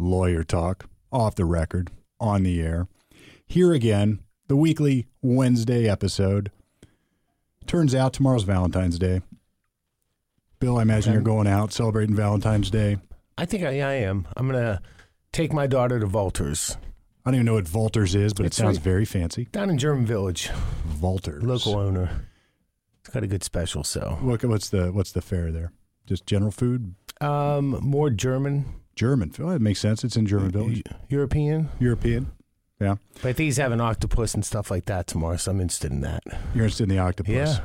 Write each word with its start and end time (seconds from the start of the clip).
lawyer 0.00 0.42
talk, 0.44 0.88
off 1.12 1.34
the 1.34 1.44
record, 1.44 1.90
on 2.18 2.42
the 2.42 2.60
air. 2.60 2.88
Here 3.46 3.72
again, 3.72 4.20
the 4.48 4.56
weekly 4.56 5.06
Wednesday 5.22 5.88
episode. 5.88 6.50
Turns 7.66 7.94
out 7.94 8.12
tomorrow's 8.12 8.44
Valentine's 8.44 8.98
Day. 8.98 9.20
Bill, 10.58 10.78
I 10.78 10.82
imagine 10.82 11.12
you're 11.12 11.22
going 11.22 11.46
out 11.46 11.72
celebrating 11.72 12.14
Valentine's 12.14 12.70
Day. 12.70 12.98
I 13.38 13.46
think 13.46 13.64
I, 13.64 13.80
I 13.80 13.92
am. 13.94 14.26
I'm 14.36 14.46
gonna 14.46 14.82
take 15.32 15.52
my 15.52 15.66
daughter 15.66 15.98
to 16.00 16.06
Valters 16.06 16.76
I 17.24 17.30
don't 17.30 17.34
even 17.34 17.46
know 17.46 17.54
what 17.54 17.64
Valters 17.66 18.14
is, 18.14 18.32
but 18.32 18.46
It's 18.46 18.58
it 18.58 18.62
sounds 18.62 18.78
right- 18.78 18.84
very 18.84 19.04
fancy. 19.04 19.44
down 19.52 19.68
in 19.68 19.76
German 19.78 20.06
Village. 20.06 20.48
Valters. 20.88 21.42
Local 21.42 21.76
owner. 21.76 22.24
It's 23.00 23.10
got 23.10 23.22
a 23.22 23.26
good 23.26 23.44
special. 23.44 23.84
So 23.84 24.16
What, 24.22 24.42
what's 24.44 24.70
the 24.70 24.90
what's 24.90 25.12
the 25.12 25.20
fare 25.20 25.52
there? 25.52 25.72
Just 26.06 26.26
general 26.26 26.50
food? 26.50 26.94
um, 27.20 27.78
more 27.82 28.08
German, 28.08 28.64
German. 29.00 29.32
Oh, 29.38 29.48
that 29.48 29.62
makes 29.62 29.80
sense. 29.80 30.04
It's 30.04 30.18
in 30.18 30.26
German 30.26 30.50
Village. 30.50 30.82
European. 31.08 31.70
European. 31.78 32.32
Yeah. 32.78 32.96
But 33.22 33.36
these 33.36 33.56
have 33.56 33.72
an 33.72 33.80
octopus 33.80 34.34
and 34.34 34.44
stuff 34.44 34.70
like 34.70 34.84
that 34.84 35.06
tomorrow, 35.06 35.38
so 35.38 35.52
I'm 35.52 35.60
interested 35.62 35.90
in 35.90 36.02
that. 36.02 36.22
You're 36.54 36.64
interested 36.64 36.82
in 36.82 36.90
the 36.90 36.98
octopus. 36.98 37.32
Yeah. 37.34 37.60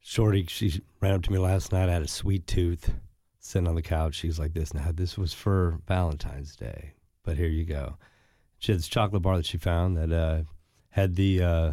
Shorty, 0.00 0.46
she 0.48 0.80
ran 1.02 1.12
up 1.12 1.22
to 1.24 1.32
me 1.32 1.36
last 1.36 1.72
night. 1.72 1.90
I 1.90 1.92
had 1.92 2.00
a 2.00 2.08
sweet 2.08 2.46
tooth 2.46 2.94
sitting 3.38 3.68
on 3.68 3.74
the 3.74 3.82
couch. 3.82 4.14
She's 4.14 4.38
like 4.38 4.54
this. 4.54 4.72
Now, 4.72 4.92
this 4.94 5.18
was 5.18 5.34
for 5.34 5.80
Valentine's 5.86 6.56
Day, 6.56 6.94
but 7.22 7.36
here 7.36 7.48
you 7.48 7.66
go. 7.66 7.98
She 8.58 8.72
had 8.72 8.78
this 8.78 8.88
chocolate 8.88 9.20
bar 9.20 9.36
that 9.36 9.44
she 9.44 9.58
found 9.58 9.94
that 9.98 10.10
uh, 10.10 10.44
had 10.88 11.16
the 11.16 11.42
uh, 11.42 11.72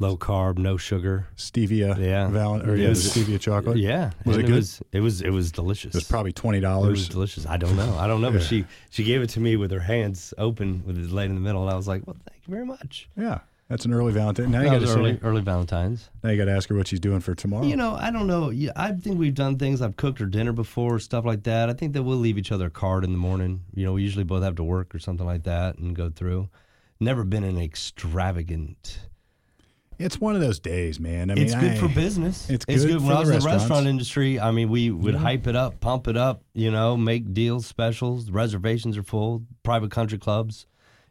low 0.00 0.16
carb, 0.16 0.58
no 0.58 0.76
sugar. 0.76 1.26
Stevia. 1.36 1.96
Yeah. 1.98 2.28
Val- 2.28 2.62
or 2.68 2.76
yeah, 2.76 2.88
Yes. 2.88 3.16
stevia 3.16 3.40
chocolate. 3.40 3.78
Yeah, 3.78 4.10
Was 4.24 4.36
and 4.36 4.44
it 4.44 4.48
good? 4.48 4.56
Was, 4.56 4.82
it 4.92 5.00
was. 5.00 5.20
It 5.22 5.30
was 5.30 5.52
delicious. 5.52 5.94
It 5.94 5.98
was 5.98 6.04
probably 6.08 6.32
twenty 6.32 6.58
It 6.58 6.62
was 6.62 6.68
dollars. 6.70 7.08
delicious. 7.08 7.46
I 7.46 7.56
don't 7.56 7.76
know. 7.76 7.96
I 7.98 8.06
don't 8.06 8.20
know. 8.20 8.30
But 8.32 8.42
she 8.42 8.64
she 8.90 9.04
gave 9.04 9.22
it 9.22 9.28
to 9.30 9.40
me 9.40 9.56
with 9.56 9.70
her 9.70 9.80
hands 9.80 10.34
open, 10.38 10.82
with 10.86 10.98
it 10.98 11.10
laid 11.10 11.30
in 11.30 11.34
the 11.34 11.40
middle, 11.40 11.62
and 11.62 11.70
I 11.70 11.76
was 11.76 11.88
like, 11.88 12.06
"Well, 12.06 12.16
thank 12.28 12.42
you 12.46 12.52
very 12.52 12.66
much." 12.66 13.08
Yeah. 13.16 13.40
That's 13.68 13.86
an 13.86 13.94
early 13.94 14.12
Valentine. 14.12 14.50
Now 14.50 14.60
you 14.60 14.68
got 14.68 14.82
was 14.82 14.94
early, 14.94 15.18
early 15.22 15.40
Valentine's. 15.40 16.10
Now 16.22 16.28
you 16.28 16.36
got 16.36 16.44
to 16.44 16.50
ask 16.52 16.68
her 16.68 16.76
what 16.76 16.86
she's 16.86 17.00
doing 17.00 17.20
for 17.20 17.34
tomorrow. 17.34 17.64
You 17.64 17.76
know, 17.76 17.94
I 17.94 18.10
don't 18.10 18.26
know. 18.26 18.50
Yeah, 18.50 18.72
I 18.76 18.92
think 18.92 19.18
we've 19.18 19.34
done 19.34 19.58
things. 19.58 19.80
I've 19.80 19.96
cooked 19.96 20.18
her 20.18 20.26
dinner 20.26 20.52
before, 20.52 20.98
stuff 20.98 21.24
like 21.24 21.44
that. 21.44 21.70
I 21.70 21.72
think 21.72 21.94
that 21.94 22.02
we'll 22.02 22.18
leave 22.18 22.36
each 22.36 22.52
other 22.52 22.66
a 22.66 22.70
card 22.70 23.04
in 23.04 23.12
the 23.12 23.18
morning. 23.18 23.62
You 23.74 23.86
know, 23.86 23.94
we 23.94 24.02
usually 24.02 24.22
both 24.22 24.42
have 24.42 24.56
to 24.56 24.62
work 24.64 24.94
or 24.94 24.98
something 24.98 25.24
like 25.24 25.44
that 25.44 25.78
and 25.78 25.96
go 25.96 26.10
through. 26.10 26.50
Never 27.00 27.24
been 27.24 27.42
an 27.42 27.58
extravagant. 27.58 28.98
It's 29.98 30.20
one 30.20 30.34
of 30.34 30.40
those 30.40 30.58
days, 30.58 30.98
man. 31.00 31.30
I 31.30 31.34
mean, 31.34 31.44
it's 31.44 31.54
good 31.54 31.72
I- 31.72 31.76
for 31.76 31.88
business. 31.88 32.48
it's 32.50 32.64
It's 32.68 32.84
good 32.84 32.92
good. 32.94 33.00
for 33.00 33.06
When 33.08 33.16
I 33.16 33.24
the 33.24 33.30
was 33.34 33.36
in 33.36 33.38
the 33.40 33.46
restaurant 33.46 33.86
industry, 33.86 34.40
I 34.40 34.50
mean, 34.50 34.68
we 34.70 34.90
would 34.90 35.14
hype 35.14 35.46
it 35.46 35.56
up, 35.56 35.80
pump 35.80 36.08
it 36.08 36.16
up. 36.16 36.42
You 36.54 36.70
know, 36.70 36.96
make 36.96 37.32
deals, 37.34 37.66
specials. 37.66 38.30
Reservations 38.30 38.96
are 38.96 39.02
full. 39.02 39.42
Private 39.62 39.90
country 39.90 40.18
clubs. 40.18 40.66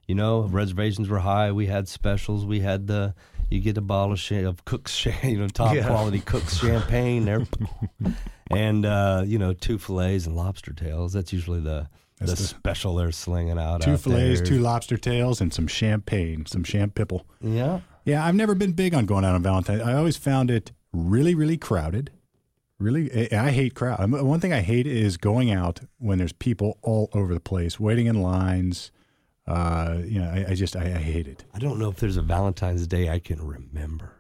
You 0.08 0.16
know, 0.16 0.42
reservations 0.42 1.08
were 1.10 1.20
high. 1.20 1.52
We 1.54 1.66
had 1.68 1.88
specials. 1.88 2.46
We 2.46 2.60
had 2.60 2.88
the 2.88 3.14
you 3.50 3.60
get 3.60 3.78
a 3.78 3.82
bottle 3.82 4.14
of, 4.14 4.20
cha- 4.20 4.48
of 4.48 4.66
Cook's, 4.66 5.06
you 5.24 5.38
know, 5.38 5.48
top 5.48 5.76
Yeah. 5.76 5.86
quality 5.88 6.20
Cook's 6.20 6.58
champagne 6.58 7.26
there, 7.26 7.44
and 8.52 8.86
uh, 8.86 9.24
you 9.26 9.38
know, 9.38 9.54
two 9.54 9.78
fillets 9.78 10.26
and 10.26 10.36
lobster 10.36 10.74
tails. 10.74 11.14
That's 11.14 11.32
usually 11.34 11.60
the 11.62 11.88
the, 12.20 12.28
the- 12.28 12.36
special 12.38 12.96
they're 12.96 13.12
slinging 13.12 13.58
out. 13.60 13.82
Two 13.82 13.92
out 13.92 14.00
fillets, 14.02 14.40
there. 14.42 14.46
two 14.48 14.60
lobster 14.60 14.98
tails, 14.98 15.40
and 15.42 15.54
some 15.54 15.68
champagne, 15.68 16.46
some 16.46 16.64
champipple. 16.64 17.26
Yeah. 17.42 17.82
Yeah, 18.06 18.26
I've 18.26 18.36
never 18.36 18.56
been 18.56 18.74
big 18.74 18.94
on 18.94 19.06
going 19.06 19.24
out 19.24 19.36
on 19.36 19.44
Valentine's. 19.44 19.82
I 19.82 19.94
always 19.94 20.18
found 20.18 20.52
it 20.52 20.72
really, 20.92 21.36
really 21.36 21.58
crowded. 21.58 22.12
Really, 22.80 23.32
I 23.32 23.52
hate 23.52 23.76
crowd. 23.76 24.12
One 24.12 24.40
thing 24.40 24.52
I 24.52 24.62
hate 24.62 24.88
is 24.88 25.16
going 25.16 25.52
out 25.52 25.80
when 26.00 26.18
there's 26.18 26.34
people 26.34 26.80
all 26.82 27.10
over 27.14 27.34
the 27.34 27.40
place, 27.40 27.80
waiting 27.80 28.08
in 28.08 28.22
lines. 28.22 28.92
Uh, 29.48 30.00
you 30.04 30.20
know, 30.20 30.30
I, 30.30 30.52
I 30.52 30.56
just 30.56 30.76
I, 30.76 30.86
I 30.86 30.98
hate 30.98 31.28
it. 31.28 31.46
I 31.54 31.60
don't 31.60 31.80
know 31.80 31.90
if 31.90 31.98
there's 31.98 32.18
a 32.18 32.22
Valentine's 32.22 32.88
Day 32.88 33.10
I 33.10 33.20
can 33.20 33.46
remember. 33.46 34.16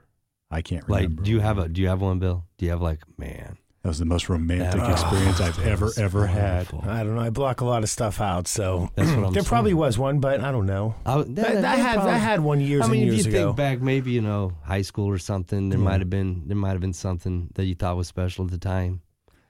I 0.49 0.61
can't 0.61 0.87
remember. 0.87 1.15
Like, 1.15 1.23
do 1.23 1.31
you 1.31 1.39
have 1.39 1.57
a 1.57 1.67
do 1.67 1.81
you 1.81 1.89
have 1.89 2.01
one, 2.01 2.19
Bill? 2.19 2.45
Do 2.57 2.65
you 2.65 2.71
have 2.71 2.81
like, 2.81 2.99
man? 3.17 3.57
That 3.83 3.89
was 3.89 3.99
the 3.99 4.05
most 4.05 4.29
romantic 4.29 4.79
That- 4.79 4.91
experience 4.91 5.41
Oh, 5.41 5.43
I've 5.43 5.57
that 5.57 5.65
ever 5.67 5.85
was 5.87 5.97
ever 5.97 6.25
had. 6.25 6.67
I 6.87 7.03
don't 7.03 7.15
know. 7.15 7.21
I 7.21 7.29
block 7.29 7.59
a 7.59 7.65
lot 7.65 7.83
of 7.83 7.89
stuff 7.89 8.21
out, 8.21 8.47
so 8.47 8.89
That's 8.95 9.09
what 9.09 9.17
I'm 9.17 9.33
there 9.33 9.41
saying. 9.41 9.45
probably 9.45 9.73
was 9.73 9.97
one, 9.99 10.19
but 10.19 10.39
I 10.39 10.53
don't 10.53 10.65
know. 10.65 10.95
I, 11.05 11.15
I, 11.15 11.19
I 11.19 11.75
had 11.75 11.97
I 11.99 12.17
had 12.17 12.39
one 12.39 12.61
years 12.61 12.85
I 12.85 12.87
mean, 12.87 13.09
and 13.09 13.11
if 13.19 13.25
you 13.25 13.29
ago. 13.31 13.47
think 13.47 13.57
back, 13.57 13.81
maybe 13.81 14.11
you 14.11 14.21
know, 14.21 14.53
high 14.63 14.83
school 14.83 15.09
or 15.09 15.17
something, 15.17 15.67
there 15.67 15.77
might 15.79 15.99
have 15.99 16.09
been 16.09 16.43
there 16.47 16.55
might 16.55 16.71
have 16.71 16.79
been 16.79 16.93
something 16.93 17.49
that 17.55 17.65
you 17.65 17.75
thought 17.75 17.97
was 17.97 18.07
special 18.07 18.45
at 18.45 18.51
the 18.51 18.57
time. 18.57 19.01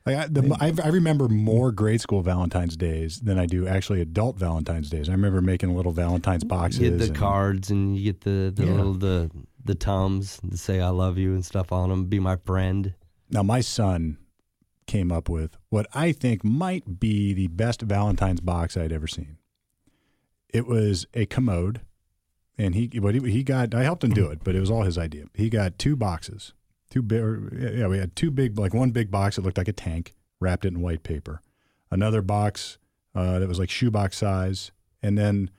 Like 0.04 0.18
I, 0.18 0.28
the, 0.28 0.58
I, 0.60 0.74
I 0.84 0.90
remember 0.90 1.30
more 1.30 1.72
grade 1.72 2.02
school 2.02 2.24
Valentine's 2.24 2.76
days 2.76 3.20
than 3.22 3.38
I 3.38 3.46
do 3.46 3.68
actually 3.68 4.02
adult 4.02 4.38
Valentine's 4.40 4.90
days. 4.90 5.10
I 5.10 5.12
remember 5.12 5.42
making 5.42 5.76
little 5.76 5.92
Valentine's 5.94 6.44
boxes. 6.44 6.82
You 6.82 6.90
get 6.90 6.98
the 7.00 7.06
and- 7.06 7.16
cards 7.16 7.70
and 7.70 7.96
you 7.96 8.04
get 8.12 8.22
the 8.22 8.52
the 8.54 8.66
Yeah. 8.66 8.72
little 8.74 8.94
the 8.96 9.30
the 9.64 9.76
tums 9.76 10.40
to 10.50 10.58
say 10.58 10.82
I 10.82 10.90
love 10.90 11.20
you 11.20 11.34
and 11.36 11.46
stuff 11.46 11.72
on 11.72 11.90
them. 11.90 12.06
Be 12.06 12.20
my 12.20 12.36
friend. 12.38 12.96
Now, 13.30 13.44
my 13.44 13.62
son 13.62 14.18
came 14.86 15.12
up 15.12 15.30
with 15.30 15.58
what 15.70 15.88
I 15.94 16.12
think 16.12 16.44
might 16.44 17.00
be 17.00 17.34
the 17.34 17.48
best 17.48 17.82
Valentine's 17.82 18.42
box 18.42 18.78
I'd 18.78 18.92
ever 18.92 19.08
seen. 19.08 19.38
It 20.50 20.68
was 20.68 21.06
a 21.14 21.26
commode, 21.26 21.82
and 22.58 22.76
he 22.76 22.90
what 23.00 23.16
he, 23.16 23.32
he 23.32 23.44
got. 23.44 23.74
I 23.74 23.84
helped 23.84 24.04
him 24.04 24.12
do 24.12 24.28
it, 24.28 24.44
but 24.44 24.56
it 24.56 24.60
was 24.60 24.70
all 24.70 24.84
his 24.84 24.98
idea. 24.98 25.26
He 25.34 25.50
got 25.50 25.80
two 25.80 25.96
boxes, 25.96 26.54
two 26.90 27.02
big. 27.02 27.22
Yeah, 27.54 27.88
we 27.88 27.98
had 27.98 28.16
two 28.16 28.30
big, 28.30 28.58
like 28.60 28.74
one 28.74 28.92
big 28.92 29.10
box 29.10 29.36
that 29.36 29.42
looked 29.42 29.58
like 29.58 29.68
a 29.68 29.74
tank, 29.74 30.14
wrapped 30.40 30.66
it 30.66 30.74
in 30.74 30.82
white 30.82 31.04
paper. 31.04 31.42
Another 31.90 32.22
box 32.22 32.78
uh, 33.16 33.40
that 33.40 33.48
was 33.48 33.60
like 33.60 33.70
shoebox 33.70 34.18
size, 34.18 34.72
and 35.02 35.18
then 35.18 35.50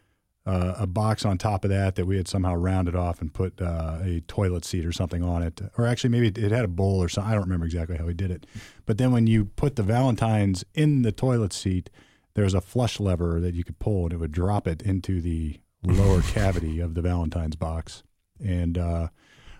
uh, 0.46 0.74
a 0.78 0.86
box 0.86 1.24
on 1.24 1.38
top 1.38 1.64
of 1.64 1.70
that 1.70 1.94
that 1.94 2.06
we 2.06 2.16
had 2.16 2.28
somehow 2.28 2.54
rounded 2.54 2.94
off 2.94 3.20
and 3.20 3.32
put 3.32 3.60
uh, 3.60 3.98
a 4.02 4.20
toilet 4.26 4.64
seat 4.64 4.84
or 4.84 4.92
something 4.92 5.22
on 5.22 5.42
it. 5.42 5.60
Or 5.78 5.86
actually, 5.86 6.10
maybe 6.10 6.28
it 6.28 6.52
had 6.52 6.64
a 6.64 6.68
bowl 6.68 7.02
or 7.02 7.08
something. 7.08 7.30
I 7.30 7.34
don't 7.34 7.44
remember 7.44 7.66
exactly 7.66 7.96
how 7.96 8.06
he 8.06 8.14
did 8.14 8.30
it. 8.30 8.46
But 8.86 8.98
then 8.98 9.12
when 9.12 9.26
you 9.26 9.46
put 9.46 9.76
the 9.76 9.82
Valentine's 9.82 10.64
in 10.74 11.02
the 11.02 11.12
toilet 11.12 11.52
seat, 11.52 11.90
there 12.34 12.44
was 12.44 12.54
a 12.54 12.60
flush 12.60 12.98
lever 13.00 13.40
that 13.40 13.54
you 13.54 13.64
could 13.64 13.78
pull 13.78 14.04
and 14.04 14.12
it 14.12 14.16
would 14.16 14.32
drop 14.32 14.66
it 14.66 14.82
into 14.82 15.20
the 15.20 15.60
lower 15.82 16.20
cavity 16.34 16.80
of 16.80 16.94
the 16.94 17.02
Valentine's 17.02 17.56
box. 17.56 18.02
And 18.44 18.76
uh, 18.76 19.08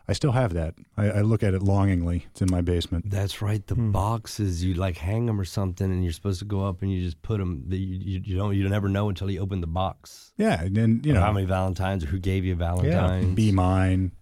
I 0.08 0.12
still 0.12 0.32
have 0.32 0.52
that. 0.54 0.74
I, 0.96 1.10
I 1.10 1.20
look 1.22 1.42
at 1.42 1.54
it 1.54 1.62
longingly. 1.62 2.26
It's 2.32 2.42
in 2.42 2.48
my 2.50 2.60
basement. 2.60 3.08
That's 3.08 3.40
right. 3.40 3.66
The 3.66 3.76
boxes 3.76 4.62
you 4.62 4.74
like 4.74 4.98
hang 4.98 5.26
them 5.26 5.40
or 5.40 5.44
something, 5.46 5.90
and 5.90 6.02
you're 6.04 6.12
supposed 6.12 6.40
to 6.40 6.44
go 6.44 6.66
up 6.66 6.82
and 6.82 6.92
you 6.92 7.02
just 7.02 7.22
put 7.22 7.38
them. 7.38 7.64
You, 7.70 7.78
you, 7.78 8.20
you 8.24 8.36
don't 8.36 8.54
you 8.54 8.68
never 8.68 8.88
know 8.90 9.08
until 9.08 9.30
you 9.30 9.40
open 9.40 9.60
the 9.62 9.66
box. 9.66 10.32
Yeah, 10.36 10.60
and 10.62 10.76
then 10.76 11.00
you 11.04 11.14
know, 11.14 11.20
how 11.20 11.32
many 11.32 11.46
Valentines 11.46 12.04
or 12.04 12.08
who 12.08 12.18
gave 12.18 12.44
you 12.44 12.52
a 12.52 12.56
Valentines. 12.56 13.34
be 13.34 13.52
mine, 13.52 14.12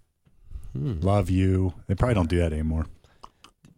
Hmm. 0.74 1.00
love 1.00 1.28
you. 1.30 1.74
They 1.86 1.94
probably 1.94 2.14
don't 2.14 2.30
do 2.30 2.38
that 2.38 2.52
anymore. 2.52 2.86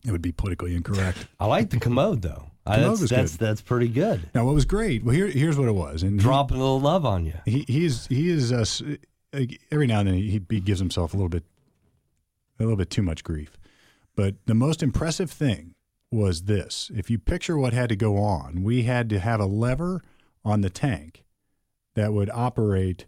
It 0.04 0.12
would 0.12 0.22
be 0.22 0.32
politically 0.32 0.75
incorrect. 0.75 1.26
I 1.41 1.47
like 1.47 1.70
the 1.70 1.78
commode 1.78 2.22
though. 2.22 2.50
I, 2.66 2.81
that's 2.81 3.00
was 3.00 3.10
that's, 3.10 3.32
good. 3.32 3.47
that's 3.47 3.60
pretty 3.60 3.88
good. 3.88 4.31
Now, 4.34 4.47
what 4.47 4.54
was 4.54 4.65
great? 4.65 5.04
Well, 5.04 5.15
here, 5.15 5.26
here's 5.26 5.59
what 5.59 5.69
it 5.69 5.75
was. 5.75 6.03
And 6.03 6.19
Dropping 6.19 6.56
a 6.56 6.60
little 6.60 6.81
love 6.81 7.04
on 7.04 7.26
you. 7.26 7.34
he 7.44 7.65
he 7.69 7.84
is 7.84 8.06
he 8.06 8.31
is 8.31 8.53
uh, 8.53 8.64
every 9.70 9.87
now 9.87 10.00
and 10.00 10.09
then 10.09 10.14
he, 10.14 10.43
he 10.48 10.60
gives 10.60 10.78
himself 10.81 11.12
a 11.12 11.16
little 11.16 11.28
bit 11.28 11.44
a 12.59 12.62
little 12.62 12.76
bit 12.76 12.91
too 12.91 13.03
much 13.03 13.25
grief. 13.25 13.59
But 14.16 14.37
the 14.47 14.54
most 14.54 14.82
impressive 14.82 15.31
thing 15.31 15.75
was 16.10 16.43
this: 16.43 16.91
if 16.94 17.10
you 17.10 17.19
picture 17.19 17.59
what 17.59 17.72
had 17.72 17.88
to 17.91 17.97
go 17.97 18.16
on, 18.16 18.62
we 18.62 18.84
had 18.84 19.10
to 19.10 19.19
have 19.20 19.41
a 19.41 19.47
lever 19.47 20.03
on 20.44 20.60
the 20.60 20.70
tank 20.70 21.25
that 21.94 22.12
would 22.12 22.31
operate 22.31 23.06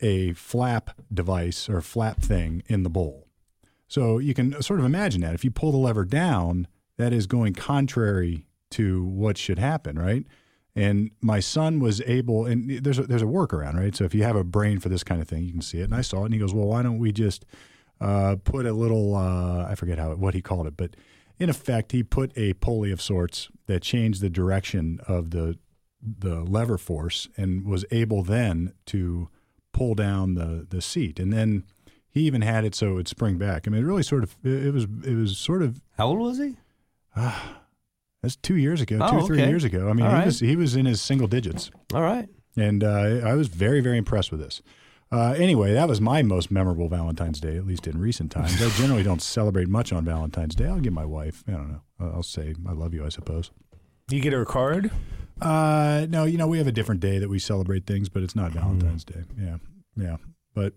a 0.00 0.32
flap 0.32 0.98
device 1.12 1.68
or 1.68 1.80
flap 1.80 2.20
thing 2.20 2.62
in 2.66 2.82
the 2.82 2.90
bowl. 2.90 3.26
So 3.90 4.18
you 4.18 4.34
can 4.34 4.62
sort 4.62 4.78
of 4.78 4.86
imagine 4.86 5.20
that 5.22 5.34
if 5.34 5.44
you 5.44 5.50
pull 5.50 5.72
the 5.72 5.78
lever 5.78 6.04
down, 6.04 6.68
that 6.96 7.12
is 7.12 7.26
going 7.26 7.54
contrary 7.54 8.46
to 8.70 9.02
what 9.02 9.36
should 9.36 9.58
happen, 9.58 9.98
right? 9.98 10.24
And 10.76 11.10
my 11.20 11.40
son 11.40 11.80
was 11.80 12.00
able, 12.02 12.46
and 12.46 12.84
there's 12.84 13.00
a, 13.00 13.02
there's 13.02 13.20
a 13.20 13.26
workaround, 13.26 13.74
right? 13.74 13.94
So 13.96 14.04
if 14.04 14.14
you 14.14 14.22
have 14.22 14.36
a 14.36 14.44
brain 14.44 14.78
for 14.78 14.88
this 14.88 15.02
kind 15.02 15.20
of 15.20 15.26
thing, 15.26 15.42
you 15.42 15.50
can 15.50 15.60
see 15.60 15.80
it. 15.80 15.84
And 15.84 15.94
I 15.96 16.02
saw 16.02 16.22
it, 16.22 16.26
and 16.26 16.34
he 16.34 16.38
goes, 16.38 16.54
"Well, 16.54 16.68
why 16.68 16.84
don't 16.84 17.00
we 17.00 17.10
just 17.10 17.44
uh, 18.00 18.36
put 18.44 18.64
a 18.64 18.72
little? 18.72 19.16
Uh, 19.16 19.66
I 19.68 19.74
forget 19.74 19.98
how 19.98 20.14
what 20.14 20.34
he 20.34 20.40
called 20.40 20.68
it, 20.68 20.76
but 20.76 20.94
in 21.40 21.50
effect, 21.50 21.90
he 21.90 22.04
put 22.04 22.30
a 22.38 22.52
pulley 22.54 22.92
of 22.92 23.02
sorts 23.02 23.48
that 23.66 23.82
changed 23.82 24.20
the 24.20 24.30
direction 24.30 25.00
of 25.08 25.30
the 25.30 25.58
the 26.00 26.44
lever 26.44 26.78
force, 26.78 27.28
and 27.36 27.66
was 27.66 27.84
able 27.90 28.22
then 28.22 28.72
to 28.86 29.28
pull 29.72 29.96
down 29.96 30.34
the 30.34 30.64
the 30.70 30.80
seat, 30.80 31.18
and 31.18 31.32
then." 31.32 31.64
He 32.10 32.22
even 32.22 32.42
had 32.42 32.64
it 32.64 32.74
so 32.74 32.90
it 32.90 32.94
would 32.94 33.08
spring 33.08 33.38
back. 33.38 33.66
I 33.66 33.70
mean, 33.70 33.82
it 33.82 33.86
really 33.86 34.02
sort 34.02 34.22
of 34.24 34.36
it 34.44 34.72
was 34.74 34.84
it 35.04 35.14
was 35.14 35.38
sort 35.38 35.62
of 35.62 35.80
How 35.96 36.08
old 36.08 36.18
was 36.18 36.38
he? 36.38 36.56
that's 38.22 38.36
two 38.36 38.56
years 38.56 38.80
ago, 38.80 38.98
Oh, 39.00 39.10
two 39.10 39.16
or 39.18 39.26
three 39.26 39.40
okay. 39.40 39.48
years 39.48 39.64
ago. 39.64 39.88
I 39.88 39.92
mean, 39.92 40.04
All 40.06 40.12
he 40.12 40.16
right. 40.18 40.26
was 40.26 40.40
he 40.40 40.56
was 40.56 40.76
in 40.76 40.86
his 40.86 41.00
single 41.00 41.28
digits. 41.28 41.70
All 41.94 42.02
right. 42.02 42.28
And 42.56 42.82
uh, 42.82 43.20
I 43.24 43.34
was 43.34 43.48
very, 43.48 43.80
very 43.80 43.96
impressed 43.96 44.30
with 44.32 44.40
this. 44.40 44.60
Uh, 45.12 45.34
anyway, 45.36 45.72
that 45.72 45.88
was 45.88 46.00
my 46.00 46.22
most 46.22 46.50
memorable 46.50 46.88
Valentine's 46.88 47.40
Day, 47.40 47.56
at 47.56 47.66
least 47.66 47.86
in 47.86 47.98
recent 47.98 48.30
times. 48.30 48.60
I 48.62 48.68
generally 48.70 49.02
don't 49.02 49.22
celebrate 49.22 49.68
much 49.68 49.92
on 49.92 50.04
Valentine's 50.04 50.54
Day. 50.54 50.66
I'll 50.66 50.78
give 50.80 50.92
my 50.92 51.04
wife, 51.04 51.42
I 51.48 51.52
don't 51.52 51.68
know, 51.70 51.80
I'll 52.00 52.22
say 52.22 52.54
I 52.68 52.72
love 52.72 52.94
you, 52.94 53.04
I 53.04 53.08
suppose. 53.08 53.50
You 54.08 54.20
get 54.20 54.32
her 54.32 54.42
a 54.42 54.46
card? 54.46 54.90
Uh, 55.40 56.06
no, 56.10 56.24
you 56.24 56.36
know 56.38 56.46
we 56.46 56.58
have 56.58 56.66
a 56.66 56.72
different 56.72 57.00
day 57.00 57.18
that 57.18 57.28
we 57.28 57.38
celebrate 57.38 57.86
things, 57.86 58.08
but 58.08 58.22
it's 58.22 58.36
not 58.36 58.52
Valentine's 58.52 59.04
Day. 59.04 59.22
Yeah, 59.40 59.56
yeah. 59.96 60.16
But 60.54 60.74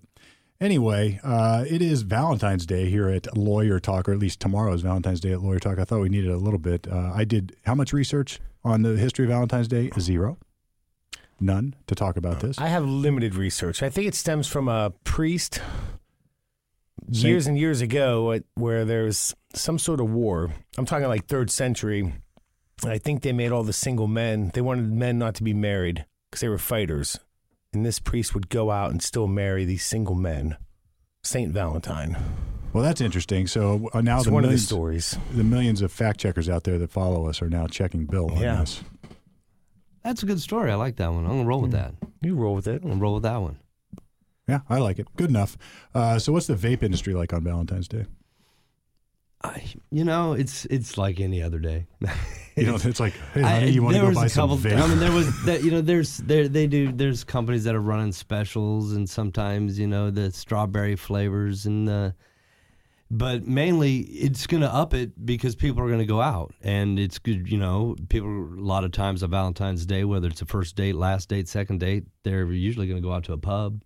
anyway, 0.63 1.19
uh, 1.23 1.65
it 1.69 1.81
is 1.81 2.01
Valentine's 2.01 2.65
Day 2.65 2.89
here 2.89 3.09
at 3.09 3.35
Lawyer 3.37 3.79
Talk, 3.79 4.07
or 4.07 4.13
at 4.13 4.19
least 4.19 4.39
tomorrow 4.39 4.73
is 4.73 4.81
Valentine's 4.81 5.19
Day 5.19 5.33
at 5.33 5.41
Lawyer 5.41 5.59
Talk. 5.59 5.77
I 5.77 5.83
thought 5.83 5.99
we 5.99 6.09
needed 6.09 6.31
a 6.31 6.37
little 6.37 6.59
bit. 6.59 6.87
Uh, 6.89 7.11
I 7.13 7.25
did 7.25 7.55
how 7.65 7.75
much 7.75 7.93
research 7.93 8.39
on 8.63 8.81
the 8.81 8.95
history 8.97 9.25
of 9.25 9.29
Valentine's 9.29 9.67
Day? 9.67 9.91
Zero, 9.99 10.37
none 11.39 11.75
to 11.87 11.95
talk 11.95 12.17
about 12.17 12.39
this. 12.39 12.57
I 12.57 12.67
have 12.67 12.85
limited 12.85 13.35
research. 13.35 13.83
I 13.83 13.89
think 13.89 14.07
it 14.07 14.15
stems 14.15 14.47
from 14.47 14.67
a 14.67 14.91
priest 15.03 15.61
Saint- 17.11 17.25
years 17.25 17.47
and 17.47 17.57
years 17.57 17.81
ago 17.81 18.31
uh, 18.31 18.39
where 18.55 18.85
there's 18.85 19.35
some 19.53 19.77
sort 19.77 19.99
of 19.99 20.09
war. 20.09 20.51
I'm 20.77 20.85
talking 20.85 21.07
like 21.07 21.25
third 21.25 21.51
century. 21.51 22.13
I 22.85 22.97
think 22.97 23.21
they 23.21 23.33
made 23.33 23.51
all 23.51 23.63
the 23.63 23.73
single 23.73 24.07
men, 24.07 24.51
they 24.53 24.61
wanted 24.61 24.91
men 24.91 25.17
not 25.17 25.35
to 25.35 25.43
be 25.43 25.53
married 25.53 26.05
because 26.29 26.41
they 26.41 26.49
were 26.49 26.57
fighters. 26.57 27.19
And 27.73 27.85
this 27.85 27.99
priest 27.99 28.33
would 28.35 28.49
go 28.49 28.69
out 28.71 28.91
and 28.91 29.01
still 29.01 29.27
marry 29.27 29.65
these 29.65 29.83
single 29.83 30.15
men. 30.15 30.57
Saint 31.23 31.51
Valentine. 31.53 32.15
Well, 32.73 32.83
that's 32.83 33.01
interesting. 33.01 33.47
So 33.47 33.89
uh, 33.93 34.01
now 34.01 34.17
It's 34.17 34.25
the 34.25 34.31
one 34.31 34.43
of 34.43 34.49
the 34.49 34.53
millions, 34.53 34.65
stories. 34.65 35.17
the 35.33 35.43
millions 35.43 35.81
of 35.81 35.91
fact 35.91 36.19
checkers 36.19 36.49
out 36.49 36.63
there 36.63 36.77
that 36.79 36.91
follow 36.91 37.27
us 37.27 37.41
are 37.41 37.49
now 37.49 37.67
checking 37.67 38.05
Bill 38.05 38.31
on 38.31 38.41
Yeah. 38.41 38.59
this. 38.61 38.83
That's 40.03 40.21
a 40.21 40.25
good 40.25 40.41
story. 40.41 40.69
I 40.71 40.75
like 40.75 40.97
that 40.97 41.13
one. 41.13 41.23
I'm 41.25 41.31
gonna 41.31 41.45
roll 41.45 41.61
with 41.61 41.71
that. 41.71 41.93
You 42.21 42.35
roll 42.35 42.55
with 42.55 42.67
it. 42.67 42.81
I'm 42.83 42.89
gonna 42.89 43.01
roll 43.01 43.13
with 43.15 43.23
that 43.23 43.41
one. 43.41 43.57
Yeah, 44.49 44.59
I 44.69 44.79
like 44.79 44.99
it. 44.99 45.07
Good 45.15 45.29
enough. 45.29 45.57
Uh, 45.95 46.19
so, 46.19 46.33
what's 46.33 46.47
the 46.47 46.55
vape 46.55 46.83
industry 46.83 47.13
like 47.13 47.31
on 47.31 47.43
Valentine's 47.43 47.87
Day? 47.87 48.05
I, 49.43 49.63
you 49.91 50.05
know, 50.05 50.33
it's 50.33 50.65
it's 50.65 50.97
like 50.97 51.19
any 51.19 51.41
other 51.41 51.59
day. 51.59 51.87
You 52.55 52.67
know, 52.67 52.75
it's 52.75 52.99
like, 52.99 53.13
hey, 53.33 53.41
I- 53.41 53.59
honey, 53.61 53.71
you 53.71 53.81
want 53.81 53.95
to 53.95 54.01
go 54.03 54.13
buy 54.13 54.25
a 54.27 54.29
some 54.29 54.47
couple. 54.47 54.57
vape? 54.69 54.79
I 54.79 54.85
mean, 54.87 54.99
there 54.99 55.11
was 55.11 55.43
that. 55.45 55.63
You 55.63 55.71
know, 55.71 55.81
there's 55.81 56.17
there 56.17 56.47
they 56.47 56.67
do. 56.67 56.91
There's 56.91 57.23
companies 57.23 57.63
that 57.63 57.73
are 57.73 57.81
running 57.81 58.11
specials, 58.11 58.93
and 58.93 59.09
sometimes 59.09 59.79
you 59.79 59.87
know 59.87 60.11
the 60.11 60.31
strawberry 60.31 60.95
flavors 60.95 61.65
and 61.65 61.87
the. 61.87 62.13
But 63.09 63.47
mainly, 63.47 64.01
it's 64.01 64.45
going 64.45 64.61
to 64.61 64.71
up 64.71 64.93
it 64.93 65.25
because 65.25 65.55
people 65.55 65.81
are 65.83 65.87
going 65.87 65.97
to 65.97 66.05
go 66.05 66.21
out, 66.21 66.53
and 66.61 66.99
it's 66.99 67.17
good. 67.17 67.51
You 67.51 67.57
know, 67.57 67.95
people 68.07 68.29
a 68.29 68.61
lot 68.61 68.83
of 68.83 68.91
times 68.91 69.23
on 69.23 69.31
Valentine's 69.31 69.87
Day, 69.87 70.03
whether 70.03 70.27
it's 70.27 70.43
a 70.43 70.45
first 70.45 70.75
date, 70.75 70.93
last 70.93 71.29
date, 71.29 71.47
second 71.47 71.79
date, 71.79 72.03
they're 72.21 72.45
usually 72.51 72.85
going 72.85 73.01
to 73.01 73.07
go 73.07 73.13
out 73.15 73.23
to 73.23 73.33
a 73.33 73.37
pub. 73.39 73.81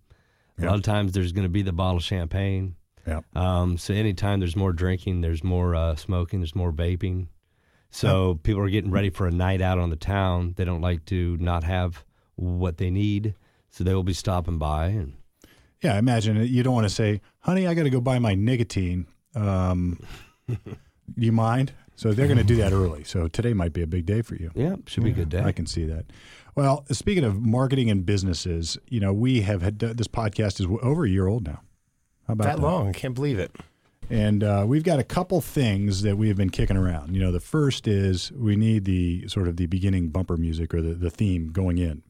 A 0.58 0.66
lot 0.66 0.74
of 0.74 0.82
times, 0.82 1.12
there's 1.12 1.32
going 1.32 1.46
to 1.46 1.48
be 1.48 1.62
the 1.62 1.72
bottle 1.72 1.96
of 1.96 2.04
champagne. 2.04 2.74
Yeah. 3.08 3.20
Um, 3.34 3.78
so 3.78 3.94
anytime 3.94 4.40
there's 4.40 4.56
more 4.56 4.72
drinking, 4.72 5.22
there's 5.22 5.42
more 5.42 5.74
uh, 5.74 5.96
smoking, 5.96 6.40
there's 6.40 6.54
more 6.54 6.72
vaping. 6.72 7.28
So 7.90 8.38
people 8.42 8.60
are 8.62 8.68
getting 8.68 8.90
ready 8.90 9.08
for 9.10 9.26
a 9.26 9.30
night 9.30 9.62
out 9.62 9.78
on 9.78 9.88
the 9.90 9.96
town. 9.96 10.54
They 10.56 10.64
don't 10.64 10.82
like 10.82 11.06
to 11.06 11.36
not 11.38 11.64
have 11.64 12.04
what 12.36 12.76
they 12.76 12.90
need, 12.90 13.34
so 13.70 13.82
they 13.82 13.94
will 13.94 14.02
be 14.02 14.12
stopping 14.12 14.58
by. 14.58 14.88
And 14.88 15.14
Yeah, 15.82 15.98
imagine 15.98 16.36
it. 16.36 16.50
You 16.50 16.62
don't 16.62 16.74
want 16.74 16.86
to 16.86 16.94
say, 16.94 17.22
honey, 17.40 17.66
I 17.66 17.74
got 17.74 17.84
to 17.84 17.90
go 17.90 18.00
buy 18.00 18.18
my 18.18 18.34
nicotine. 18.34 19.06
Um, 19.34 20.00
do 20.46 20.56
you 21.16 21.32
mind? 21.32 21.72
So 21.96 22.12
they're 22.12 22.26
going 22.26 22.38
to 22.38 22.44
do 22.44 22.56
that 22.56 22.72
early. 22.72 23.02
So 23.02 23.26
today 23.26 23.54
might 23.54 23.72
be 23.72 23.82
a 23.82 23.86
big 23.86 24.06
day 24.06 24.22
for 24.22 24.36
you. 24.36 24.52
yeah, 24.54 24.76
should 24.86 25.02
be 25.02 25.10
a 25.10 25.14
good 25.14 25.30
day. 25.30 25.42
I 25.42 25.50
can 25.50 25.66
see 25.66 25.84
that. 25.86 26.04
Well, 26.54 26.84
speaking 26.92 27.24
of 27.24 27.40
marketing 27.40 27.90
and 27.90 28.06
businesses, 28.06 28.78
you 28.86 29.00
know, 29.00 29.12
we 29.12 29.40
have 29.40 29.62
had 29.62 29.78
this 29.78 30.06
podcast 30.06 30.60
is 30.60 30.66
over 30.82 31.04
a 31.04 31.08
year 31.08 31.26
old 31.26 31.44
now. 31.44 31.60
How 32.28 32.34
about 32.34 32.44
That 32.44 32.56
that? 32.58 32.62
long. 32.62 32.88
I 32.88 32.92
can't 32.92 33.14
believe 33.14 33.38
it. 33.40 33.50
And 34.10 34.42
uh, 34.44 34.64
we've 34.66 34.84
got 34.84 34.98
a 35.00 35.04
couple 35.04 35.40
things 35.40 36.02
that 36.02 36.16
we 36.16 36.28
have 36.28 36.36
been 36.36 36.48
kicking 36.50 36.76
around. 36.76 37.14
You 37.14 37.20
know, 37.20 37.32
the 37.32 37.40
first 37.40 37.86
is 37.88 38.30
we 38.32 38.54
need 38.56 38.84
the 38.84 39.26
sort 39.28 39.48
of 39.48 39.56
the 39.56 39.66
beginning 39.66 40.08
bumper 40.08 40.36
music 40.36 40.72
or 40.72 40.80
the, 40.80 40.94
the 40.94 41.10
theme 41.10 41.48
going 41.52 41.78
in. 41.78 42.02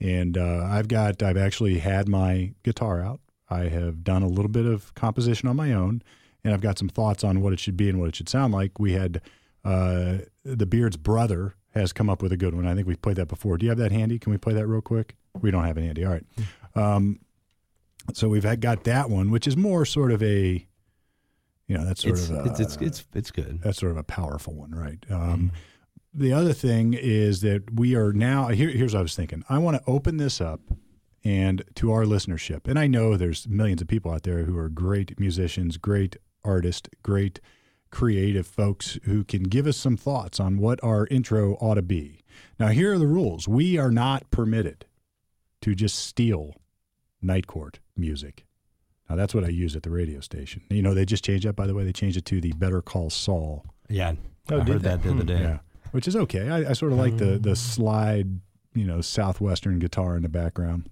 And 0.00 0.36
uh, 0.36 0.66
I've 0.70 0.88
got, 0.88 1.22
I've 1.22 1.36
actually 1.36 1.78
had 1.78 2.08
my 2.08 2.52
guitar 2.62 3.00
out. 3.00 3.20
I 3.48 3.64
have 3.68 4.04
done 4.04 4.22
a 4.22 4.28
little 4.28 4.50
bit 4.50 4.66
of 4.66 4.94
composition 4.94 5.48
on 5.48 5.56
my 5.56 5.72
own, 5.72 6.02
and 6.44 6.54
I've 6.54 6.60
got 6.60 6.78
some 6.78 6.88
thoughts 6.88 7.22
on 7.24 7.40
what 7.40 7.52
it 7.52 7.60
should 7.60 7.76
be 7.76 7.88
and 7.88 7.98
what 8.00 8.08
it 8.08 8.16
should 8.16 8.28
sound 8.28 8.52
like. 8.52 8.78
We 8.78 8.92
had 8.92 9.20
uh, 9.64 10.18
the 10.44 10.66
Beard's 10.66 10.96
brother 10.96 11.54
has 11.74 11.92
come 11.92 12.08
up 12.10 12.22
with 12.22 12.32
a 12.32 12.36
good 12.36 12.54
one. 12.54 12.66
I 12.66 12.74
think 12.74 12.86
we've 12.86 13.00
played 13.02 13.16
that 13.16 13.26
before. 13.28 13.58
Do 13.58 13.64
you 13.66 13.70
have 13.70 13.78
that 13.78 13.92
handy? 13.92 14.18
Can 14.18 14.30
we 14.32 14.38
play 14.38 14.54
that 14.54 14.66
real 14.66 14.80
quick? 14.80 15.16
We 15.40 15.50
don't 15.50 15.64
have 15.64 15.76
it 15.78 15.82
handy. 15.82 16.04
All 16.04 16.12
right. 16.12 16.24
Um, 16.74 17.20
so 18.12 18.28
we've 18.28 18.44
had, 18.44 18.60
got 18.60 18.84
that 18.84 19.10
one, 19.10 19.30
which 19.30 19.46
is 19.46 19.56
more 19.56 19.84
sort 19.84 20.12
of 20.12 20.22
a, 20.22 20.66
you 21.66 21.76
know, 21.78 21.84
that's 21.84 22.02
sort 22.02 22.18
It's, 22.18 22.28
of 22.28 22.46
a, 22.46 22.50
it's 22.50 22.60
it's 22.60 22.76
it's 22.76 23.04
it's 23.14 23.30
good. 23.30 23.60
that's 23.62 23.78
sort 23.78 23.92
of 23.92 23.98
a 23.98 24.02
powerful 24.04 24.54
one, 24.54 24.72
right? 24.72 24.98
Um, 25.10 25.52
The 26.14 26.32
other 26.34 26.52
thing 26.52 26.92
is 26.92 27.40
that 27.40 27.74
we 27.74 27.94
are 27.94 28.12
now. 28.12 28.48
Here, 28.48 28.68
here's 28.68 28.92
what 28.92 28.98
I 29.00 29.02
was 29.02 29.16
thinking. 29.16 29.44
I 29.48 29.56
want 29.56 29.78
to 29.78 29.90
open 29.90 30.18
this 30.18 30.42
up 30.42 30.60
and 31.24 31.62
to 31.76 31.90
our 31.90 32.04
listenership, 32.04 32.66
and 32.68 32.78
I 32.78 32.86
know 32.86 33.16
there's 33.16 33.48
millions 33.48 33.80
of 33.80 33.88
people 33.88 34.12
out 34.12 34.24
there 34.24 34.44
who 34.44 34.58
are 34.58 34.68
great 34.68 35.18
musicians, 35.18 35.78
great 35.78 36.16
artists, 36.44 36.90
great 37.02 37.40
creative 37.90 38.46
folks 38.46 38.98
who 39.04 39.24
can 39.24 39.44
give 39.44 39.66
us 39.66 39.78
some 39.78 39.96
thoughts 39.96 40.38
on 40.38 40.58
what 40.58 40.82
our 40.82 41.06
intro 41.10 41.54
ought 41.60 41.76
to 41.76 41.82
be. 41.82 42.20
Now, 42.58 42.68
here 42.68 42.92
are 42.92 42.98
the 42.98 43.06
rules: 43.06 43.48
we 43.48 43.78
are 43.78 43.90
not 43.90 44.30
permitted 44.30 44.84
to 45.62 45.74
just 45.74 45.96
steal 45.98 46.56
night 47.22 47.46
court 47.46 47.78
music. 47.96 48.46
Now, 49.08 49.16
that's 49.16 49.34
what 49.34 49.44
I 49.44 49.48
use 49.48 49.76
at 49.76 49.82
the 49.82 49.90
radio 49.90 50.20
station. 50.20 50.62
You 50.70 50.80
know, 50.82 50.94
they 50.94 51.04
just 51.04 51.24
changed 51.24 51.46
that, 51.46 51.54
by 51.56 51.66
the 51.66 51.74
way. 51.74 51.84
They 51.84 51.92
changed 51.92 52.16
it 52.16 52.24
to 52.26 52.40
the 52.40 52.52
Better 52.52 52.80
Call 52.80 53.10
Saul. 53.10 53.64
Yeah, 53.88 54.14
Oh, 54.50 54.56
I 54.60 54.64
did 54.64 54.72
heard 54.74 54.82
that 54.82 55.02
the 55.02 55.10
other 55.10 55.20
Hmm. 55.20 55.26
day. 55.26 55.40
Yeah, 55.40 55.58
which 55.92 56.08
is 56.08 56.16
okay. 56.16 56.48
I, 56.48 56.70
I 56.70 56.72
sort 56.72 56.92
of 56.92 56.98
like 56.98 57.16
the 57.18 57.38
the 57.38 57.54
slide, 57.54 58.40
you 58.74 58.84
know, 58.84 59.00
southwestern 59.00 59.78
guitar 59.78 60.16
in 60.16 60.22
the 60.22 60.28
background. 60.28 60.88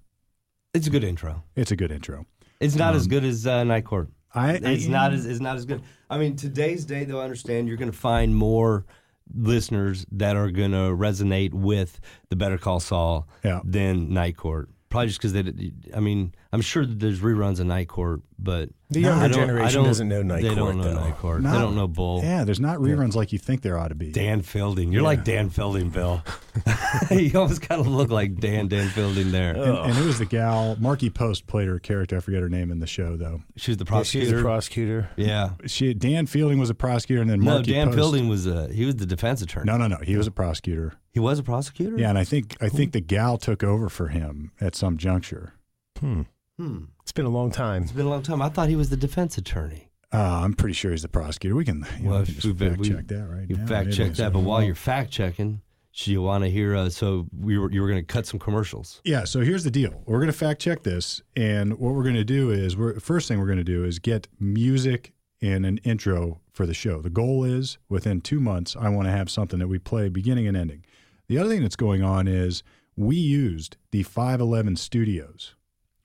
It's 0.73 0.87
a 0.87 0.89
good 0.89 1.03
intro. 1.03 1.43
It's 1.55 1.71
a 1.71 1.75
good 1.75 1.91
intro. 1.91 2.25
It's 2.59 2.75
not 2.75 2.95
as 2.95 3.03
Um, 3.03 3.09
good 3.09 3.23
as 3.25 3.47
uh, 3.47 3.63
Night 3.63 3.85
Court. 3.85 4.09
I 4.33 4.53
It's 4.53 4.85
not 4.87 5.11
as 5.13 5.25
it's 5.25 5.39
not 5.41 5.55
as 5.57 5.65
good. 5.65 5.81
I 6.09 6.17
mean, 6.17 6.35
today's 6.35 6.85
day, 6.85 7.03
though, 7.05 7.19
I 7.19 7.23
understand 7.23 7.67
you're 7.67 7.77
going 7.77 7.91
to 7.91 7.97
find 7.97 8.35
more 8.35 8.85
listeners 9.33 10.05
that 10.11 10.35
are 10.35 10.51
going 10.51 10.71
to 10.71 10.77
resonate 10.95 11.53
with 11.53 11.99
the 12.29 12.35
Better 12.35 12.57
Call 12.57 12.79
Saul 12.79 13.27
Yeah. 13.43 13.61
than 13.63 14.13
Night 14.13 14.37
Court. 14.37 14.69
Probably 14.89 15.07
just 15.07 15.19
because 15.19 15.33
they. 15.33 15.71
I 15.95 15.99
mean, 15.99 16.33
I'm 16.53 16.59
sure 16.61 16.85
that 16.85 16.99
there's 16.99 17.21
reruns 17.21 17.61
of 17.61 17.67
Night 17.67 17.87
Court, 17.87 18.19
but 18.37 18.67
The 18.89 18.99
younger 18.99 19.21
I 19.21 19.23
I 19.23 19.29
I 19.29 19.31
generation 19.31 19.73
don't- 19.79 19.85
doesn't 19.85 20.09
know 20.09 20.21
Night 20.21 20.41
Court. 20.41 20.43
they 20.43 20.49
Court. 20.49 20.57
don't 20.73 20.77
know 20.79 20.83
though. 20.93 20.99
Night 20.99 21.17
Court. 21.17 21.41
No. 21.43 21.51
They 21.53 21.59
don't 21.59 21.75
know 21.77 21.87
Bull. 21.87 22.21
Yeah, 22.23 22.43
there's 22.43 22.59
not 22.59 22.79
reruns 22.79 23.15
like 23.15 23.31
you 23.31 23.39
think 23.39 23.61
there 23.61 23.77
ought 23.77 23.87
to 23.87 23.95
be. 23.95 24.11
Dan 24.11 24.41
Fielding. 24.41 24.91
You're 24.91 25.01
like 25.01 25.23
Dan 25.23 25.49
Fielding, 25.49 25.91
Bill. 25.91 26.21
you 27.11 27.31
almost 27.39 27.61
kind 27.61 27.79
of 27.79 27.87
look 27.87 28.09
like 28.09 28.35
Dan 28.37 28.67
Dan 28.67 28.89
Fielding 28.89 29.31
there. 29.31 29.51
And, 29.55 29.61
and 29.91 29.97
it 29.97 30.05
was 30.05 30.19
the 30.19 30.25
gal 30.25 30.75
Markie 30.77 31.09
Post 31.09 31.47
played 31.47 31.69
her 31.69 31.79
character. 31.79 32.17
I 32.17 32.19
forget 32.19 32.41
her 32.41 32.49
name 32.49 32.69
in 32.69 32.79
the 32.79 32.87
show 32.87 33.15
though. 33.15 33.43
She 33.55 33.71
was 33.71 33.77
the 33.77 33.85
Yeah, 33.89 34.03
she's 34.03 34.11
prosecutor. 34.29 34.39
a 34.39 34.41
prosecutor. 34.41 35.09
yeah. 35.15 35.49
She 35.67 35.93
Dan 35.93 36.25
Fielding 36.25 36.59
was 36.59 36.69
a 36.69 36.75
prosecutor, 36.75 37.21
and 37.21 37.29
then 37.29 37.39
No, 37.39 37.61
Dan 37.61 37.87
Post. 37.87 37.97
Fielding 37.97 38.27
was 38.27 38.45
a 38.45 38.67
he 38.73 38.83
was 38.85 38.97
the 38.97 39.05
defense 39.05 39.41
attorney. 39.41 39.67
No, 39.71 39.77
no, 39.77 39.87
no. 39.87 39.97
He 40.03 40.17
was 40.17 40.27
a 40.27 40.31
prosecutor. 40.31 40.93
He 41.13 41.19
was 41.21 41.39
a 41.39 41.43
prosecutor. 41.43 41.97
Yeah, 41.97 42.09
and 42.09 42.17
I 42.17 42.25
think 42.25 42.57
I 42.61 42.67
think 42.67 42.91
the 42.91 42.99
gal 43.01 43.37
took 43.37 43.63
over 43.63 43.87
for 43.87 44.09
him 44.09 44.51
at 44.59 44.75
some 44.75 44.97
juncture. 44.97 45.53
Hmm. 45.99 46.23
Hmm. 46.61 46.83
It's 47.01 47.11
been 47.11 47.25
a 47.25 47.29
long 47.29 47.49
time. 47.51 47.81
It's 47.83 47.91
been 47.91 48.05
a 48.05 48.09
long 48.09 48.21
time. 48.21 48.39
I 48.39 48.49
thought 48.49 48.69
he 48.69 48.75
was 48.75 48.91
the 48.91 48.97
defense 48.97 49.35
attorney. 49.37 49.89
Uh, 50.13 50.41
I'm 50.43 50.53
pretty 50.53 50.73
sure 50.73 50.91
he's 50.91 51.01
the 51.01 51.07
prosecutor. 51.07 51.55
We 51.55 51.65
can, 51.65 51.85
you 51.99 52.03
know, 52.09 52.19
we 52.19 52.25
can 52.25 52.35
just 52.35 52.45
we've 52.45 52.57
been- 52.57 52.69
fact 52.75 52.81
we- 52.81 52.89
check 52.89 53.07
that 53.07 53.27
right 53.27 53.49
You 53.49 53.55
now. 53.57 53.65
fact 53.65 53.93
check 53.93 54.13
that, 54.13 54.31
but 54.33 54.41
while 54.41 54.61
you're 54.61 54.75
fact 54.75 55.09
checking, 55.09 55.61
you 55.93 56.21
want 56.21 56.43
to 56.43 56.51
hear? 56.51 56.75
Uh, 56.75 56.89
so 56.89 57.25
we 57.35 57.57
were 57.57 57.71
you 57.71 57.81
were 57.81 57.87
going 57.87 57.99
to 58.01 58.05
cut 58.05 58.27
some 58.27 58.39
commercials. 58.39 59.01
Yeah, 59.03 59.23
so 59.23 59.39
here's 59.39 59.63
the 59.63 59.71
deal. 59.71 60.03
We're 60.05 60.19
going 60.19 60.31
to 60.31 60.37
fact 60.37 60.61
check 60.61 60.83
this, 60.83 61.21
and 61.35 61.79
what 61.79 61.95
we're 61.95 62.03
going 62.03 62.15
to 62.15 62.23
do 62.23 62.51
is, 62.51 62.77
we're 62.77 62.99
first 62.99 63.27
thing 63.27 63.39
we're 63.39 63.45
going 63.47 63.57
to 63.57 63.63
do 63.63 63.83
is 63.83 63.97
get 63.99 64.27
music 64.39 65.13
and 65.41 65.65
an 65.65 65.77
intro 65.79 66.41
for 66.51 66.67
the 66.67 66.73
show. 66.75 67.01
The 67.01 67.09
goal 67.09 67.43
is 67.43 67.79
within 67.89 68.21
two 68.21 68.39
months, 68.39 68.75
I 68.79 68.89
want 68.89 69.07
to 69.07 69.11
have 69.11 69.31
something 69.31 69.57
that 69.59 69.67
we 69.67 69.79
play 69.79 70.09
beginning 70.09 70.45
and 70.47 70.55
ending. 70.55 70.85
The 71.27 71.39
other 71.39 71.49
thing 71.49 71.63
that's 71.63 71.75
going 71.75 72.03
on 72.03 72.27
is 72.27 72.61
we 72.95 73.15
used 73.15 73.77
the 73.91 74.03
511 74.03 74.75
studios 74.75 75.55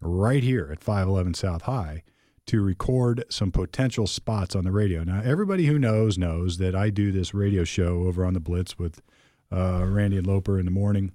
right 0.00 0.42
here 0.42 0.68
at 0.70 0.82
511 0.82 1.34
South 1.34 1.62
High 1.62 2.02
to 2.46 2.62
record 2.62 3.24
some 3.28 3.50
potential 3.50 4.06
spots 4.06 4.54
on 4.54 4.64
the 4.64 4.70
radio. 4.70 5.02
Now, 5.02 5.20
everybody 5.24 5.66
who 5.66 5.78
knows 5.78 6.16
knows 6.16 6.58
that 6.58 6.74
I 6.74 6.90
do 6.90 7.10
this 7.10 7.34
radio 7.34 7.64
show 7.64 8.04
over 8.04 8.24
on 8.24 8.34
the 8.34 8.40
Blitz 8.40 8.78
with 8.78 9.02
uh, 9.52 9.84
Randy 9.84 10.16
and 10.16 10.26
Loper 10.26 10.58
in 10.58 10.64
the 10.64 10.70
morning 10.70 11.12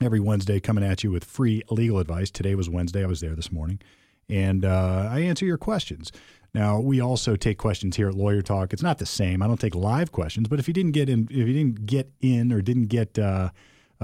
every 0.00 0.20
Wednesday 0.20 0.60
coming 0.60 0.84
at 0.84 1.02
you 1.02 1.10
with 1.10 1.24
free 1.24 1.62
legal 1.70 1.98
advice. 1.98 2.30
Today 2.30 2.54
was 2.54 2.70
Wednesday. 2.70 3.02
I 3.02 3.06
was 3.06 3.20
there 3.20 3.34
this 3.34 3.50
morning. 3.50 3.80
And 4.28 4.64
uh, 4.64 5.08
I 5.10 5.20
answer 5.20 5.44
your 5.44 5.58
questions. 5.58 6.10
Now, 6.54 6.78
we 6.78 7.00
also 7.00 7.34
take 7.36 7.58
questions 7.58 7.96
here 7.96 8.08
at 8.08 8.14
Lawyer 8.14 8.40
Talk. 8.42 8.72
It's 8.72 8.82
not 8.82 8.98
the 8.98 9.06
same. 9.06 9.42
I 9.42 9.48
don't 9.48 9.60
take 9.60 9.74
live 9.74 10.12
questions, 10.12 10.48
but 10.48 10.60
if 10.60 10.68
you 10.68 10.74
didn't 10.74 10.92
get 10.92 11.08
in, 11.08 11.24
if 11.30 11.48
you 11.48 11.52
didn't 11.52 11.86
get 11.86 12.12
in 12.20 12.52
or 12.52 12.62
didn't 12.62 12.86
get 12.86 13.18
uh, 13.18 13.50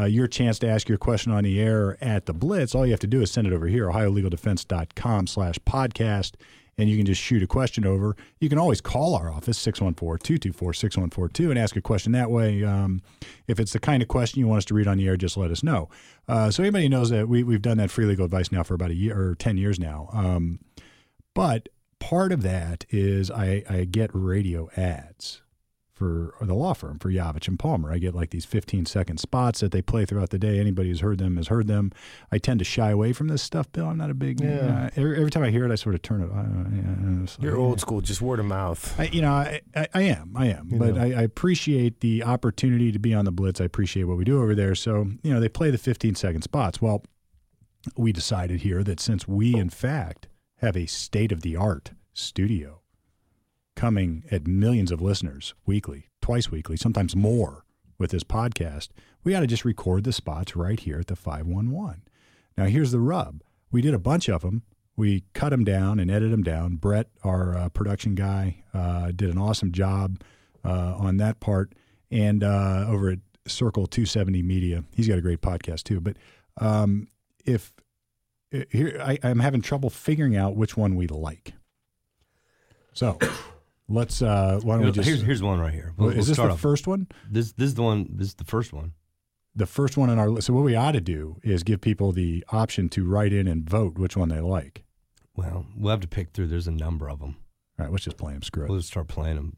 uh, 0.00 0.07
your 0.07 0.26
chance 0.26 0.59
to 0.61 0.69
ask 0.69 0.88
your 0.88 0.99
question 0.99 1.33
on 1.33 1.45
the 1.45 1.61
air 1.61 2.02
at 2.02 2.26
the 2.26 2.33
Blitz, 2.33 2.75
all 2.75 2.87
you 2.87 2.92
have 2.92 3.00
to 3.00 3.07
do 3.07 3.21
is 3.21 3.30
send 3.30 3.47
it 3.47 3.52
over 3.52 3.66
here, 3.66 3.87
ohiolegaldefense.com 3.88 5.26
slash 5.26 5.59
podcast, 5.66 6.35
and 6.78 6.88
you 6.88 6.97
can 6.97 7.04
just 7.04 7.21
shoot 7.21 7.42
a 7.42 7.47
question 7.47 7.85
over. 7.85 8.16
You 8.38 8.49
can 8.49 8.59
always 8.59 8.80
call 8.80 9.14
our 9.14 9.30
office, 9.30 9.59
614-224-6142, 9.66 11.50
and 11.50 11.59
ask 11.59 11.76
a 11.76 11.83
question 11.83 12.12
that 12.12 12.30
way. 12.30 12.64
Um, 12.64 13.02
if 13.47 13.61
it's 13.61 13.73
the 13.73 13.80
kind 13.80 14.02
of 14.02 14.09
question 14.09 14.40
you 14.40 14.49
want 14.49 14.59
us 14.59 14.64
to 14.66 14.75
read 14.75 14.87
on 14.87 14.97
the 14.97 15.07
air, 15.07 15.16
just 15.16 15.37
let 15.37 15.50
us 15.50 15.62
know. 15.62 15.90
Uh, 16.26 16.50
so 16.50 16.62
anybody 16.62 16.88
knows 16.88 17.11
that 17.11 17.28
we, 17.28 17.42
we've 17.42 17.62
done 17.62 17.76
that 17.76 17.90
free 17.90 18.07
legal 18.07 18.25
advice 18.25 18.50
now 18.50 18.62
for 18.62 18.75
about 18.75 18.90
a 18.90 18.95
year 18.95 19.21
or 19.21 19.35
10 19.35 19.59
years 19.59 19.78
now. 19.78 20.09
Um, 20.12 20.61
but 21.35 21.69
part 21.99 22.33
of 22.33 22.42
that 22.42 22.87
is 22.88 23.30
I, 23.30 23.62
I 23.69 23.85
get 23.85 24.11
radio 24.14 24.71
ads 24.76 25.42
for 26.00 26.35
the 26.40 26.54
law 26.54 26.73
firm 26.73 26.99
for 26.99 27.11
Yavich 27.11 27.47
and 27.47 27.59
Palmer. 27.59 27.92
I 27.92 27.99
get 27.99 28.14
like 28.14 28.30
these 28.30 28.47
15 28.47 28.87
second 28.87 29.21
spots 29.21 29.61
that 29.61 29.71
they 29.71 29.83
play 29.83 30.07
throughout 30.07 30.30
the 30.30 30.38
day. 30.38 30.59
Anybody 30.59 30.88
who's 30.88 31.00
heard 31.00 31.19
them 31.19 31.37
has 31.37 31.49
heard 31.49 31.66
them. 31.66 31.92
I 32.33 32.38
tend 32.38 32.59
to 32.61 32.64
shy 32.64 32.88
away 32.90 33.12
from 33.12 33.28
this 33.28 33.42
stuff, 33.42 33.71
Bill. 33.71 33.85
I'm 33.85 33.99
not 33.99 34.09
a 34.09 34.14
big. 34.14 34.40
Yeah. 34.40 34.87
Uh, 34.87 34.90
every, 34.97 35.19
every 35.19 35.30
time 35.30 35.42
I 35.42 35.50
hear 35.50 35.66
it, 35.66 35.71
I 35.71 35.75
sort 35.75 35.95
of 35.95 36.00
turn 36.00 36.23
it. 36.23 36.30
Uh, 36.30 37.21
yeah, 37.21 37.26
You're 37.38 37.59
old 37.59 37.80
school, 37.80 38.00
just 38.00 38.23
word 38.23 38.40
of 38.40 38.47
mouth. 38.47 38.99
I, 38.99 39.04
you 39.09 39.21
know, 39.21 39.30
I, 39.30 39.61
I, 39.76 39.88
I 39.92 40.00
am, 40.04 40.33
I 40.35 40.47
am, 40.47 40.71
You 40.71 40.78
but. 40.78 40.97
I, 40.97 41.12
I 41.12 41.23
appreciate 41.23 42.00
the 42.00 42.25
opportunity 42.25 42.92
to 42.92 42.99
be 42.99 43.12
on 43.12 43.26
the 43.26 43.33
Blitz. 43.33 43.61
I 43.61 43.64
appreciate 43.64 44.04
what 44.04 44.16
we 44.16 44.25
do 44.25 44.42
over 44.42 44.54
there. 44.54 44.75
So, 44.75 45.07
you 45.23 45.35
know, 45.35 45.38
they 45.38 45.50
play 45.50 45.71
the 45.71 45.76
15 45.76 46.14
second 46.14 46.40
spots. 46.40 46.80
Well, 46.80 47.04
we 47.95 48.11
decided 48.11 48.62
here 48.62 48.83
that 48.85 49.00
since 49.00 49.28
we, 49.28 49.54
in 49.54 49.69
fact, 49.69 50.28
have 50.61 50.78
a 50.78 50.87
state 50.87 51.30
of 51.30 51.42
the 51.42 51.57
art 51.57 51.90
studio 52.14 52.79
coming 53.76 54.24
at 54.30 54.46
millions 54.46 54.90
of 54.90 55.00
listeners 55.00 55.54
weekly, 55.66 56.08
twice 56.20 56.50
weekly, 56.50 56.76
sometimes 56.76 57.16
more 57.16 57.64
with 57.98 58.10
this 58.10 58.24
podcast, 58.24 58.88
we 59.22 59.32
got 59.32 59.40
to 59.40 59.46
just 59.46 59.64
record 59.64 60.04
the 60.04 60.12
spots 60.12 60.56
right 60.56 60.80
here 60.80 60.98
at 60.98 61.06
the 61.06 61.16
511. 61.16 62.02
Now, 62.56 62.64
here's 62.64 62.90
the 62.90 63.00
rub 63.00 63.42
we 63.70 63.80
did 63.82 63.94
a 63.94 63.98
bunch 63.98 64.28
of 64.28 64.42
them. 64.42 64.62
We 64.96 65.24
cut 65.32 65.50
them 65.50 65.64
down 65.64 65.98
and 65.98 66.10
edited 66.10 66.32
them 66.32 66.42
down. 66.42 66.76
Brett, 66.76 67.08
our 67.22 67.56
uh, 67.56 67.68
production 67.68 68.14
guy, 68.14 68.64
uh, 68.74 69.12
did 69.12 69.30
an 69.30 69.38
awesome 69.38 69.72
job 69.72 70.20
uh, 70.64 70.94
on 70.98 71.18
that 71.18 71.40
part. 71.40 71.72
And 72.10 72.42
uh, 72.42 72.86
over 72.88 73.10
at 73.10 73.20
Circle 73.46 73.86
270 73.86 74.42
Media, 74.42 74.84
he's 74.94 75.08
got 75.08 75.18
a 75.18 75.22
great 75.22 75.40
podcast 75.40 75.84
too. 75.84 76.00
But 76.00 76.16
um, 76.60 77.08
if 77.44 77.72
uh, 78.52 78.60
here, 78.70 79.00
I, 79.00 79.18
I'm 79.22 79.38
having 79.38 79.62
trouble 79.62 79.90
figuring 79.90 80.36
out 80.36 80.56
which 80.56 80.76
one 80.76 80.96
we 80.96 81.06
like. 81.06 81.54
So 82.92 83.18
let's. 83.90 84.23
Uh, 84.23 84.61
why 84.62 84.76
don't 84.76 84.87
we 84.87 84.92
just? 84.92 85.09
here's 85.09 85.23
here's 85.23 85.42
one 85.42 85.61
right 85.61 85.73
here. 85.75 85.92
Well, 85.97 86.09
is 86.09 86.16
we'll 86.16 86.25
this 86.25 86.37
the 86.37 86.42
off. 86.50 86.61
first 86.61 86.87
one? 86.87 87.09
This 87.30 87.52
this 87.52 87.68
is 87.68 87.75
the 87.75 87.82
one. 87.82 88.09
This 88.11 88.28
is 88.28 88.35
the 88.35 88.44
first 88.44 88.73
one. 88.73 88.92
The 89.54 89.66
first 89.66 89.97
one 89.97 90.09
on 90.09 90.18
our 90.18 90.30
list. 90.30 90.47
So 90.47 90.54
what 90.54 90.64
we 90.64 90.76
ought 90.76 90.92
to 90.92 91.00
do 91.00 91.37
is 91.42 91.62
give 91.62 91.80
people 91.80 92.12
the 92.12 92.44
option 92.50 92.88
to 92.90 93.04
write 93.04 93.32
in 93.32 93.47
and 93.49 93.68
vote 93.68 93.99
which 93.99 94.16
one 94.16 94.28
they 94.28 94.40
like. 94.40 94.85
Well, 95.37 95.66
we'll 95.76 95.90
have 95.90 96.00
to 96.00 96.09
pick 96.09 96.32
through. 96.32 96.47
There's 96.47 96.68
a 96.68 96.73
number 96.73 97.11
of 97.11 97.18
them. 97.20 97.37
All 97.78 97.85
right, 97.87 97.92
let's 97.92 98.04
just 98.04 98.16
play 98.16 98.32
them. 98.32 98.42
Screw 98.42 98.64
it. 98.64 98.68
We'll 98.68 98.78
just 98.78 98.90
start 98.90 99.09
playing 99.09 99.37
them. 99.37 99.56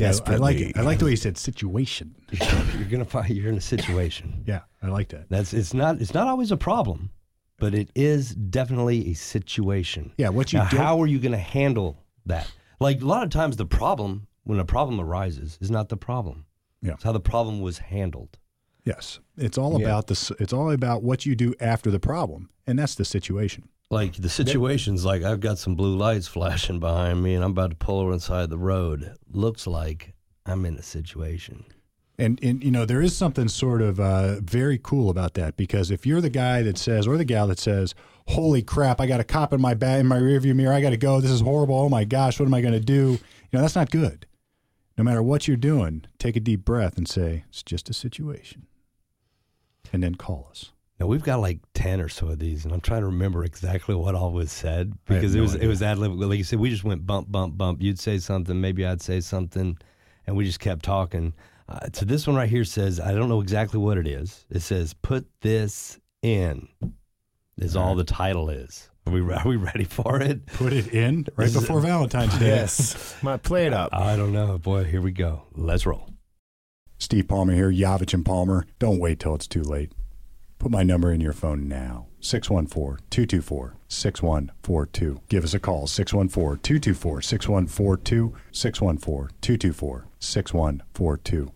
I 0.00 0.36
like 0.36 0.56
it. 0.58 0.76
I 0.76 0.82
like 0.82 0.98
the 0.98 1.04
way 1.06 1.12
you 1.12 1.16
said 1.16 1.38
situation. 1.38 2.14
You're 2.78 2.88
gonna 2.88 3.04
find 3.04 3.28
you're 3.30 3.48
in 3.48 3.56
a 3.56 3.60
situation. 3.60 4.44
Yeah, 4.46 4.60
I 4.82 4.88
like 4.88 5.08
that. 5.10 5.28
That's 5.28 5.52
it's 5.54 5.72
not 5.74 6.00
it's 6.00 6.14
not 6.14 6.26
always 6.26 6.50
a 6.50 6.56
problem, 6.56 7.10
but 7.58 7.74
it 7.74 7.90
is 7.94 8.34
definitely 8.34 9.10
a 9.10 9.14
situation. 9.14 10.12
Yeah, 10.18 10.28
what 10.30 10.52
you 10.52 10.58
Now, 10.58 10.68
don't- 10.68 10.80
how 10.80 11.00
are 11.02 11.06
you 11.06 11.18
going 11.18 11.32
to 11.32 11.38
handle 11.38 11.96
that? 12.26 12.50
Like 12.80 13.00
a 13.02 13.04
lot 13.06 13.22
of 13.24 13.30
times, 13.30 13.56
the 13.56 13.66
problem 13.66 14.26
when 14.44 14.58
a 14.58 14.64
problem 14.64 15.00
arises 15.00 15.58
is 15.60 15.70
not 15.70 15.88
the 15.88 15.96
problem. 15.96 16.44
Yeah. 16.82 16.92
It's 16.94 17.02
how 17.04 17.12
the 17.12 17.20
problem 17.20 17.60
was 17.60 17.78
handled. 17.78 18.38
Yes, 18.84 19.18
it's 19.36 19.58
all 19.58 19.80
Yeah. 19.80 19.86
about 19.86 20.06
this. 20.06 20.30
It's 20.38 20.52
all 20.52 20.70
about 20.70 21.02
what 21.02 21.26
you 21.26 21.34
do 21.34 21.54
after 21.60 21.90
the 21.90 22.00
problem, 22.00 22.50
and 22.66 22.78
that's 22.78 22.94
the 22.94 23.04
situation. 23.04 23.68
Like 23.90 24.16
the 24.16 24.28
situation's 24.28 25.04
like 25.04 25.22
I've 25.22 25.40
got 25.40 25.58
some 25.58 25.74
blue 25.74 25.96
lights 25.96 26.26
flashing 26.26 26.78
behind 26.78 27.22
me, 27.22 27.34
and 27.34 27.42
I'm 27.42 27.52
about 27.52 27.70
to 27.70 27.76
pull 27.76 28.00
over 28.00 28.12
inside 28.12 28.50
the 28.50 28.58
road. 28.58 29.14
Looks 29.30 29.66
like 29.66 30.12
I'm 30.44 30.66
in 30.66 30.76
a 30.76 30.82
situation. 30.82 31.64
And 32.18 32.38
and 32.42 32.62
you 32.62 32.70
know 32.70 32.84
there 32.84 33.00
is 33.00 33.16
something 33.16 33.48
sort 33.48 33.80
of 33.80 33.98
uh, 33.98 34.40
very 34.40 34.78
cool 34.82 35.08
about 35.08 35.34
that 35.34 35.56
because 35.56 35.90
if 35.90 36.04
you're 36.04 36.20
the 36.20 36.28
guy 36.28 36.62
that 36.62 36.76
says 36.76 37.06
or 37.06 37.16
the 37.16 37.24
gal 37.24 37.46
that 37.46 37.58
says, 37.58 37.94
"Holy 38.26 38.60
crap, 38.60 39.00
I 39.00 39.06
got 39.06 39.20
a 39.20 39.24
cop 39.24 39.54
in 39.54 39.60
my 39.60 39.72
back 39.72 40.00
in 40.00 40.06
my 40.06 40.18
rearview 40.18 40.54
mirror. 40.54 40.74
I 40.74 40.82
got 40.82 40.90
to 40.90 40.98
go. 40.98 41.20
This 41.20 41.30
is 41.30 41.40
horrible. 41.40 41.76
Oh 41.76 41.88
my 41.88 42.04
gosh, 42.04 42.38
what 42.38 42.46
am 42.46 42.54
I 42.54 42.60
going 42.60 42.74
to 42.74 42.80
do?" 42.80 43.12
You 43.12 43.54
know 43.54 43.62
that's 43.62 43.76
not 43.76 43.90
good. 43.90 44.26
No 44.98 45.04
matter 45.04 45.22
what 45.22 45.48
you're 45.48 45.56
doing, 45.56 46.04
take 46.18 46.36
a 46.36 46.40
deep 46.40 46.64
breath 46.64 46.98
and 46.98 47.08
say, 47.08 47.44
"It's 47.48 47.62
just 47.62 47.88
a 47.88 47.94
situation," 47.94 48.66
and 49.92 50.02
then 50.02 50.16
call 50.16 50.48
us. 50.50 50.72
Now 51.00 51.06
we've 51.06 51.22
got 51.22 51.40
like 51.40 51.60
ten 51.74 52.00
or 52.00 52.08
so 52.08 52.28
of 52.28 52.38
these, 52.38 52.64
and 52.64 52.74
I'm 52.74 52.80
trying 52.80 53.02
to 53.02 53.06
remember 53.06 53.44
exactly 53.44 53.94
what 53.94 54.14
all 54.14 54.32
was 54.32 54.50
said 54.50 54.92
I 55.08 55.12
have 55.14 55.20
because 55.22 55.34
it 55.34 55.40
was 55.40 55.54
idea. 55.54 55.66
it 55.66 55.68
was 55.68 55.82
ad 55.82 55.98
lib. 55.98 56.12
Like 56.12 56.38
you 56.38 56.44
said, 56.44 56.58
we 56.58 56.70
just 56.70 56.84
went 56.84 57.06
bump, 57.06 57.30
bump, 57.30 57.56
bump. 57.56 57.80
You'd 57.80 57.98
say 58.00 58.18
something, 58.18 58.60
maybe 58.60 58.84
I'd 58.84 59.00
say 59.02 59.20
something, 59.20 59.78
and 60.26 60.36
we 60.36 60.44
just 60.44 60.60
kept 60.60 60.84
talking. 60.84 61.34
Uh, 61.68 61.80
so 61.92 62.04
this 62.06 62.26
one 62.26 62.34
right 62.34 62.48
here 62.48 62.64
says, 62.64 62.98
I 62.98 63.12
don't 63.12 63.28
know 63.28 63.40
exactly 63.42 63.78
what 63.78 63.98
it 63.98 64.06
is. 64.06 64.46
It 64.50 64.60
says, 64.60 64.94
"Put 64.94 65.26
this 65.42 66.00
in," 66.22 66.66
is 67.58 67.76
all 67.76 67.94
the 67.94 68.04
title 68.04 68.48
is. 68.50 68.88
Are 69.06 69.12
we 69.12 69.20
are 69.20 69.46
we 69.46 69.56
ready 69.56 69.84
for 69.84 70.20
it? 70.20 70.44
Put 70.46 70.72
it 70.72 70.88
in 70.92 71.26
right 71.36 71.44
This 71.46 71.54
is- 71.54 71.60
before 71.62 71.80
Valentine's 71.80 72.36
Day. 72.38 72.48
Yes. 72.48 73.16
Might 73.22 73.42
play 73.42 73.66
it 73.66 73.72
up. 73.72 73.90
I 73.92 74.16
don't 74.16 74.32
know, 74.32 74.58
boy. 74.58 74.84
Here 74.84 75.00
we 75.00 75.12
go. 75.12 75.42
Let's 75.54 75.86
roll. 75.86 76.10
Steve 76.98 77.28
Palmer 77.28 77.54
here, 77.54 77.70
Yavich 77.72 78.12
and 78.12 78.24
Palmer. 78.24 78.66
Don't 78.78 78.98
wait 78.98 79.20
till 79.20 79.34
it's 79.34 79.46
too 79.46 79.62
late. 79.62 79.92
Put 80.58 80.70
my 80.72 80.82
number 80.82 81.12
in 81.12 81.20
your 81.20 81.32
phone 81.32 81.68
now. 81.68 82.06
614 82.20 83.04
224 83.10 83.76
6142. 83.88 85.20
Give 85.28 85.44
us 85.44 85.54
a 85.54 85.60
call 85.60 85.86
614 85.86 86.60
224 86.62 87.22
6142. 87.22 88.34
614 88.50 89.36
224 89.40 90.06
6142. 90.18 91.52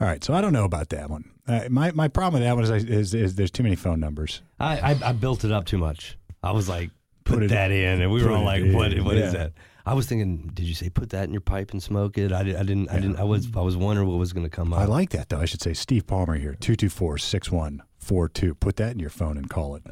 All 0.00 0.06
right, 0.08 0.24
so 0.24 0.34
I 0.34 0.40
don't 0.40 0.52
know 0.52 0.64
about 0.64 0.88
that 0.88 1.10
one. 1.10 1.30
Uh, 1.46 1.68
my 1.70 1.92
my 1.92 2.08
problem 2.08 2.40
with 2.40 2.48
that 2.48 2.54
one 2.54 2.64
is, 2.64 2.84
is, 2.84 3.14
is 3.14 3.34
there's 3.34 3.50
too 3.50 3.62
many 3.62 3.76
phone 3.76 4.00
numbers. 4.00 4.42
I, 4.58 4.78
I 4.92 5.08
I 5.10 5.12
built 5.12 5.44
it 5.44 5.52
up 5.52 5.66
too 5.66 5.78
much. 5.78 6.16
I 6.42 6.52
was 6.52 6.68
like, 6.68 6.90
put, 7.24 7.34
Put 7.34 7.42
it- 7.44 7.50
that 7.50 7.70
in, 7.70 8.00
and 8.00 8.10
we 8.10 8.24
were 8.24 8.32
all 8.32 8.44
like, 8.44 8.62
in, 8.62 8.72
what 8.74 8.92
What 9.00 9.16
is 9.16 9.32
yeah. 9.32 9.38
that? 9.38 9.52
I 9.86 9.94
was 9.94 10.06
thinking, 10.06 10.50
did 10.54 10.66
you 10.66 10.74
say 10.74 10.90
put 10.90 11.10
that 11.10 11.24
in 11.24 11.32
your 11.32 11.40
pipe 11.40 11.72
and 11.72 11.82
smoke 11.82 12.16
it? 12.18 12.32
I, 12.32 12.42
did, 12.42 12.56
I 12.56 12.62
didn't. 12.62 12.90
I 12.90 12.94
didn't. 13.00 13.16
I 13.16 13.24
was. 13.24 13.48
I 13.56 13.60
was 13.60 13.76
wondering 13.76 14.08
what 14.08 14.18
was 14.18 14.32
going 14.32 14.44
to 14.44 14.50
come 14.50 14.72
up. 14.72 14.78
I 14.80 14.84
like 14.84 15.10
that 15.10 15.28
though. 15.28 15.40
I 15.40 15.44
should 15.46 15.62
say 15.62 15.72
Steve 15.74 16.06
Palmer 16.06 16.34
here 16.36 16.54
224 16.60 17.18
6142. 17.18 17.86
Put 18.00 18.76
that 18.76 18.92
in 18.92 18.98
your 18.98 19.10
phone 19.10 19.36
and 19.36 19.48
call 19.48 19.76
it. 19.76 19.82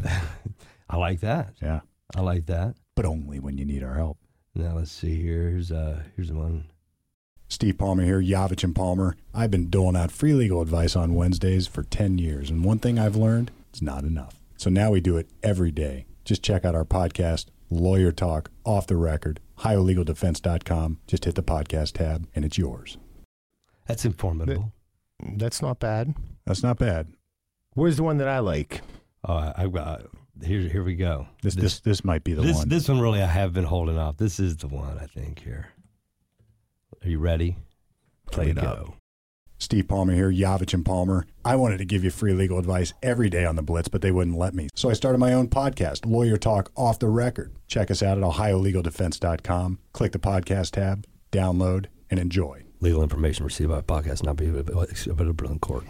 I 0.91 0.97
like 0.97 1.21
that. 1.21 1.55
Yeah, 1.63 1.81
I 2.17 2.21
like 2.21 2.47
that. 2.47 2.75
but 2.95 3.05
only 3.05 3.39
when 3.39 3.59
you 3.59 3.65
need 3.65 3.83
our 3.85 3.95
help. 3.95 4.19
Now 4.55 4.75
let's 4.77 4.91
see 4.91 5.21
here. 5.23 5.51
Here's 5.51 5.71
uh 5.71 6.03
here's 6.17 6.33
one. 6.33 6.65
Steve 7.49 7.79
Palmer 7.79 8.05
here, 8.05 8.21
Yavich 8.21 8.65
and 8.65 8.75
Palmer. 8.75 9.17
I've 9.33 9.51
been 9.51 9.71
doling 9.71 9.97
out 9.97 10.11
free 10.13 10.35
legal 10.35 10.61
advice 10.61 10.95
on 10.97 11.15
Wednesdays 11.15 11.67
for 11.67 11.83
10 11.83 12.19
years, 12.19 12.51
and 12.51 12.63
one 12.65 12.79
thing 12.79 12.99
I've 12.99 13.17
learned, 13.17 13.51
it's 13.71 13.81
not 13.81 14.05
enough. 14.05 14.39
So 14.59 14.69
now 14.69 14.91
we 14.91 15.01
do 15.01 15.17
it 15.17 15.31
every 15.43 15.71
day. 15.71 16.05
Just 16.27 16.43
check 16.43 16.67
out 16.67 16.75
our 16.75 16.85
podcast, 16.85 17.47
Lawyer 17.71 18.13
Talk, 18.13 18.51
Off 18.65 18.87
the 18.87 18.97
Record, 18.97 19.41
OhioLegalDefense.com. 19.61 20.99
Just 21.07 21.25
hit 21.25 21.37
the 21.37 21.43
podcast 21.43 21.93
tab, 21.95 22.27
and 22.35 22.45
it's 22.45 22.59
yours. 22.59 22.99
That's 23.87 24.05
informative. 24.05 24.65
That's 25.25 25.63
not 25.63 25.79
bad. 25.81 26.15
That's 26.45 26.63
not 26.63 26.79
bad. 26.79 27.09
Where's 27.79 27.97
the 27.97 28.03
one 28.03 28.19
that 28.19 28.27
I 28.27 28.41
like? 28.41 28.81
Oh, 29.25 29.53
I, 29.57 29.69
got 29.69 30.07
here. 30.43 30.63
Here 30.63 30.83
we 30.83 30.97
go. 30.97 31.29
This 31.43 31.55
this 31.55 31.79
this 31.79 32.05
might 32.05 32.25
be 32.25 32.35
the 32.35 32.43
this, 32.43 32.57
one. 32.57 32.69
this 32.69 32.89
one 32.89 33.01
really 33.01 33.23
I 33.23 33.27
have 33.27 33.53
been 33.53 33.65
holding 33.65 33.97
off. 33.97 34.17
This 34.17 34.41
is 34.41 34.57
the 34.57 34.67
one 34.67 34.99
I 34.99 35.07
think 35.07 35.39
here. 35.39 35.69
Are 37.05 37.09
you 37.09 37.21
ready? 37.21 37.57
Play 38.33 38.51
it 38.51 38.59
up. 38.59 38.95
Steve 39.59 39.87
Palmer 39.87 40.13
here, 40.13 40.31
Yavich 40.31 40.75
and 40.75 40.85
Palmer. 40.85 41.25
I 41.45 41.55
wanted 41.55 41.79
to 41.79 41.85
give 41.85 42.03
you 42.03 42.11
free 42.11 42.33
legal 42.33 42.59
advice 42.59 42.95
every 43.01 43.31
day 43.31 43.45
on 43.45 43.55
the 43.55 43.63
Blitz, 43.63 43.87
but 43.87 44.03
they 44.03 44.11
wouldn't 44.11 44.37
let 44.37 44.55
me. 44.55 44.69
So 44.75 44.91
I 44.91 44.93
started 44.93 45.19
my 45.19 45.33
own 45.33 45.47
podcast, 45.47 46.05
Lawyer 46.05 46.37
Talk 46.37 46.73
Off 46.77 46.99
the 46.99 47.09
Record. 47.09 47.55
Check 47.69 47.93
us 47.93 48.03
out 48.03 48.19
at 48.19 48.25
OhioLegalDefense.com. 48.25 49.79
Click 49.93 50.11
the 50.11 50.19
podcast 50.19 50.73
tab, 50.73 51.07
download, 51.31 51.87
and 52.11 52.19
enjoy. 52.19 52.65
Legal 52.81 53.05
information 53.05 53.45
received 53.45 53.71
by 53.71 53.83
podcast 53.83 54.25
not 54.25 54.35
be 54.35 54.49
available 54.49 55.51
in 55.51 55.61
court. 55.61 55.85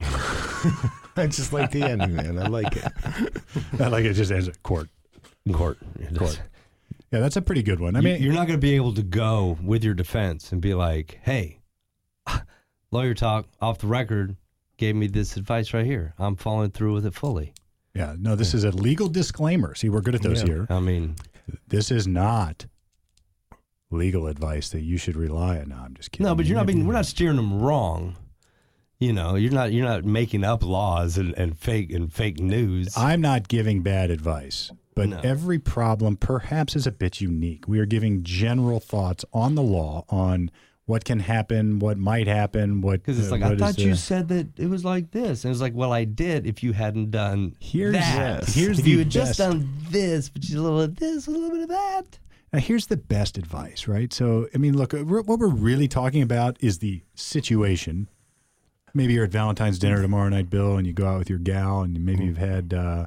I 1.16 1.26
just 1.26 1.52
like 1.52 1.70
the 1.72 1.82
ending, 1.82 2.14
man. 2.14 2.38
I 2.38 2.46
like 2.46 2.76
it. 2.76 2.84
I 3.80 3.88
like 3.88 4.04
it 4.04 4.14
just 4.14 4.30
ends 4.30 4.48
at 4.48 4.62
court. 4.62 4.88
Court. 5.52 5.78
Court. 6.16 6.40
Yeah, 7.10 7.20
that's 7.20 7.36
a 7.36 7.42
pretty 7.42 7.62
good 7.62 7.80
one. 7.80 7.96
I 7.96 8.00
I 8.00 8.02
mean, 8.02 8.14
mean, 8.14 8.22
you're 8.22 8.34
not 8.34 8.46
going 8.46 8.58
to 8.58 8.64
be 8.64 8.74
able 8.76 8.92
to 8.94 9.02
go 9.02 9.56
with 9.62 9.82
your 9.82 9.94
defense 9.94 10.52
and 10.52 10.60
be 10.60 10.74
like, 10.74 11.18
"Hey, 11.22 11.60
lawyer 12.90 13.14
talk 13.14 13.46
off 13.60 13.78
the 13.78 13.86
record 13.86 14.36
gave 14.76 14.94
me 14.94 15.06
this 15.06 15.36
advice 15.36 15.72
right 15.72 15.86
here. 15.86 16.14
I'm 16.18 16.36
following 16.36 16.70
through 16.70 16.94
with 16.94 17.06
it 17.06 17.14
fully." 17.14 17.52
yeah, 17.94 18.14
no, 18.18 18.36
this 18.36 18.54
is 18.54 18.62
a 18.64 18.70
legal 18.70 19.08
disclaimer. 19.08 19.74
See, 19.74 19.88
we're 19.88 20.02
good 20.02 20.14
at 20.14 20.22
those 20.22 20.42
Yeah. 20.42 20.46
here. 20.48 20.66
I 20.70 20.78
mean, 20.80 21.16
This 21.66 21.90
is 21.90 22.06
not 22.06 22.66
legal 23.90 24.26
advice 24.26 24.68
that 24.68 24.82
you 24.82 24.98
should 24.98 25.16
rely 25.16 25.58
on. 25.58 25.70
No, 25.70 25.76
I'm 25.76 25.94
just 25.94 26.12
kidding. 26.12 26.26
no, 26.26 26.34
but 26.34 26.44
you're 26.46 26.58
not 26.58 26.66
being. 26.66 26.86
We're 26.86 26.92
not 26.92 27.06
steering 27.06 27.36
them 27.36 27.60
wrong. 27.60 28.16
You 29.00 29.12
know, 29.12 29.36
you're 29.36 29.52
not. 29.52 29.72
You're 29.72 29.86
not 29.86 30.04
making 30.04 30.42
up 30.42 30.64
laws 30.64 31.16
and, 31.16 31.32
and 31.38 31.56
fake 31.56 31.92
and 31.92 32.12
fake 32.12 32.40
news. 32.40 32.96
I'm 32.96 33.20
not 33.20 33.46
giving 33.46 33.82
bad 33.82 34.10
advice, 34.10 34.72
but 34.96 35.08
No. 35.08 35.20
every 35.22 35.60
problem 35.60 36.16
perhaps 36.16 36.74
is 36.74 36.84
a 36.86 36.90
bit 36.90 37.20
unique. 37.20 37.68
We 37.68 37.78
are 37.78 37.86
giving 37.86 38.24
general 38.24 38.80
thoughts 38.80 39.24
on 39.32 39.54
the 39.54 39.62
law, 39.62 40.04
on 40.08 40.50
what 40.86 41.04
can 41.04 41.20
happen, 41.20 41.78
what 41.78 41.96
might 41.96 42.26
happen, 42.26 42.80
what 42.80 43.00
because 43.04 43.20
it's 43.20 43.28
uh, 43.28 43.36
like 43.36 43.42
I 43.44 43.54
thought 43.56 43.76
the- 43.76 43.82
you 43.82 43.94
said 43.94 44.26
that 44.28 44.58
it 44.58 44.68
was 44.68 44.84
like 44.84 45.12
this, 45.12 45.44
and 45.44 45.52
it's 45.52 45.60
like, 45.60 45.74
well, 45.76 45.92
I 45.92 46.02
did. 46.02 46.44
If 46.44 46.64
you 46.64 46.72
hadn't 46.72 47.12
done 47.12 47.54
Here's- 47.60 47.92
that, 47.94 48.40
yes. 48.42 48.54
here's 48.54 48.78
if 48.80 48.84
the 48.84 48.90
you 48.90 48.98
had 48.98 49.10
just 49.10 49.38
done 49.38 49.68
this, 49.90 50.28
but 50.28 50.48
you 50.48 50.58
a 50.58 50.62
little 50.62 50.78
bit 50.80 50.88
of 50.88 50.96
this, 50.96 51.26
a 51.28 51.30
little 51.30 51.50
bit 51.50 51.60
of 51.62 51.68
that. 51.68 52.18
Now, 52.52 52.58
here's 52.58 52.86
the 52.86 52.96
best 52.96 53.38
advice, 53.38 53.86
right? 53.86 54.12
So, 54.12 54.48
I 54.52 54.58
mean, 54.58 54.76
look, 54.76 54.92
what 54.92 55.38
we're 55.38 55.46
really 55.46 55.86
talking 55.86 56.22
about 56.22 56.56
is 56.60 56.78
the 56.78 57.02
situation. 57.14 58.08
Maybe 58.94 59.12
you're 59.14 59.24
at 59.24 59.30
Valentine's 59.30 59.78
dinner 59.78 60.00
tomorrow 60.00 60.28
night, 60.28 60.50
Bill, 60.50 60.76
and 60.76 60.86
you 60.86 60.92
go 60.92 61.06
out 61.06 61.18
with 61.18 61.30
your 61.30 61.38
gal, 61.38 61.82
and 61.82 62.04
maybe 62.04 62.24
you've 62.24 62.38
had, 62.38 62.72
uh, 62.74 63.06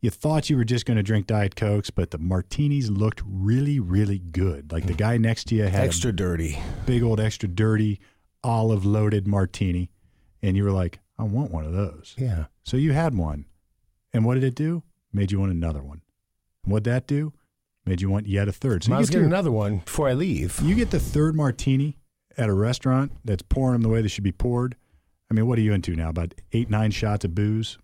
you 0.00 0.10
thought 0.10 0.48
you 0.50 0.56
were 0.56 0.64
just 0.64 0.86
going 0.86 0.96
to 0.96 1.02
drink 1.02 1.26
Diet 1.26 1.56
Cokes, 1.56 1.90
but 1.90 2.10
the 2.10 2.18
martinis 2.18 2.90
looked 2.90 3.22
really, 3.26 3.80
really 3.80 4.18
good. 4.18 4.70
Like 4.72 4.86
the 4.86 4.94
guy 4.94 5.16
next 5.16 5.44
to 5.48 5.54
you 5.56 5.64
had 5.64 5.84
Extra 5.84 6.12
dirty. 6.12 6.58
big 6.86 7.02
old 7.02 7.18
extra 7.20 7.48
dirty 7.48 8.00
olive 8.44 8.84
loaded 8.84 9.26
martini, 9.26 9.90
and 10.42 10.56
you 10.56 10.64
were 10.64 10.72
like, 10.72 11.00
I 11.18 11.24
want 11.24 11.50
one 11.50 11.64
of 11.64 11.72
those. 11.72 12.14
Yeah. 12.18 12.44
So 12.64 12.76
you 12.76 12.92
had 12.92 13.14
one. 13.16 13.46
And 14.12 14.24
what 14.24 14.34
did 14.34 14.44
it 14.44 14.54
do? 14.54 14.82
Made 15.12 15.32
you 15.32 15.40
want 15.40 15.52
another 15.52 15.82
one. 15.82 16.02
What'd 16.64 16.84
that 16.84 17.06
do? 17.06 17.32
Made 17.84 18.00
you 18.00 18.10
want 18.10 18.26
yet 18.26 18.48
a 18.48 18.52
third. 18.52 18.84
So 18.84 18.92
I 18.92 18.96
you 18.96 19.00
was 19.00 19.10
get, 19.10 19.18
your- 19.18 19.26
another 19.26 19.50
one 19.52 19.78
before 19.78 20.08
I 20.08 20.12
leave. 20.14 20.60
you 20.62 20.74
get 20.74 20.90
the 20.90 21.00
third 21.00 21.34
martini 21.36 21.98
at 22.36 22.48
a 22.48 22.52
restaurant 22.54 23.12
that's 23.24 23.42
pouring 23.42 23.72
them 23.74 23.82
the 23.82 23.88
way 23.88 24.02
they 24.02 24.08
should 24.08 24.24
be 24.24 24.32
poured. 24.32 24.76
I 25.30 25.34
mean, 25.34 25.46
what 25.46 25.58
are 25.58 25.62
you 25.62 25.72
into 25.72 25.96
now? 25.96 26.08
About 26.10 26.34
eight, 26.52 26.70
nine 26.70 26.90
shots 26.90 27.24
of 27.24 27.34
booze, 27.34 27.78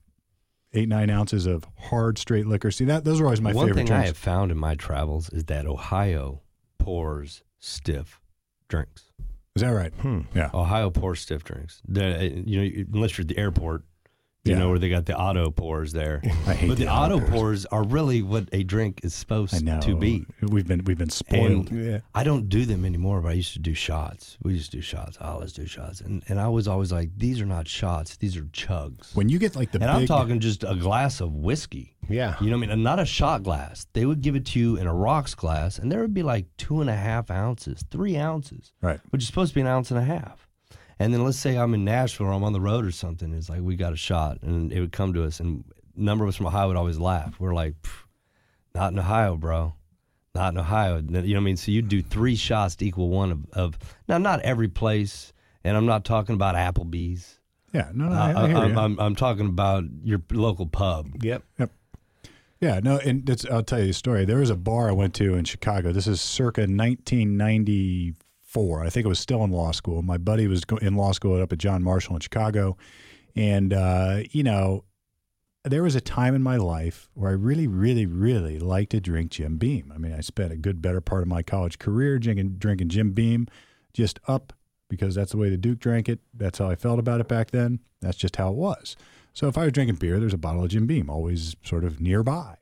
eight, 0.73 0.89
nine 0.89 1.11
ounces 1.11 1.47
of 1.47 1.67
hard, 1.79 2.19
straight 2.19 2.47
liquor. 2.47 2.71
See, 2.71 2.85
that 2.87 3.05
those 3.05 3.21
are 3.21 3.25
always 3.25 3.41
my 3.41 3.53
One 3.53 3.67
favorite 3.67 3.89
thing 3.89 3.93
I 3.97 4.07
have 4.07 4.17
found 4.17 4.51
in 4.51 4.59
my 4.59 4.75
travels 4.75 5.29
is 5.31 5.45
that 5.45 5.67
Ohio 5.67 6.43
pours 6.79 7.43
stiff 7.59 8.21
drinks. 8.69 9.11
Is 9.55 9.63
that 9.63 9.71
right? 9.71 9.93
Hmm. 9.95 10.21
Yeah. 10.35 10.51
Ohio 10.55 10.91
pours 10.91 11.21
stiff 11.21 11.45
drinks. 11.45 11.83
The, 11.87 12.43
you 12.47 12.61
know, 12.61 12.85
unless 12.95 13.19
you're 13.19 13.23
at 13.23 13.29
the 13.29 13.39
airport, 13.39 13.83
you 14.45 14.53
Yeah. 14.53 14.59
know 14.59 14.71
where 14.71 14.79
they 14.79 14.89
got 14.89 15.07
the 15.07 15.17
auto 15.17 15.51
pours 15.51 15.93
there. 15.93 16.21
I 16.25 16.55
hate 16.55 16.69
but 16.69 16.79
the, 16.79 16.85
the 16.87 16.93
auto 16.93 17.19
pours. 17.21 17.31
pours 17.31 17.67
are 17.67 17.85
really 17.85 18.23
what 18.23 18.49
a 18.53 18.65
drink 18.65 19.01
is 19.05 19.15
supposed 19.15 19.55
I 19.55 19.59
know. 19.59 19.81
to 19.81 19.97
be. 19.97 20.27
We've 20.41 20.67
been 20.67 20.83
we've 20.85 20.99
been 20.99 21.11
spoiled. 21.11 21.71
Yeah. 21.71 22.01
I 22.15 22.25
don't 22.25 22.49
do 22.49 22.65
them 22.65 22.85
anymore, 22.85 23.21
but 23.21 23.29
I 23.29 23.33
used 23.35 23.53
to 23.53 23.61
do 23.61 23.73
shots. 23.73 24.37
We 24.43 24.55
used 24.55 24.73
to 24.73 24.79
do 24.79 24.81
shots. 24.83 25.17
I 25.21 25.29
always 25.29 25.53
do 25.53 25.67
shots, 25.67 26.01
and 26.01 26.25
and 26.29 26.41
I 26.41 26.49
was 26.49 26.67
always 26.67 26.91
like, 26.91 27.11
these 27.17 27.41
are 27.41 27.47
not 27.47 27.69
shots; 27.69 28.17
these 28.17 28.37
are 28.37 28.45
chugs. 28.47 29.15
when 29.15 29.29
you 29.29 29.39
get 29.39 29.55
like 29.55 29.71
the 29.71 29.79
and 29.81 29.91
big, 29.93 30.01
I'm 30.03 30.07
talking 30.07 30.41
just 30.41 30.65
a 30.65 30.75
glass 30.75 31.21
of 31.21 31.33
whiskey. 31.35 31.97
Yeah. 32.09 32.35
You 32.41 32.51
know 32.51 32.57
what 32.57 32.65
I 32.65 32.67
mean? 32.67 32.71
And 32.71 32.83
not 32.83 32.99
a 32.99 33.05
shot 33.07 33.45
glass. 33.45 33.87
They 33.93 34.07
would 34.07 34.23
give 34.23 34.35
it 34.35 34.45
to 34.47 34.59
you 34.59 34.77
in 34.77 34.89
a 34.89 34.95
rocks 34.95 35.37
glass, 35.37 35.79
and 35.79 35.91
there 35.93 36.01
would 36.01 36.15
be 36.15 36.25
like 36.25 36.47
two 36.57 36.81
and 36.81 36.91
a 36.91 36.97
half 36.97 37.31
ounces, 37.31 37.85
three 37.93 38.17
ounces, 38.17 38.73
right. 38.83 38.99
which 39.11 39.23
is 39.23 39.29
supposed 39.29 39.51
to 39.51 39.55
be 39.55 39.61
an 39.61 39.69
ounce 39.69 39.93
and 39.93 40.01
a 40.01 40.05
half. 40.05 40.49
And 40.99 41.13
then 41.13 41.25
let's 41.25 41.39
say 41.39 41.57
I'm 41.57 41.75
in 41.75 41.85
Nashville 41.85 42.27
or 42.27 42.33
I'm 42.33 42.45
on 42.45 42.53
the 42.53 42.61
road 42.61 42.85
or 42.85 42.93
something. 42.93 43.33
It's 43.33 43.49
like 43.49 43.61
we 43.61 43.77
got 43.77 43.93
a 43.93 43.97
shot, 43.97 44.39
and 44.43 44.73
it 44.73 44.81
would 44.81 44.93
come 44.93 45.13
to 45.15 45.25
us, 45.25 45.41
and 45.41 45.65
a 45.97 46.01
number 46.01 46.25
of 46.25 46.29
us 46.29 46.37
from 46.37 46.47
Ohio 46.47 46.69
would 46.69 46.77
always 46.77 46.99
laugh. 46.99 47.39
We're 47.39 47.55
like, 47.55 47.75
not 48.75 48.93
in 48.93 48.99
Ohio, 48.99 49.37
bro. 49.37 49.75
Not 50.35 50.55
in 50.55 50.59
Ohio. 50.59 50.97
You 50.97 51.03
know 51.03 51.21
what 51.21 51.37
I 51.37 51.41
mean? 51.41 51.57
So 51.57 51.71
you 51.73 51.83
do 51.83 52.03
three 52.03 52.37
shots 52.37 52.77
to 52.77 52.87
equal 52.87 53.11
one 53.11 53.31
of, 53.33 53.47
of 53.53 53.79
now 54.09 54.19
not 54.19 54.41
every 54.41 54.69
place, 54.69 55.33
and 55.65 55.77
I'm 55.77 55.87
not 55.87 56.05
talking 56.05 56.35
about 56.35 56.55
Applebee's. 56.55 57.39
Yeah. 57.75 57.91
No, 57.93 58.09
no, 58.09 58.15
Uh, 58.15 58.19
I, 58.19 58.43
I 58.45 58.49
hear 58.49 58.57
I'm, 58.57 58.71
you. 58.71 58.79
I'm, 58.79 59.01
I'm 59.01 59.17
talking 59.17 59.47
about 59.47 59.85
your 60.03 60.23
local 60.31 60.67
pub. 60.67 61.23
Yep. 61.23 61.43
Yep. 61.59 61.71
Yeah, 62.61 62.81
no, 62.81 62.99
and 62.99 63.29
it's, 63.29 63.45
I'll 63.47 63.65
tell 63.65 63.83
you 63.83 63.91
a 63.91 63.93
story. 63.93 64.25
There 64.25 64.39
was 64.39 64.51
a 64.51 64.57
bar 64.57 64.89
I 64.89 64.93
went 64.93 65.15
to 65.15 65.35
in 65.35 65.45
Chicago. 65.45 65.91
This 65.93 66.07
is 66.07 66.21
circa 66.21 66.67
1994. 68.55 68.85
I 68.87 68.91
think 68.91 69.05
it 69.05 69.09
was 69.09 69.21
still 69.21 69.45
in 69.45 69.51
law 69.51 69.73
school. 69.73 70.03
My 70.03 70.19
buddy 70.19 70.47
was 70.47 70.63
in 70.81 70.97
law 70.97 71.13
school 71.13 71.41
up 71.41 71.53
at 71.53 71.59
John 71.59 71.83
Marshall 71.83 72.15
in 72.15 72.21
Chicago. 72.21 72.77
And, 73.35 73.73
uh, 73.73 74.21
you 74.31 74.43
know, 74.43 74.85
there 75.65 75.83
was 75.83 75.95
a 75.95 76.01
time 76.01 76.35
in 76.35 76.43
my 76.43 76.57
life 76.57 77.09
where 77.15 77.31
I 77.31 77.35
really, 77.35 77.67
really, 77.67 78.05
really 78.05 78.59
liked 78.59 78.91
to 78.91 79.01
drink 79.01 79.31
Jim 79.31 79.57
Beam. 79.59 79.93
I 79.95 79.99
mean, 79.99 80.13
I 80.13 80.21
spent 80.21 80.53
a 80.53 80.57
good, 80.57 80.83
better 80.83 81.01
part 81.01 81.23
of 81.23 81.29
my 81.29 81.43
college 81.43 81.79
career 81.79 82.19
drinking, 82.19 82.57
drinking 82.59 82.89
Jim 82.89 83.13
Beam 83.13 83.47
just 83.95 84.19
up 84.27 84.53
because 84.89 85.15
that's 85.15 85.33
the 85.33 85.39
way 85.39 85.49
the 85.49 85.57
Duke 85.57 85.79
drank 85.79 86.09
it. 86.09 86.21
That's 86.35 86.59
how 86.59 86.69
I 86.69 86.75
felt 86.75 86.99
about 86.99 87.21
it 87.21 87.29
back 87.29 87.51
then. 87.53 87.81
That's 88.01 88.17
just 88.17 88.37
how 88.37 88.51
it 88.51 88.57
was. 88.57 88.97
So 89.33 89.49
if 89.49 89.57
I 89.57 89.65
was 89.65 89.73
drinking 89.73 89.97
beer, 89.97 90.21
there's 90.21 90.35
a 90.35 90.39
bottle 90.39 90.65
of 90.65 90.71
Jim 90.71 90.87
Beam 90.87 91.09
always 91.09 91.57
sort 91.65 91.85
of 91.85 92.01
nearby. 92.01 92.57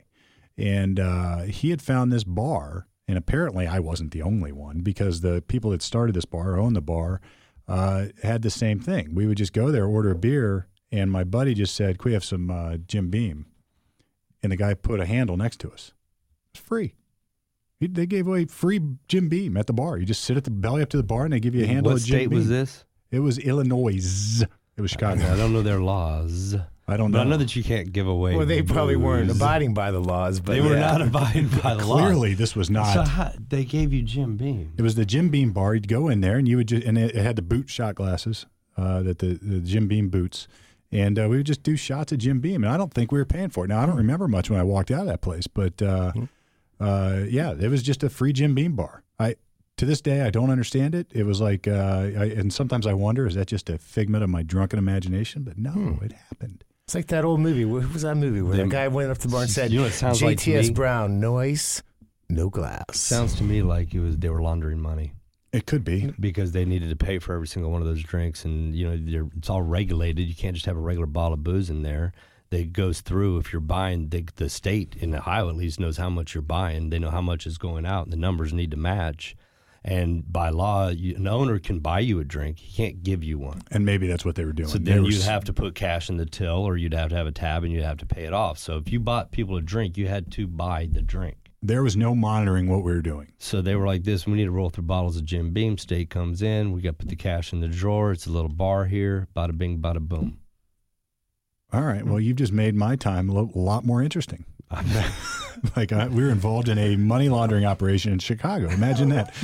And 0.56 1.00
uh, 1.00 1.38
he 1.42 1.70
had 1.70 1.82
found 1.82 2.12
this 2.12 2.22
bar, 2.22 2.86
and 3.10 3.18
apparently 3.18 3.66
I 3.66 3.80
wasn't 3.80 4.12
the 4.12 4.22
only 4.22 4.52
one 4.52 4.82
because 4.82 5.20
the 5.20 5.42
people 5.42 5.72
that 5.72 5.82
started 5.82 6.14
this 6.14 6.24
bar, 6.24 6.56
owned 6.56 6.76
the 6.76 6.80
bar, 6.80 7.20
uh, 7.66 8.06
had 8.22 8.42
the 8.42 8.50
same 8.50 8.78
thing. 8.78 9.16
We 9.16 9.26
would 9.26 9.36
just 9.36 9.52
go 9.52 9.72
there, 9.72 9.84
order 9.84 10.12
a 10.12 10.14
beer, 10.14 10.68
and 10.92 11.10
my 11.10 11.24
buddy 11.24 11.52
just 11.52 11.74
said, 11.74 11.98
"Can 11.98 12.10
we 12.10 12.12
have 12.12 12.24
some 12.24 12.50
uh, 12.52 12.76
Jim 12.76 13.10
Beam?" 13.10 13.46
And 14.44 14.52
the 14.52 14.56
guy 14.56 14.74
put 14.74 15.00
a 15.00 15.06
handle 15.06 15.36
next 15.36 15.58
to 15.60 15.72
us. 15.72 15.92
It's 16.54 16.62
free. 16.62 16.94
He, 17.80 17.88
they 17.88 18.06
gave 18.06 18.28
away 18.28 18.44
free 18.44 18.80
Jim 19.08 19.28
Beam 19.28 19.56
at 19.56 19.66
the 19.66 19.72
bar. 19.72 19.98
You 19.98 20.06
just 20.06 20.22
sit 20.22 20.36
at 20.36 20.44
the 20.44 20.52
belly 20.52 20.80
up 20.80 20.88
to 20.90 20.96
the 20.96 21.02
bar, 21.02 21.24
and 21.24 21.32
they 21.32 21.40
give 21.40 21.56
you 21.56 21.64
a 21.64 21.66
handle 21.66 21.92
what 21.92 22.00
of 22.00 22.06
Jim 22.06 22.16
state 22.16 22.30
Beam. 22.30 22.38
was 22.38 22.48
this? 22.48 22.84
It 23.10 23.18
was 23.18 23.38
Illinois. 23.38 24.44
It 24.76 24.80
was 24.80 24.92
Chicago. 24.92 25.30
I 25.30 25.36
don't 25.36 25.52
know 25.52 25.62
their 25.62 25.80
laws. 25.80 26.54
I 26.90 26.96
don't 26.96 27.10
know. 27.10 27.18
But 27.18 27.26
I 27.26 27.30
know 27.30 27.36
that 27.36 27.54
you 27.54 27.62
can't 27.62 27.92
give 27.92 28.06
away. 28.06 28.34
Well, 28.36 28.46
they 28.46 28.62
probably 28.62 28.96
weren't 28.96 29.30
abiding 29.30 29.74
by 29.74 29.90
the 29.90 30.00
laws, 30.00 30.40
but 30.40 30.52
They 30.52 30.60
were 30.60 30.74
yeah. 30.74 30.80
not 30.80 31.02
abiding 31.02 31.48
by 31.62 31.74
the 31.74 31.86
law. 31.86 31.98
Clearly, 31.98 32.34
this 32.34 32.56
was 32.56 32.70
not. 32.70 32.92
So 32.94 33.02
how, 33.02 33.32
they 33.48 33.64
gave 33.64 33.92
you 33.92 34.02
Jim 34.02 34.36
Beam. 34.36 34.72
It 34.76 34.82
was 34.82 34.94
the 34.94 35.04
Jim 35.04 35.28
Beam 35.28 35.52
bar. 35.52 35.74
You'd 35.74 35.88
go 35.88 36.08
in 36.08 36.20
there, 36.20 36.36
and 36.36 36.48
you 36.48 36.56
would 36.56 36.68
just, 36.68 36.84
and 36.84 36.98
it, 36.98 37.14
it 37.14 37.22
had 37.22 37.36
the 37.36 37.42
boot 37.42 37.68
shot 37.70 37.94
glasses, 37.94 38.46
uh, 38.76 39.02
that 39.02 39.18
the, 39.18 39.38
the 39.40 39.60
Jim 39.60 39.88
Beam 39.88 40.08
boots, 40.08 40.48
and 40.92 41.18
uh, 41.18 41.28
we 41.28 41.36
would 41.36 41.46
just 41.46 41.62
do 41.62 41.76
shots 41.76 42.12
of 42.12 42.18
Jim 42.18 42.40
Beam. 42.40 42.64
And 42.64 42.72
I 42.72 42.76
don't 42.76 42.92
think 42.92 43.12
we 43.12 43.18
were 43.18 43.24
paying 43.24 43.50
for 43.50 43.64
it. 43.64 43.68
Now 43.68 43.80
I 43.80 43.86
don't 43.86 43.96
remember 43.96 44.26
much 44.28 44.50
when 44.50 44.58
I 44.58 44.62
walked 44.64 44.90
out 44.90 45.02
of 45.02 45.06
that 45.06 45.20
place, 45.20 45.46
but 45.46 45.80
uh, 45.80 46.12
uh, 46.80 47.20
yeah, 47.28 47.52
it 47.52 47.68
was 47.68 47.82
just 47.82 48.02
a 48.02 48.10
free 48.10 48.32
Jim 48.32 48.54
Beam 48.54 48.74
bar. 48.74 49.02
I 49.18 49.36
to 49.76 49.86
this 49.86 50.00
day 50.00 50.22
I 50.22 50.30
don't 50.30 50.50
understand 50.50 50.94
it. 50.94 51.06
It 51.12 51.24
was 51.24 51.40
like, 51.40 51.66
uh, 51.66 51.70
I, 52.18 52.24
and 52.36 52.52
sometimes 52.52 52.86
I 52.86 52.92
wonder, 52.92 53.26
is 53.26 53.34
that 53.36 53.46
just 53.46 53.70
a 53.70 53.78
figment 53.78 54.22
of 54.24 54.30
my 54.30 54.42
drunken 54.42 54.78
imagination? 54.78 55.42
But 55.42 55.56
no, 55.56 55.98
it 56.02 56.12
happened. 56.12 56.64
It's 56.90 56.94
like 56.96 57.06
that 57.06 57.24
old 57.24 57.38
movie. 57.38 57.64
What 57.64 57.88
was 57.92 58.02
that 58.02 58.16
movie 58.16 58.42
where 58.42 58.56
Them- 58.56 58.68
the 58.68 58.74
guy 58.74 58.88
went 58.88 59.12
up 59.12 59.18
to 59.18 59.28
the 59.28 59.32
bar 59.32 59.42
and 59.42 59.50
said, 59.50 59.70
You 59.70 59.78
know 59.78 59.84
what 59.84 59.92
it 59.92 59.94
sounds 59.94 60.20
like 60.20 60.38
JTS? 60.38 60.74
Brown, 60.74 61.20
no 61.20 61.38
ice, 61.38 61.84
no 62.28 62.50
glass. 62.50 62.82
Sounds 62.98 63.36
to 63.36 63.44
me 63.44 63.62
like 63.62 63.94
it 63.94 64.00
was 64.00 64.16
they 64.16 64.28
were 64.28 64.42
laundering 64.42 64.80
money 64.80 65.12
It 65.52 65.66
could 65.66 65.84
be. 65.84 66.12
because 66.18 66.50
they 66.50 66.64
needed 66.64 66.90
to 66.90 66.96
pay 66.96 67.20
for 67.20 67.32
every 67.32 67.46
single 67.46 67.70
one 67.70 67.80
of 67.80 67.86
those 67.86 68.02
drinks, 68.02 68.44
and 68.44 68.74
you 68.74 68.88
know 68.90 69.28
it's 69.38 69.48
all 69.48 69.62
regulated. 69.62 70.26
You 70.26 70.34
can't 70.34 70.54
just 70.54 70.66
have 70.66 70.76
a 70.76 70.80
regular 70.80 71.06
bottle 71.06 71.34
of 71.34 71.44
booze 71.44 71.70
in 71.70 71.84
there. 71.84 72.12
That 72.50 72.72
goes 72.72 73.02
through 73.02 73.38
if 73.38 73.52
you're 73.52 73.60
buying. 73.60 74.08
The, 74.08 74.26
the 74.34 74.48
state 74.48 74.96
in 74.98 75.14
Ohio 75.14 75.48
at 75.48 75.54
least 75.54 75.78
knows 75.78 75.96
how 75.96 76.10
much 76.10 76.34
you're 76.34 76.42
buying. 76.42 76.90
They 76.90 76.98
know 76.98 77.10
how 77.10 77.22
much 77.22 77.46
is 77.46 77.56
going 77.56 77.86
out, 77.86 78.06
and 78.06 78.12
the 78.12 78.16
numbers 78.16 78.52
need 78.52 78.72
to 78.72 78.76
match. 78.76 79.36
And 79.82 80.30
by 80.30 80.50
law, 80.50 80.88
you, 80.88 81.16
an 81.16 81.26
owner 81.26 81.58
can 81.58 81.78
buy 81.78 82.00
you 82.00 82.20
a 82.20 82.24
drink. 82.24 82.58
He 82.58 82.70
can't 82.76 83.02
give 83.02 83.24
you 83.24 83.38
one. 83.38 83.62
And 83.70 83.86
maybe 83.86 84.06
that's 84.06 84.24
what 84.26 84.34
they 84.34 84.44
were 84.44 84.52
doing. 84.52 84.68
So 84.68 84.76
then 84.78 85.04
you'd 85.04 85.22
have 85.22 85.44
to 85.44 85.54
put 85.54 85.74
cash 85.74 86.10
in 86.10 86.18
the 86.18 86.26
till, 86.26 86.64
or 86.64 86.76
you'd 86.76 86.92
have 86.92 87.08
to 87.10 87.16
have 87.16 87.26
a 87.26 87.32
tab, 87.32 87.64
and 87.64 87.72
you'd 87.72 87.84
have 87.84 87.96
to 87.98 88.06
pay 88.06 88.24
it 88.24 88.34
off. 88.34 88.58
So 88.58 88.76
if 88.76 88.92
you 88.92 89.00
bought 89.00 89.32
people 89.32 89.56
a 89.56 89.62
drink, 89.62 89.96
you 89.96 90.06
had 90.06 90.30
to 90.32 90.46
buy 90.46 90.88
the 90.92 91.00
drink. 91.00 91.36
there 91.62 91.82
was 91.82 91.96
no 91.96 92.14
monitoring 92.14 92.68
what 92.68 92.82
we 92.82 92.92
were 92.92 93.02
doing. 93.02 93.32
So 93.38 93.60
they 93.62 93.74
were 93.74 93.86
like 93.86 94.04
this: 94.04 94.26
we 94.26 94.34
need 94.34 94.44
to 94.44 94.50
roll 94.50 94.70
through 94.70 94.84
bottles 94.84 95.16
of 95.16 95.24
Jim 95.24 95.52
Beam. 95.52 95.78
State 95.78 96.10
comes 96.10 96.42
in, 96.42 96.72
we 96.72 96.80
got 96.82 96.90
to 96.90 96.96
put 97.04 97.08
the 97.08 97.16
cash 97.16 97.52
in 97.52 97.60
the 97.60 97.68
drawer. 97.68 98.12
It's 98.12 98.26
a 98.26 98.30
little 98.30 98.48
bar 98.50 98.84
here. 98.86 99.28
Bada 99.34 99.56
bing, 99.56 99.78
bada 99.78 100.00
boom. 100.00 100.38
All 101.72 101.82
right. 101.82 102.04
Well, 102.04 102.20
you've 102.20 102.36
just 102.36 102.52
made 102.52 102.74
my 102.74 102.96
time 102.96 103.28
a 103.28 103.42
lot 103.42 103.84
more 103.84 104.02
interesting. 104.02 104.44
like 105.76 105.92
I, 105.92 106.08
we 106.08 106.22
were 106.22 106.30
involved 106.30 106.68
in 106.68 106.78
a 106.78 106.96
money 106.96 107.28
laundering 107.28 107.64
operation 107.64 108.12
in 108.12 108.18
Chicago. 108.18 108.68
Imagine 108.70 109.08
that. 109.10 109.34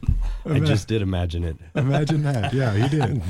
I 0.46 0.60
just 0.60 0.88
did 0.88 1.02
imagine 1.02 1.44
it. 1.44 1.56
Imagine 1.74 2.22
that. 2.24 2.52
Yeah, 2.52 2.74
you 2.74 2.88
did. 2.88 3.22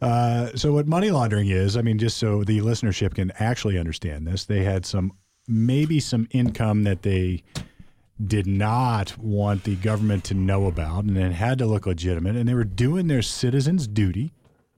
Uh, 0.00 0.54
so, 0.56 0.72
what 0.72 0.86
money 0.86 1.10
laundering 1.10 1.48
is, 1.48 1.76
I 1.76 1.82
mean, 1.82 1.98
just 1.98 2.16
so 2.18 2.44
the 2.44 2.58
listenership 2.60 3.14
can 3.14 3.32
actually 3.38 3.78
understand 3.78 4.26
this, 4.26 4.44
they 4.44 4.64
had 4.64 4.86
some 4.86 5.12
maybe 5.46 6.00
some 6.00 6.26
income 6.30 6.84
that 6.84 7.02
they 7.02 7.42
did 8.24 8.46
not 8.46 9.16
want 9.18 9.64
the 9.64 9.74
government 9.76 10.24
to 10.24 10.34
know 10.34 10.66
about, 10.66 11.04
and 11.04 11.16
it 11.16 11.32
had 11.32 11.58
to 11.58 11.66
look 11.66 11.86
legitimate, 11.86 12.36
and 12.36 12.48
they 12.48 12.54
were 12.54 12.64
doing 12.64 13.08
their 13.08 13.22
citizens' 13.22 13.86
duty. 13.86 14.32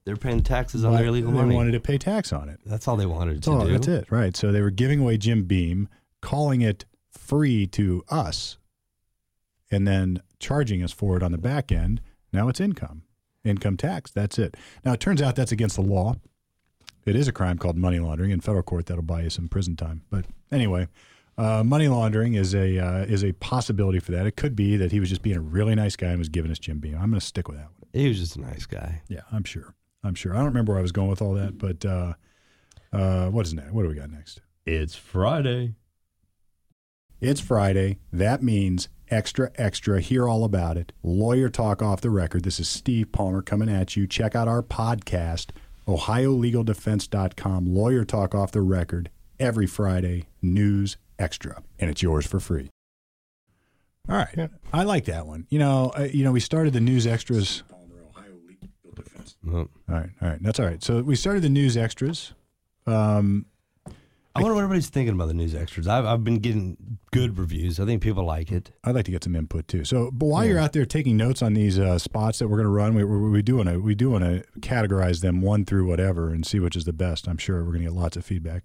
They're 0.05 0.17
paying 0.17 0.43
taxes 0.43 0.85
on 0.85 0.95
their 0.95 1.07
illegal 1.07 1.33
they 1.33 1.39
money. 1.39 1.55
wanted 1.55 1.73
to 1.73 1.81
pay 1.81 1.99
tax 1.99 2.33
on 2.33 2.49
it. 2.49 2.61
that's 2.65 2.87
all 2.87 2.97
they 2.97 3.07
wanted 3.07 3.37
That's 3.37 3.47
to 3.47 3.53
all. 3.53 3.67
do. 3.67 3.73
That's 3.73 3.89
it. 3.89 4.07
Right. 4.11 4.37
So 4.37 4.53
they 4.53 4.61
were 4.61 4.71
giving 4.71 5.01
away 5.01 5.19
Jim 5.19 5.43
Beam, 5.45 5.89
calling 6.23 6.61
it 6.61 6.85
free 7.27 7.67
to 7.69 8.05
us, 8.09 8.59
and 9.71 9.87
then 9.87 10.23
charging 10.39 10.83
us 10.83 10.93
for 10.93 11.17
it 11.17 11.23
on 11.23 11.33
the 11.33 11.39
back 11.39 11.73
end. 11.73 12.01
Now 12.33 12.49
it's 12.49 12.61
income, 12.61 13.03
income 13.45 13.77
tax. 13.77 14.11
That's 14.11 14.39
it. 14.39 14.57
Now 14.85 14.93
it 14.93 15.01
turns 15.01 15.23
out 15.23 15.37
that's 15.37 15.53
against 15.53 15.77
the 15.77 15.83
law. 15.83 16.17
It 17.05 17.15
is 17.15 17.29
a 17.29 17.33
crime 17.33 17.59
called 17.59 17.77
money 17.77 17.99
laundering 18.01 18.31
in 18.33 18.41
federal 18.41 18.65
court. 18.65 18.87
That'll 18.87 19.03
buy 19.03 19.23
you 19.23 19.31
some 19.31 19.49
prison 19.49 19.77
time. 19.77 20.03
But 20.11 20.25
anyway, 20.51 20.89
uh, 21.39 21.63
money 21.63 21.87
laundering 21.87 22.35
is 22.35 22.55
a 22.55 22.79
uh, 22.79 23.05
is 23.05 23.23
a 23.23 23.33
possibility 23.33 24.01
for 24.01 24.13
that. 24.13 24.27
It 24.27 24.37
could 24.37 24.57
be 24.57 24.77
that 24.77 24.91
he 24.91 25.01
was 25.01 25.09
just 25.09 25.23
being 25.23 25.37
a 25.37 25.41
really 25.41 25.75
nice 25.75 25.95
guy 25.95 26.09
and 26.09 26.19
was 26.19 26.29
giving 26.29 26.51
us 26.51 26.59
Jim 26.59 26.79
Beam. 26.79 26.95
I'm 26.95 27.11
going 27.11 27.21
to 27.21 27.27
stick 27.27 27.49
with 27.49 27.59
that 27.59 27.71
one. 27.79 27.91
He 27.93 28.09
was 28.09 28.19
just 28.19 28.37
a 28.37 28.41
nice 28.41 28.67
guy. 28.67 29.03
Yeah, 29.09 29.21
I'm 29.31 29.45
sure. 29.45 29.75
I'm 30.03 30.15
sure. 30.15 30.35
I 30.35 30.39
don't 30.39 30.47
remember 30.47 30.73
where 30.73 30.79
I 30.81 30.83
was 30.83 30.93
going 30.93 31.09
with 31.09 31.23
all 31.23 31.35
that, 31.35 31.59
but 31.59 31.85
uh, 31.85 32.15
uh, 32.93 33.29
what 33.29 33.47
is 33.47 33.55
next? 33.55 33.73
What 33.73 33.83
do 33.83 33.89
we 33.89 33.95
got 33.95 34.11
next? 34.11 34.41
It's 34.65 34.95
Friday. 34.95 35.75
It's 37.21 37.41
Friday. 37.41 37.99
That 38.13 38.43
means 38.43 38.89
extra, 39.09 39.51
extra. 39.57 40.01
Hear 40.01 40.29
all 40.29 40.45
about 40.45 40.77
it. 40.77 40.93
Lawyer 41.03 41.49
Talk 41.49 41.81
Off 41.83 42.01
the 42.01 42.11
Record. 42.11 42.43
This 42.45 42.61
is 42.61 42.69
Steve 42.69 43.11
Palmer 43.13 43.43
coming 43.43 43.69
at 43.71 43.97
you. 43.97 44.07
Check 44.07 44.35
out 44.35 44.49
our 44.49 44.63
podcast, 44.63 45.51
OhioLegalDefense.com. 45.89 47.67
Lawyer 47.75 48.05
Talk 48.05 48.35
Off 48.35 48.53
the 48.53 48.61
Record. 48.61 49.11
Every 49.39 49.67
Friday, 49.67 50.25
news 50.41 50.97
extra, 51.19 51.63
and 51.79 51.91
it's 51.91 52.03
yours 52.03 52.27
for 52.27 52.41
free. 52.41 52.71
All 54.09 54.17
right, 54.17 54.29
Yeah. 54.37 54.47
I 54.73 54.85
like 54.85 55.05
that 55.07 55.27
one. 55.27 55.47
You 55.51 55.59
know, 55.59 55.93
uh, 55.99 56.03
you 56.11 56.25
know, 56.25 56.33
we 56.33 56.41
started 56.41 56.73
the 56.73 56.81
news 56.81 57.07
extras. 57.07 57.63
Palmer, 57.69 58.03
Ohio 58.09 58.33
Legal 58.49 58.69
Defense. 58.95 59.37
All 59.47 59.69
right, 59.89 60.09
all 60.23 60.29
right, 60.29 60.43
that's 60.43 60.59
all 60.59 60.65
right. 60.67 60.83
So 60.83 61.03
we 61.03 61.17
started 61.17 61.43
the 61.43 61.49
news 61.51 61.77
extras. 61.77 62.33
Um, 62.87 63.45
I 64.37 64.43
wonder 64.43 64.55
what 64.55 64.65
everybody's 64.65 64.91
thinking 64.91 65.15
about 65.15 65.29
the 65.29 65.35
news 65.35 65.55
extras. 65.55 65.89
I've, 65.89 66.05
I've 66.05 66.23
been 66.23 66.41
getting 66.41 66.99
good 67.11 67.39
reviews. 67.39 67.81
I 67.81 67.87
think 67.87 68.03
people 68.03 68.25
like 68.25 68.53
it. 68.53 68.71
I'd 68.85 68.95
like 68.95 69.07
to 69.07 69.11
get 69.11 69.25
some 69.25 69.35
input 69.35 69.67
too. 69.67 69.85
So, 69.85 70.11
but 70.13 70.27
while 70.27 70.45
you're 70.45 70.59
out 70.59 70.75
there 70.75 70.85
taking 70.85 71.17
notes 71.17 71.41
on 71.41 71.55
these 71.55 71.79
uh, 71.79 71.99
spots 71.99 72.39
that 72.39 72.49
we're 72.49 72.59
going 72.59 72.67
to 72.67 72.71
run, 72.71 72.95
we, 72.95 73.05
we, 73.05 73.31
we 73.31 73.43
do 73.43 73.57
want 73.57 73.71
to 73.71 73.79
we 73.79 73.95
do 73.95 74.11
want 74.11 74.25
to 74.25 74.45
categorize 74.61 75.23
them 75.23 75.41
one 75.41 75.65
through 75.65 75.87
whatever 75.87 76.31
and 76.31 76.45
see 76.45 76.61
which 76.61 76.77
is 76.77 76.85
the 76.85 76.93
best. 76.93 77.27
I'm 77.27 77.39
sure 77.39 77.65
we're 77.65 77.73
going 77.73 77.85
to 77.85 77.91
get 77.91 77.95
lots 77.95 78.17
of 78.17 78.27
feedback. 78.27 78.65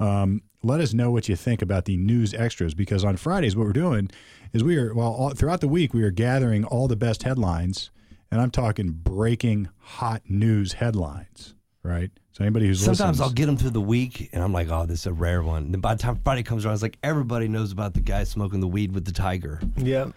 Um, 0.00 0.42
let 0.64 0.80
us 0.80 0.92
know 0.92 1.12
what 1.12 1.28
you 1.28 1.36
think 1.36 1.62
about 1.62 1.84
the 1.84 1.96
news 1.96 2.34
extras 2.34 2.74
because 2.74 3.04
on 3.04 3.16
Fridays 3.16 3.54
what 3.54 3.66
we're 3.66 3.72
doing 3.72 4.10
is 4.52 4.64
we 4.64 4.76
are 4.76 4.92
well 4.92 5.12
all, 5.12 5.30
throughout 5.30 5.60
the 5.60 5.68
week 5.68 5.94
we 5.94 6.02
are 6.02 6.10
gathering 6.10 6.64
all 6.64 6.88
the 6.88 6.96
best 6.96 7.22
headlines, 7.22 7.90
and 8.30 8.40
I'm 8.40 8.50
talking 8.50 8.90
breaking 8.90 9.68
hot 9.78 10.22
news 10.28 10.74
headlines. 10.74 11.54
Right. 11.84 12.10
So 12.32 12.44
anybody 12.44 12.66
who's 12.66 12.80
Sometimes 12.80 13.18
listens- 13.18 13.20
I'll 13.20 13.30
get 13.34 13.46
them 13.46 13.56
through 13.56 13.70
the 13.70 13.80
week, 13.80 14.30
and 14.32 14.42
I'm 14.42 14.52
like, 14.52 14.68
"Oh, 14.70 14.86
this 14.86 15.00
is 15.00 15.06
a 15.06 15.12
rare 15.12 15.42
one." 15.42 15.64
And 15.64 15.74
then 15.74 15.80
by 15.80 15.94
the 15.94 16.02
time 16.02 16.20
Friday 16.22 16.42
comes 16.42 16.64
around, 16.64 16.74
it's 16.74 16.82
like 16.82 16.96
everybody 17.02 17.48
knows 17.48 17.72
about 17.72 17.94
the 17.94 18.00
guy 18.00 18.24
smoking 18.24 18.60
the 18.60 18.68
weed 18.68 18.92
with 18.92 19.04
the 19.04 19.12
tiger. 19.12 19.60
Yep. 19.76 20.12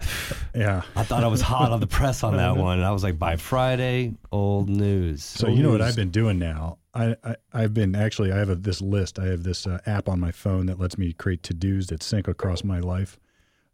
yeah. 0.54 0.82
I 0.94 1.02
thought 1.02 1.24
I 1.24 1.26
was 1.26 1.40
hot 1.40 1.72
on 1.72 1.80
the 1.80 1.86
press 1.86 2.22
on 2.22 2.36
that 2.36 2.56
one, 2.56 2.78
and 2.78 2.86
I 2.86 2.92
was 2.92 3.02
like, 3.02 3.18
"By 3.18 3.36
Friday, 3.36 4.14
old 4.30 4.68
news." 4.68 5.24
So 5.24 5.48
you 5.48 5.62
know 5.62 5.70
what 5.70 5.82
I've 5.82 5.96
been 5.96 6.10
doing 6.10 6.38
now. 6.38 6.78
I, 6.94 7.16
I 7.24 7.36
I've 7.52 7.74
been 7.74 7.94
actually 7.94 8.32
I 8.32 8.38
have 8.38 8.50
a, 8.50 8.54
this 8.54 8.80
list. 8.80 9.18
I 9.18 9.26
have 9.26 9.42
this 9.42 9.66
uh, 9.66 9.80
app 9.86 10.08
on 10.08 10.20
my 10.20 10.30
phone 10.32 10.66
that 10.66 10.78
lets 10.78 10.96
me 10.98 11.12
create 11.12 11.42
to 11.44 11.54
dos 11.54 11.88
that 11.88 12.02
sync 12.02 12.28
across 12.28 12.62
my 12.64 12.78
life. 12.78 13.18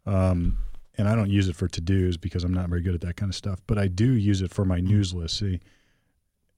Um, 0.05 0.57
and 0.97 1.07
I 1.07 1.15
don't 1.15 1.29
use 1.29 1.47
it 1.49 1.55
for 1.55 1.67
to 1.67 1.81
dos 1.81 2.17
because 2.17 2.43
I'm 2.43 2.53
not 2.53 2.69
very 2.69 2.81
good 2.81 2.95
at 2.95 3.01
that 3.01 3.17
kind 3.17 3.29
of 3.29 3.35
stuff. 3.35 3.59
But 3.67 3.77
I 3.77 3.87
do 3.87 4.13
use 4.13 4.41
it 4.41 4.51
for 4.51 4.65
my 4.65 4.79
news 4.79 5.13
list. 5.13 5.39
See, 5.39 5.59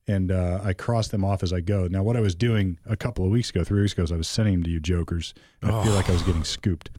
and 0.08 0.32
uh, 0.32 0.62
I 0.64 0.74
cross 0.74 1.10
them 1.10 1.26
off 1.26 1.44
as 1.44 1.52
I 1.52 1.60
go. 1.60 1.88
Now, 1.88 2.04
what 2.04 2.16
I 2.16 2.22
was 2.22 2.36
doing 2.36 2.78
a 2.86 2.96
couple 2.96 3.26
of 3.26 3.32
weeks 3.32 3.50
ago, 3.50 3.64
three 3.64 3.82
weeks 3.82 3.94
ago, 3.94 4.04
is 4.04 4.12
I 4.12 4.16
was 4.16 4.28
sending 4.28 4.54
them 4.56 4.64
to 4.64 4.70
you 4.70 4.80
jokers. 4.80 5.34
And 5.62 5.72
I 5.72 5.84
feel 5.84 5.94
like 5.94 6.10
I 6.10 6.14
was 6.14 6.22
getting 6.24 6.44
scooped. 6.44 6.90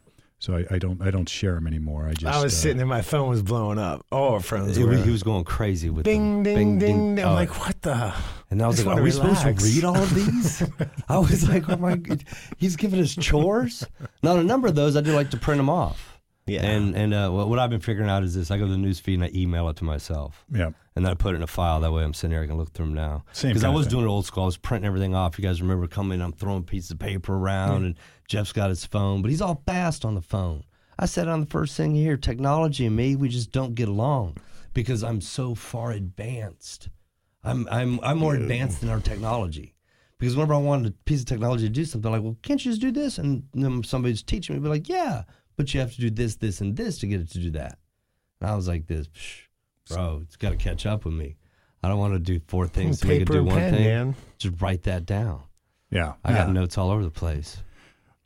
So 0.41 0.57
I, 0.57 0.67
I 0.71 0.79
don't 0.79 1.03
I 1.03 1.11
don't 1.11 1.29
share 1.29 1.55
them 1.55 1.67
anymore. 1.67 2.07
I 2.07 2.13
just 2.13 2.27
I 2.33 2.41
was 2.41 2.53
uh, 2.55 2.57
sitting 2.57 2.77
there, 2.77 2.87
my 2.87 3.03
phone 3.03 3.29
was 3.29 3.43
blowing 3.43 3.77
up. 3.77 4.07
All 4.13 4.35
our 4.35 4.41
friends 4.41 4.77
He 4.77 4.85
were. 4.85 4.91
was, 4.91 5.05
he 5.05 5.11
was 5.11 5.25
going 5.25 5.43
crazy 5.43 5.91
with 5.91 6.05
ding, 6.05 6.45
them. 6.45 6.55
ding, 6.55 6.79
ding, 6.79 7.15
ding. 7.17 7.25
I'm 7.25 7.33
Oh, 7.33 7.35
like, 7.35 7.59
what 7.59 7.83
the? 7.83 8.15
and 8.49 8.63
I 8.63 8.69
was 8.69 8.77
just 8.77 8.87
like, 8.87 8.95
wanna 8.95 9.01
"Are 9.01 9.05
we 9.05 9.11
supposed 9.11 9.41
to 9.43 9.65
read 9.65 9.83
all 9.85 9.97
of 9.97 10.15
these?" 10.15 10.63
I 11.09 11.19
was 11.19 11.49
like, 11.49 11.69
"Oh 11.69 11.77
my!" 11.77 11.97
God. 11.97 12.23
He's 12.57 12.77
giving 12.77 13.01
us 13.01 13.17
chores. 13.17 13.85
Now, 14.23 14.37
a 14.37 14.45
number 14.45 14.69
of 14.69 14.77
those 14.77 14.95
I 14.97 15.01
do 15.01 15.13
like 15.13 15.31
to 15.31 15.37
print 15.39 15.59
them 15.59 15.69
off. 15.71 16.21
Yeah. 16.47 16.65
And 16.65 16.95
and 16.97 17.13
uh, 17.13 17.31
what, 17.31 17.49
what 17.49 17.59
I've 17.59 17.71
been 17.71 17.81
figuring 17.81 18.09
out 18.09 18.23
is 18.23 18.37
this: 18.37 18.53
I 18.53 18.59
go 18.59 18.67
to 18.67 18.71
the 18.71 18.79
news 18.79 19.01
feed 19.01 19.15
and 19.15 19.25
I 19.25 19.31
email 19.35 19.69
it 19.71 19.77
to 19.79 19.85
myself. 19.85 20.45
Yeah. 20.55 20.71
And 20.99 21.07
then 21.07 21.13
I 21.13 21.15
put 21.15 21.35
it 21.35 21.37
in 21.37 21.45
a 21.45 21.47
file. 21.47 21.79
That 21.79 21.93
way, 21.93 22.03
I'm 22.03 22.13
sitting 22.13 22.33
here, 22.33 22.43
I 22.43 22.49
can 22.49 22.57
look 22.57 22.73
through 22.73 22.87
them 22.87 22.95
now. 22.97 23.25
Same 23.31 23.51
Because 23.51 23.63
I 23.63 23.69
was 23.69 23.87
doing 23.87 24.05
it 24.05 24.09
old 24.09 24.27
school. 24.27 24.43
I 24.43 24.47
was 24.47 24.57
printing 24.57 24.85
everything 24.85 25.15
off. 25.15 25.39
You 25.39 25.45
guys 25.45 25.63
remember 25.63 25.87
coming? 25.87 26.21
I'm 26.21 26.33
throwing 26.33 26.65
pieces 26.65 26.91
of 26.91 26.99
paper 26.99 27.37
around, 27.37 27.85
and 27.85 27.95
Jeff's 28.27 28.53
got 28.53 28.69
his 28.69 28.85
phone, 28.85 29.23
but 29.23 29.31
he's 29.31 29.41
all 29.41 29.63
fast 29.65 30.05
on 30.05 30.17
the 30.17 30.21
phone. 30.21 30.65
I 30.99 31.07
said 31.07 31.29
on 31.29 31.39
the 31.39 31.47
first 31.47 31.77
thing 31.77 31.95
here, 31.95 32.17
technology 32.17 32.85
and 32.85 32.97
me, 32.97 33.15
we 33.15 33.29
just 33.29 33.53
don't 33.53 33.77
get 33.77 33.87
along 33.87 34.39
because 34.75 35.05
I'm 35.05 35.21
so 35.21 35.55
far 35.55 35.93
advanced. 35.93 36.89
I'm 37.45 37.69
I'm 37.71 38.01
I'm 38.03 38.19
more 38.19 38.35
advanced 38.35 38.81
than 38.81 38.91
our 38.91 38.99
technology. 38.99 39.77
Because 40.19 40.35
whenever 40.35 40.55
I 40.55 40.59
wanted 40.59 40.89
a 40.89 40.97
piece 41.05 41.21
of 41.21 41.27
technology 41.27 41.69
to 41.69 41.73
do 41.73 41.85
something, 41.85 42.09
I'm 42.09 42.13
like, 42.13 42.25
well, 42.25 42.37
can't 42.43 42.65
you 42.65 42.73
just 42.73 42.81
do 42.81 42.91
this? 42.91 43.19
And 43.19 43.45
then 43.55 43.85
somebody's 43.85 44.25
teaching 44.25 44.57
me, 44.57 44.61
be 44.61 44.69
like, 44.69 44.89
yeah, 44.89 45.23
but 45.57 45.73
you 45.73 45.79
have 45.79 45.95
to 45.95 46.01
do 46.01 46.11
this, 46.11 46.35
this, 46.35 46.61
and 46.61 46.77
this 46.77 46.99
to 46.99 47.07
get 47.07 47.21
it 47.21 47.31
to 47.31 47.39
do 47.39 47.53
that. 47.53 47.79
And 48.41 48.51
I 48.51 48.57
was 48.57 48.67
like, 48.67 48.89
this, 48.89 49.07
Psh, 49.09 49.43
bro, 49.89 50.21
it's 50.25 50.37
got 50.37 50.51
to 50.51 50.57
catch 50.57 50.87
up 50.87 51.05
with 51.05 51.15
me. 51.15 51.37
I 51.83 51.89
don't 51.89 51.99
want 51.99 52.15
to 52.15 52.19
do 52.19 52.41
four 52.49 52.67
things 52.67 53.01
to 53.01 53.07
make 53.07 53.23
it 53.23 53.29
do 53.29 53.39
and 53.39 53.47
one 53.47 53.57
pen, 53.57 53.75
thing. 53.75 53.85
man. 53.85 54.15
Just 54.39 54.61
write 54.61 54.83
that 54.85 55.07
down. 55.07 55.43
Yeah. 55.91 56.15
I 56.25 56.33
got 56.33 56.49
Yeah. 56.49 56.53
notes 56.53 56.77
all 56.77 56.91
over 56.91 57.03
the 57.05 57.11
place. 57.11 57.59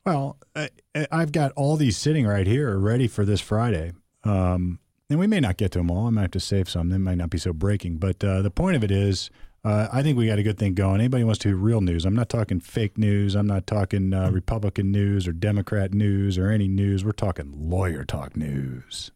Well, 0.05 0.37
I, 0.57 0.69
I've 1.13 1.33
got 1.33 1.53
all 1.53 1.77
these 1.77 1.97
sitting 1.97 2.27
right 2.27 2.47
here 2.47 2.77
ready 2.79 3.07
for 3.09 3.25
this 3.25 3.41
Friday. 3.41 3.93
Um, 4.25 4.79
and 5.11 5.19
we 5.19 5.27
may 5.27 5.39
not 5.41 5.59
get 5.59 5.71
to 5.73 5.79
them 5.79 5.91
all. 5.91 6.07
I 6.07 6.11
might 6.11 6.23
have 6.23 6.31
to 6.33 6.41
save 6.41 6.69
some. 6.69 6.89
They 6.89 6.99
might 6.99 7.19
not 7.19 7.29
be 7.31 7.39
so 7.39 7.53
breaking. 7.53 7.99
But 7.99 8.25
uh, 8.25 8.41
the 8.43 8.51
point 8.51 8.77
of 8.77 8.83
it 8.83 8.91
is, 8.91 9.31
uh, 9.65 9.87
I 9.93 10.03
think 10.03 10.17
we 10.19 10.27
got 10.27 10.39
a 10.39 10.43
good 10.43 10.59
thing 10.59 10.75
going. 10.75 11.01
Anybody 11.01 11.23
wants 11.23 11.39
to 11.41 11.49
hear 11.51 11.57
real 11.57 11.83
news? 11.83 12.05
I'm 12.07 12.17
not 12.17 12.29
talking 12.31 12.59
fake 12.59 12.97
news. 12.99 13.35
I'm 13.37 13.47
not 13.47 13.67
talking 13.67 14.13
uh, 14.15 14.31
Republican 14.31 14.91
news 14.91 15.29
or 15.29 15.33
Democrat 15.33 15.93
news 15.95 16.39
or 16.39 16.51
any 16.51 16.67
news. 16.67 17.05
We're 17.05 17.13
talking 17.13 17.53
lawyer 17.55 18.05
talk 18.05 18.37
news, 18.37 19.13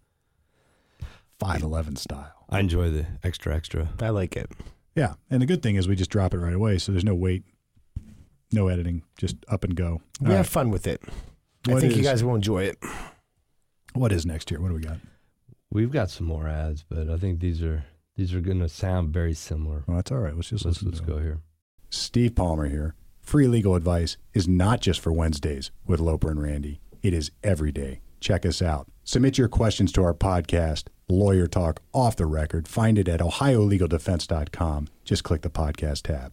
five 1.41 1.63
eleven 1.63 1.97
style. 1.97 2.36
I 2.49 2.61
enjoy 2.61 2.91
the 2.91 3.07
extra 3.25 3.55
extra. 3.55 3.89
I 4.01 4.11
like 4.11 4.37
it. 4.37 4.51
Yeah, 4.95 5.15
and 5.31 5.43
the 5.43 5.47
good 5.47 5.63
thing 5.63 5.77
is 5.77 5.89
we 5.89 5.97
just 5.97 6.11
drop 6.11 6.33
it 6.33 6.39
right 6.39 6.55
away, 6.55 6.79
so 6.79 6.93
there's 6.93 7.05
no 7.05 7.15
wait, 7.15 7.45
no 8.53 8.69
editing, 8.69 9.03
just 9.19 9.37
up 9.49 9.65
and 9.65 9.75
go. 9.75 10.01
We 10.21 10.29
All 10.29 10.33
have 10.37 10.47
right. 10.47 10.47
fun 10.47 10.71
with 10.71 10.87
it. 10.87 11.03
I 11.69 11.73
What 11.73 11.81
think 11.81 11.97
you 11.97 12.03
guys 12.03 12.23
will 12.25 12.35
enjoy 12.35 12.65
it. 12.65 12.79
What 13.95 14.13
is 14.13 14.25
next 14.25 14.51
year? 14.51 14.61
What 14.61 14.69
do 14.69 14.75
we 14.75 14.81
got? 14.81 14.99
We've 15.71 15.91
got 15.91 16.11
some 16.11 16.27
more 16.27 16.47
ads, 16.47 16.85
but 16.89 17.11
I 17.11 17.17
think 17.17 17.41
these 17.41 17.63
are 17.63 17.85
these 18.17 18.33
are 18.33 18.41
going 18.41 18.61
to 18.61 18.69
sound 18.69 19.11
very 19.11 19.35
similar. 19.35 19.85
Well, 19.87 19.97
that's 19.97 20.13
all 20.13 20.19
right. 20.19 20.35
Let's 20.35 20.49
just 20.51 20.65
Let's 20.65 20.83
let's 20.83 21.01
go 21.01 21.19
here. 21.19 21.41
Steve 21.91 22.35
Palmer 22.35 22.69
here. 22.69 22.95
Free 23.21 23.49
legal 23.49 23.75
advice 23.75 24.17
is 24.35 24.47
not 24.47 24.81
just 24.81 25.01
for 25.01 25.13
Wednesdays 25.13 25.73
with 25.87 25.99
Loper 25.99 26.31
and 26.31 26.41
Randy. 26.41 26.81
It 27.03 27.13
is 27.13 27.33
every 27.43 27.73
day. 27.73 28.01
Check 28.21 28.47
us 28.47 28.63
out. 28.63 28.89
Submit 29.05 29.39
your 29.39 29.49
questions 29.49 29.93
to 29.93 30.03
our 30.03 30.15
podcast, 30.15 30.85
Lawyer 31.09 31.47
Talk 31.47 31.81
Off 31.93 32.17
the 32.17 32.27
Record. 32.27 32.67
Find 32.67 32.99
it 32.99 33.09
at 33.09 33.21
ohiolegaldefense.com. 33.21 34.89
Just 35.05 35.25
click 35.25 35.43
the 35.43 35.51
podcast 35.51 36.03
tab. 36.03 36.33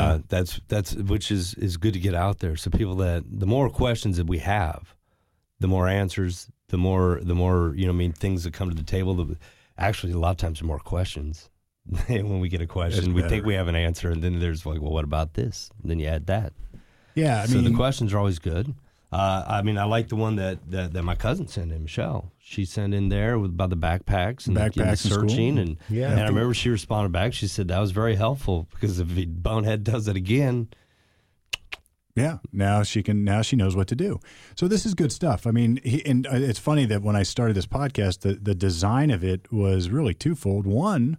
Uh, 0.00 0.18
that's 0.28 0.60
that's 0.68 0.94
which 0.94 1.30
is 1.30 1.54
is 1.54 1.76
good 1.76 1.92
to 1.92 2.00
get 2.00 2.14
out 2.14 2.40
there. 2.40 2.56
So 2.56 2.70
people 2.70 2.96
that 2.96 3.24
the 3.30 3.46
more 3.46 3.70
questions 3.70 4.16
that 4.16 4.26
we 4.26 4.38
have, 4.38 4.96
the 5.60 5.68
more 5.68 5.86
answers, 5.86 6.50
the 6.68 6.78
more 6.78 7.20
the 7.22 7.34
more 7.34 7.74
you 7.76 7.86
know. 7.86 7.92
I 7.92 7.96
mean, 7.96 8.12
things 8.12 8.44
that 8.44 8.52
come 8.52 8.70
to 8.70 8.74
the 8.74 8.82
table. 8.82 9.14
The, 9.14 9.36
actually, 9.76 10.12
a 10.12 10.18
lot 10.18 10.30
of 10.30 10.36
times, 10.38 10.58
the 10.58 10.64
more 10.66 10.80
questions. 10.80 11.48
when 12.08 12.40
we 12.40 12.48
get 12.48 12.60
a 12.60 12.66
question, 12.66 13.14
we 13.14 13.22
think 13.22 13.46
we 13.46 13.54
have 13.54 13.68
an 13.68 13.76
answer, 13.76 14.10
and 14.10 14.22
then 14.22 14.40
there's 14.40 14.66
like, 14.66 14.80
well, 14.80 14.92
what 14.92 15.04
about 15.04 15.34
this? 15.34 15.70
And 15.80 15.90
then 15.90 15.98
you 15.98 16.06
add 16.06 16.26
that. 16.26 16.52
yeah, 17.14 17.42
I 17.42 17.46
so 17.46 17.54
mean, 17.54 17.64
the 17.64 17.76
questions 17.76 18.12
are 18.12 18.18
always 18.18 18.38
good. 18.38 18.74
Uh, 19.10 19.42
I 19.46 19.62
mean, 19.62 19.78
I 19.78 19.84
like 19.84 20.08
the 20.08 20.16
one 20.16 20.36
that, 20.36 20.70
that, 20.70 20.92
that 20.92 21.02
my 21.02 21.14
cousin 21.14 21.46
sent 21.48 21.72
in, 21.72 21.82
Michelle. 21.82 22.30
She 22.38 22.66
sent 22.66 22.92
in 22.92 23.08
there 23.08 23.38
with 23.38 23.50
about 23.52 23.70
the 23.70 23.76
backpacks 23.76 24.46
and 24.46 24.54
like, 24.56 24.76
you 24.76 24.82
know, 24.84 24.90
Backpacks 24.90 24.98
school? 25.10 25.28
searching, 25.28 25.58
and 25.58 25.76
Yeah. 25.88 26.10
and 26.10 26.20
I 26.20 26.26
remember 26.28 26.52
she 26.52 26.68
responded 26.68 27.10
back. 27.10 27.32
She 27.32 27.46
said 27.46 27.68
that 27.68 27.78
was 27.80 27.90
very 27.92 28.16
helpful 28.16 28.68
because 28.72 28.98
if 28.98 29.08
he, 29.12 29.24
Bonehead 29.24 29.82
does 29.82 30.08
it 30.08 30.16
again, 30.16 30.68
Yeah, 32.14 32.38
now 32.52 32.82
she 32.82 33.02
can. 33.02 33.22
Now 33.24 33.42
she 33.42 33.54
knows 33.56 33.76
what 33.76 33.86
to 33.88 33.94
do. 33.96 34.18
So 34.56 34.66
this 34.66 34.84
is 34.84 34.94
good 34.94 35.12
stuff. 35.12 35.46
I 35.46 35.52
mean, 35.52 35.78
he, 35.84 36.04
and 36.04 36.26
uh, 36.26 36.30
it's 36.34 36.58
funny 36.58 36.84
that 36.86 37.00
when 37.02 37.14
I 37.16 37.22
started 37.22 37.54
this 37.56 37.66
podcast, 37.66 38.20
the 38.20 38.34
the 38.34 38.54
design 38.54 39.10
of 39.10 39.22
it 39.22 39.50
was 39.52 39.88
really 39.88 40.14
twofold. 40.14 40.66
One, 40.66 41.16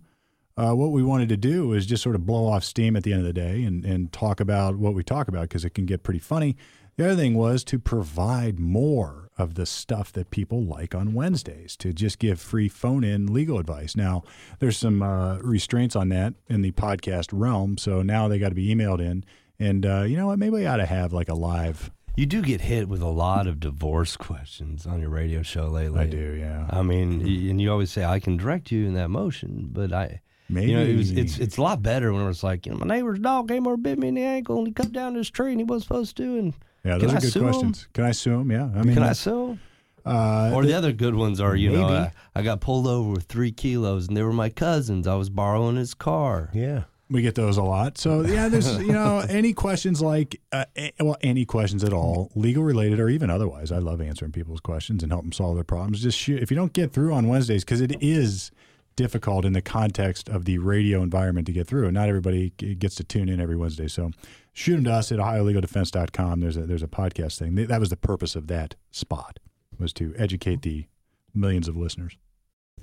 uh, 0.57 0.73
what 0.73 0.91
we 0.91 1.01
wanted 1.01 1.29
to 1.29 1.37
do 1.37 1.69
was 1.69 1.85
just 1.85 2.03
sort 2.03 2.15
of 2.15 2.25
blow 2.25 2.47
off 2.47 2.63
steam 2.65 2.97
at 2.97 3.03
the 3.03 3.13
end 3.13 3.21
of 3.21 3.27
the 3.27 3.33
day 3.33 3.63
and 3.63 3.85
and 3.85 4.11
talk 4.11 4.41
about 4.41 4.75
what 4.75 4.93
we 4.93 5.01
talk 5.03 5.27
about 5.29 5.43
because 5.43 5.63
it 5.63 5.73
can 5.73 5.85
get 5.85 6.03
pretty 6.03 6.19
funny. 6.19 6.57
The 6.99 7.05
other 7.05 7.15
thing 7.15 7.35
was 7.35 7.63
to 7.63 7.79
provide 7.79 8.59
more 8.59 9.29
of 9.37 9.53
the 9.53 9.65
stuff 9.65 10.11
that 10.11 10.31
people 10.31 10.65
like 10.65 10.93
on 10.93 11.13
Wednesdays 11.13 11.77
to 11.77 11.93
just 11.93 12.19
give 12.19 12.41
free 12.41 12.67
phone 12.67 13.05
in 13.05 13.33
legal 13.33 13.57
advice. 13.57 13.95
Now, 13.95 14.23
there's 14.59 14.77
some 14.77 15.01
uh, 15.01 15.37
restraints 15.37 15.95
on 15.95 16.09
that 16.09 16.33
in 16.49 16.61
the 16.61 16.73
podcast 16.73 17.29
realm. 17.31 17.77
So 17.77 18.01
now 18.01 18.27
they 18.27 18.37
got 18.37 18.49
to 18.49 18.55
be 18.55 18.75
emailed 18.75 18.99
in. 18.99 19.23
And 19.57 19.85
uh, 19.85 20.01
you 20.01 20.17
know 20.17 20.27
what? 20.27 20.39
Maybe 20.39 20.55
we 20.55 20.65
ought 20.65 20.75
to 20.75 20.85
have 20.85 21.13
like 21.13 21.29
a 21.29 21.35
live. 21.35 21.89
you 22.17 22.25
do 22.25 22.41
get 22.41 22.59
hit 22.59 22.89
with 22.89 23.01
a 23.01 23.07
lot 23.07 23.47
of 23.47 23.61
divorce 23.61 24.17
questions 24.17 24.85
on 24.85 24.99
your 24.99 25.09
radio 25.09 25.41
show 25.41 25.67
lately. 25.67 26.01
I 26.01 26.05
do, 26.05 26.33
yeah. 26.33 26.67
I 26.69 26.81
mean, 26.81 27.21
and 27.21 27.61
you 27.61 27.71
always 27.71 27.91
say 27.91 28.03
I 28.03 28.19
can 28.19 28.35
direct 28.35 28.73
you 28.73 28.85
in 28.85 28.93
that 28.95 29.07
motion, 29.07 29.69
but 29.71 29.93
I. 29.93 30.19
Maybe 30.49 30.71
You 30.71 30.77
know, 30.77 30.83
it 30.83 30.97
was, 30.97 31.11
it's 31.11 31.37
it's 31.37 31.57
a 31.57 31.61
lot 31.61 31.81
better 31.81 32.11
when 32.11 32.27
it's 32.27 32.43
like, 32.43 32.65
you 32.65 32.73
know, 32.73 32.79
my 32.79 32.87
neighbor's 32.87 33.19
dog 33.19 33.47
came 33.47 33.67
over 33.67 33.75
and 33.75 33.83
bit 33.83 33.99
me 33.99 34.09
in 34.09 34.15
the 34.15 34.23
ankle, 34.23 34.57
and 34.57 34.67
he 34.67 34.73
cut 34.73 34.91
down 34.91 35.13
this 35.13 35.29
tree, 35.29 35.51
and 35.51 35.61
he 35.61 35.63
wasn't 35.63 35.83
supposed 35.83 36.17
to. 36.17 36.23
And 36.23 36.55
yeah. 36.83 36.91
can 36.97 36.99
Those 37.01 37.11
I 37.13 37.17
are 37.17 37.21
good 37.21 37.31
sue 37.33 37.39
'em? 37.39 37.45
questions. 37.51 37.87
Can 37.93 38.03
I 38.05 38.11
sue 38.11 38.39
him? 38.39 38.51
Yeah. 38.51 38.69
I 38.75 38.83
mean, 38.83 38.93
can 38.95 39.03
I 39.03 39.13
sue? 39.13 39.57
uh, 40.05 40.51
Or 40.53 40.63
the 40.65 40.73
other 40.73 40.91
good 40.93 41.15
ones 41.15 41.39
are, 41.41 41.55
you 41.55 41.71
know, 41.71 41.83
Maybe. 41.87 41.93
I, 41.95 42.11
I 42.35 42.41
got 42.41 42.61
pulled 42.61 42.87
over 42.87 43.09
with 43.11 43.23
three 43.23 43.51
kilos, 43.51 44.07
and 44.07 44.15
they 44.17 44.23
were 44.23 44.33
my 44.33 44.49
cousins. 44.49 45.07
I 45.07 45.15
was 45.15 45.29
borrowing 45.29 45.75
his 45.75 45.93
car. 45.93 46.49
Yeah. 46.53 46.83
We 47.11 47.23
get 47.23 47.33
those 47.33 47.57
a 47.57 47.63
lot. 47.63 47.97
So 47.97 48.21
yeah, 48.21 48.49
there's 48.49 48.77
you 48.77 48.91
know 48.93 49.17
any 49.29 49.51
questions 49.51 49.99
like 49.99 50.39
uh, 50.51 50.65
a- 50.77 50.91
well 50.99 51.17
any 51.21 51.43
questions 51.43 51.83
at 51.83 51.91
all, 51.91 52.29
legal 52.35 52.63
related 52.63 52.99
or 52.99 53.09
even 53.09 53.31
otherwise. 53.31 53.71
I 53.71 53.79
love 53.79 53.99
answering 53.99 54.31
people's 54.31 54.59
questions 54.59 55.01
and 55.01 55.11
help 55.11 55.23
them 55.23 55.31
solve 55.31 55.55
their 55.55 55.63
problems. 55.63 56.03
Just 56.03 56.19
shoot 56.19 56.39
if 56.43 56.51
you 56.51 56.55
don't 56.55 56.71
get 56.71 56.93
through 56.93 57.13
on 57.15 57.27
Wednesdays 57.27 57.65
because 57.65 57.81
it 57.81 57.95
is 57.99 58.51
difficult 58.95 59.43
in 59.43 59.53
the 59.53 59.61
context 59.61 60.29
of 60.29 60.45
the 60.45 60.59
radio 60.59 61.01
environment 61.01 61.47
to 61.47 61.51
get 61.53 61.65
through, 61.65 61.85
and 61.85 61.95
not 61.95 62.09
everybody 62.09 62.53
g- 62.59 62.75
gets 62.75 62.93
to 62.95 63.03
tune 63.03 63.27
in 63.27 63.39
every 63.41 63.55
Wednesday. 63.55 63.87
So 63.87 64.11
shoot 64.53 64.75
them 64.75 64.85
to 64.85 64.93
us 64.93 65.11
at 65.11 65.19
OhioLegalDefense.com. 65.19 66.39
There's 66.39 66.57
a 66.57 66.61
there's 66.61 66.83
a 66.83 66.87
podcast 66.87 67.39
thing. 67.39 67.55
That 67.55 67.79
was 67.79 67.89
the 67.89 67.97
purpose 67.97 68.35
of 68.35 68.47
that 68.47 68.75
spot 68.91 69.39
was 69.79 69.93
to 69.93 70.13
educate 70.17 70.61
the 70.61 70.85
millions 71.33 71.67
of 71.67 71.77
listeners. 71.77 72.17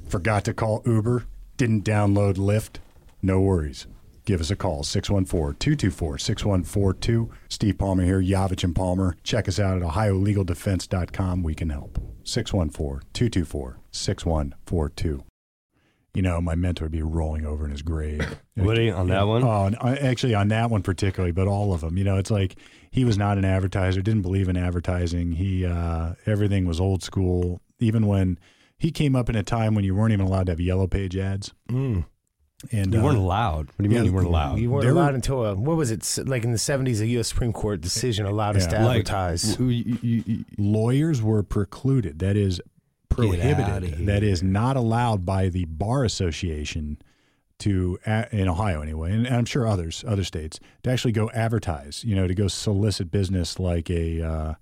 Forgot 0.09 0.45
to 0.45 0.55
call 0.55 0.83
Uber. 0.87 1.25
Didn't 1.57 1.85
download 1.85 2.35
Lyft. 2.35 2.79
No 3.23 3.41
worries. 3.41 3.87
Give 4.25 4.41
us 4.41 4.51
a 4.51 4.57
call, 4.57 4.83
614 4.83 5.57
224 5.59 6.19
6142. 6.19 7.31
Steve 7.49 7.79
Palmer 7.79 8.05
here, 8.05 8.21
Yavich 8.21 8.65
and 8.65 8.75
Palmer. 8.75 9.17
Check 9.23 9.47
us 9.47 9.61
out 9.61 9.81
at 9.81 9.89
OhioLegalDefense.com. 9.89 11.43
We 11.43 11.55
can 11.55 11.71
help. 11.71 11.99
614 12.25 13.09
224 13.13 13.79
6142. 13.93 15.25
You 16.17 16.23
know, 16.23 16.41
my 16.41 16.55
mentor 16.55 16.87
would 16.87 16.93
be 16.93 17.03
rolling 17.03 17.45
over 17.45 17.65
in 17.67 17.71
his 17.71 17.83
grave. 17.83 18.39
What 18.55 18.79
are 18.79 18.95
on 18.95 19.09
that 19.09 19.27
one? 19.27 19.45
Oh, 19.45 19.71
uh, 19.81 19.97
actually, 20.01 20.35
on 20.35 20.49
that 20.49 20.71
one 20.71 20.83
particularly, 20.83 21.31
but 21.33 21.47
all 21.47 21.75
of 21.75 21.83
them. 21.83 21.99
You 21.99 22.05
know, 22.05 22.17
it's 22.17 22.31
like 22.31 22.57
he 22.91 23.05
was 23.05 23.19
not 23.19 23.37
an 23.37 23.45
advertiser, 23.45 24.01
didn't 24.01 24.23
believe 24.23 24.49
in 24.49 24.57
advertising. 24.57 25.33
He 25.33 25.67
uh, 25.67 26.15
everything 26.25 26.65
was 26.67 26.81
old 26.81 27.03
school. 27.03 27.61
Even 27.81 28.07
when 28.07 28.39
he 28.79 28.91
came 28.91 29.15
up 29.15 29.29
in 29.29 29.37
a 29.37 29.43
time 29.43 29.75
when 29.75 29.85
you 29.85 29.95
weren't 29.95 30.13
even 30.15 30.25
allowed 30.27 30.47
to 30.47 30.53
have 30.53 30.61
yellow 30.61 30.87
page 30.87 31.17
ads, 31.19 31.53
Mm. 31.69 32.07
and 32.73 32.95
you 32.95 33.01
uh, 33.01 33.05
weren't 33.05 33.19
allowed. 33.19 33.67
What 33.67 33.77
do 33.77 33.85
you 33.85 33.91
mean 33.91 33.99
yeah, 33.99 34.05
you 34.05 34.13
weren't 34.15 34.27
allowed? 34.29 34.59
You 34.59 34.71
weren't 34.71 34.85
There 34.85 34.95
were- 34.95 35.01
allowed 35.03 35.15
until 35.15 35.45
a, 35.45 35.55
what 35.55 35.77
was 35.77 35.91
it? 35.91 36.19
Like 36.27 36.45
in 36.45 36.53
the 36.53 36.59
seventies, 36.59 37.03
a 37.03 37.07
U.S. 37.09 37.29
Supreme 37.29 37.53
Court 37.53 37.83
decision 37.83 38.25
allowed 38.25 38.57
us 38.57 38.67
to 38.69 38.77
Like, 38.83 39.01
advertise. 39.11 39.59
Lawyers 40.59 41.21
were 41.23 41.43
precluded. 41.43 42.19
That 42.21 42.37
is 42.37 42.61
outta 42.61 42.71
prohibited. 43.09 44.07
That 44.07 44.23
is 44.23 44.43
not 44.43 44.77
allowed 44.77 45.25
by 45.25 45.49
the 45.49 45.65
bar 45.67 46.05
association 46.05 46.99
to 47.61 47.99
in 48.33 48.49
Ohio 48.49 48.83
anyway, 48.83 49.13
and 49.13 49.27
I'm 49.27 49.47
sure 49.47 49.67
others 49.67 50.05
other 50.07 50.25
states 50.25 50.61
to 50.83 50.91
actually 50.91 51.13
go 51.13 51.31
advertise. 51.31 52.05
You 52.05 52.15
know, 52.15 52.27
to 52.27 52.35
go 52.35 52.49
solicit 52.49 53.11
business 53.11 53.59
like 53.59 53.89
a 53.91 54.21
uh, 54.23 54.55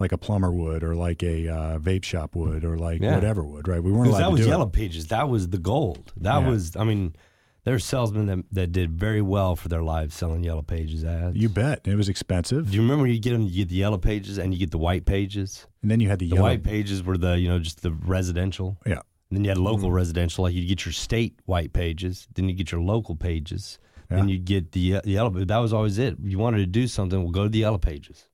like 0.00 0.12
a 0.12 0.18
plumber 0.18 0.50
would, 0.50 0.82
or 0.82 0.94
like 0.94 1.22
a 1.22 1.48
uh, 1.48 1.78
vape 1.78 2.04
shop 2.04 2.34
would, 2.34 2.64
or 2.64 2.78
like 2.78 3.02
Yeah. 3.02 3.14
whatever 3.16 3.42
would. 3.44 3.68
Right? 3.68 3.82
We 3.82 3.92
weren't 3.92 4.08
allowed 4.08 4.18
that 4.20 4.24
to 4.26 4.30
was 4.32 4.46
Yellow 4.46 4.66
it. 4.66 4.72
Pages. 4.72 5.08
That 5.08 5.28
was 5.28 5.48
the 5.48 5.58
gold. 5.58 6.12
That 6.16 6.38
Yeah. 6.40 6.48
was, 6.48 6.74
I 6.76 6.84
mean, 6.84 7.14
there's 7.64 7.84
salesmen 7.84 8.26
that, 8.26 8.44
that 8.52 8.72
did 8.72 8.92
very 8.92 9.20
well 9.20 9.56
for 9.56 9.68
their 9.68 9.82
lives 9.82 10.14
selling 10.14 10.42
Yellow 10.44 10.62
Pages 10.62 11.04
ads. 11.04 11.36
You 11.36 11.48
bet. 11.48 11.80
It 11.86 11.96
was 11.96 12.08
expensive, 12.08 12.70
Do 12.70 12.76
you 12.76 12.82
remember 12.82 13.06
you 13.06 13.18
get 13.20 13.32
them? 13.32 13.42
You 13.42 13.50
get 13.64 13.68
the 13.68 13.76
Yellow 13.76 13.98
Pages 13.98 14.38
and 14.38 14.52
you 14.54 14.58
get 14.60 14.70
the 14.70 14.78
White 14.78 15.04
Pages. 15.04 15.66
and 15.82 15.90
then 15.90 16.00
you 16.00 16.08
had 16.08 16.18
the, 16.18 16.28
The 16.28 16.36
yellow. 16.36 16.48
White 16.48 16.62
Pages 16.64 17.02
were 17.02 17.18
the 17.18 17.38
you 17.38 17.48
know 17.48 17.58
just 17.58 17.82
the 17.82 17.92
residential. 17.92 18.78
Yeah. 18.86 19.00
And 19.30 19.36
then 19.36 19.44
you 19.44 19.50
had 19.50 19.58
Mm-hmm. 19.58 19.66
local 19.66 19.92
residential, 19.92 20.44
like 20.44 20.54
you 20.54 20.66
get 20.66 20.86
your 20.86 20.92
state 20.92 21.38
white 21.44 21.72
pages, 21.74 22.26
then 22.34 22.48
you 22.48 22.54
get 22.54 22.72
your 22.72 22.80
local 22.80 23.14
pages, 23.14 23.78
then 24.08 24.26
Yeah. 24.28 24.32
you 24.34 24.38
get 24.38 24.72
the 24.72 24.96
uh, 24.96 25.00
yellow. 25.04 25.30
That 25.30 25.58
was 25.58 25.72
always 25.74 25.98
it. 25.98 26.16
You 26.22 26.38
wanted 26.38 26.58
to 26.58 26.66
do 26.66 26.86
something, 26.86 27.22
well, 27.22 27.30
go 27.32 27.42
to 27.42 27.48
the 27.50 27.58
yellow 27.58 27.76
pages, 27.78 28.26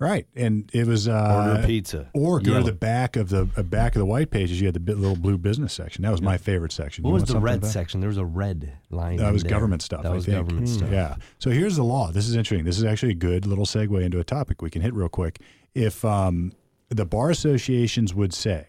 Right, 0.00 0.26
and 0.34 0.68
it 0.74 0.88
was 0.88 1.06
uh, 1.06 1.52
order 1.54 1.66
pizza, 1.66 2.10
Or 2.14 2.40
go 2.40 2.50
Yellow. 2.52 2.64
to 2.66 2.72
the 2.72 2.76
back 2.76 3.14
of 3.14 3.28
the 3.28 3.48
uh, 3.56 3.62
back 3.62 3.94
of 3.94 4.00
the 4.00 4.04
white 4.06 4.28
pages. 4.30 4.60
You 4.60 4.66
had 4.66 4.74
the 4.74 4.80
bit, 4.80 4.98
little 4.98 5.16
blue 5.16 5.38
business 5.38 5.72
section. 5.72 6.02
That 6.02 6.10
was 6.10 6.20
my 6.20 6.36
favorite 6.36 6.72
section. 6.72 7.04
What 7.04 7.10
You 7.10 7.14
was 7.14 7.24
the 7.24 7.38
red 7.38 7.64
section? 7.64 8.00
There 8.00 8.08
was 8.08 8.18
a 8.18 8.24
red 8.24 8.72
line. 8.90 9.18
That 9.18 9.32
was 9.32 9.44
there. 9.44 9.50
government 9.50 9.82
stuff. 9.82 10.02
That 10.02 10.10
I 10.10 10.14
was 10.14 10.24
think. 10.26 10.36
government 10.36 10.68
stuff. 10.68 10.90
Yeah. 10.90 11.14
So 11.38 11.50
here's 11.50 11.76
the 11.76 11.84
law. 11.84 12.10
This 12.10 12.26
is 12.26 12.34
interesting. 12.34 12.64
This 12.64 12.76
is 12.76 12.82
actually 12.84 13.12
a 13.12 13.16
good 13.16 13.46
little 13.46 13.66
segue 13.66 14.02
into 14.04 14.18
a 14.18 14.24
topic 14.24 14.62
we 14.62 14.68
can 14.68 14.82
hit 14.82 14.92
real 14.94 15.08
quick. 15.08 15.38
If 15.74 16.04
um, 16.04 16.52
the 16.88 17.06
bar 17.06 17.30
associations 17.30 18.12
would 18.14 18.34
say 18.34 18.66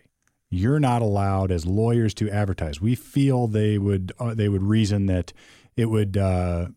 you're 0.52 0.80
not 0.80 1.02
allowed 1.02 1.52
as 1.52 1.66
lawyers 1.66 2.14
to 2.14 2.30
advertise, 2.30 2.80
we 2.80 2.94
feel 2.94 3.48
they 3.48 3.80
would 3.80 4.12
uh, 4.20 4.36
they 4.36 4.48
would 4.48 4.64
reason 4.64 5.08
that 5.08 5.34
it 5.76 5.88
would 5.88 6.18
uh, 6.18 6.68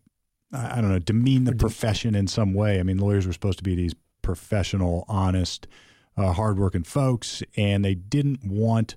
I 0.51 0.81
don't 0.81 0.89
know 0.89 0.97
demean 0.99 1.43
the 1.43 1.53
profession 1.55 2.15
in 2.15 2.25
some 2.25 2.55
way. 2.55 2.79
I 2.79 2.83
mean, 2.83 2.97
lawyers 2.97 3.27
were 3.27 3.33
supposed 3.33 3.59
to 3.59 3.63
be 3.63 3.75
these 3.75 3.93
professional, 4.21 5.05
honest, 5.07 5.67
uh, 6.17 6.33
hardworking 6.33 6.83
folks, 6.83 7.43
and 7.55 7.83
they 7.83 7.95
didn't 7.95 8.43
want 8.43 8.95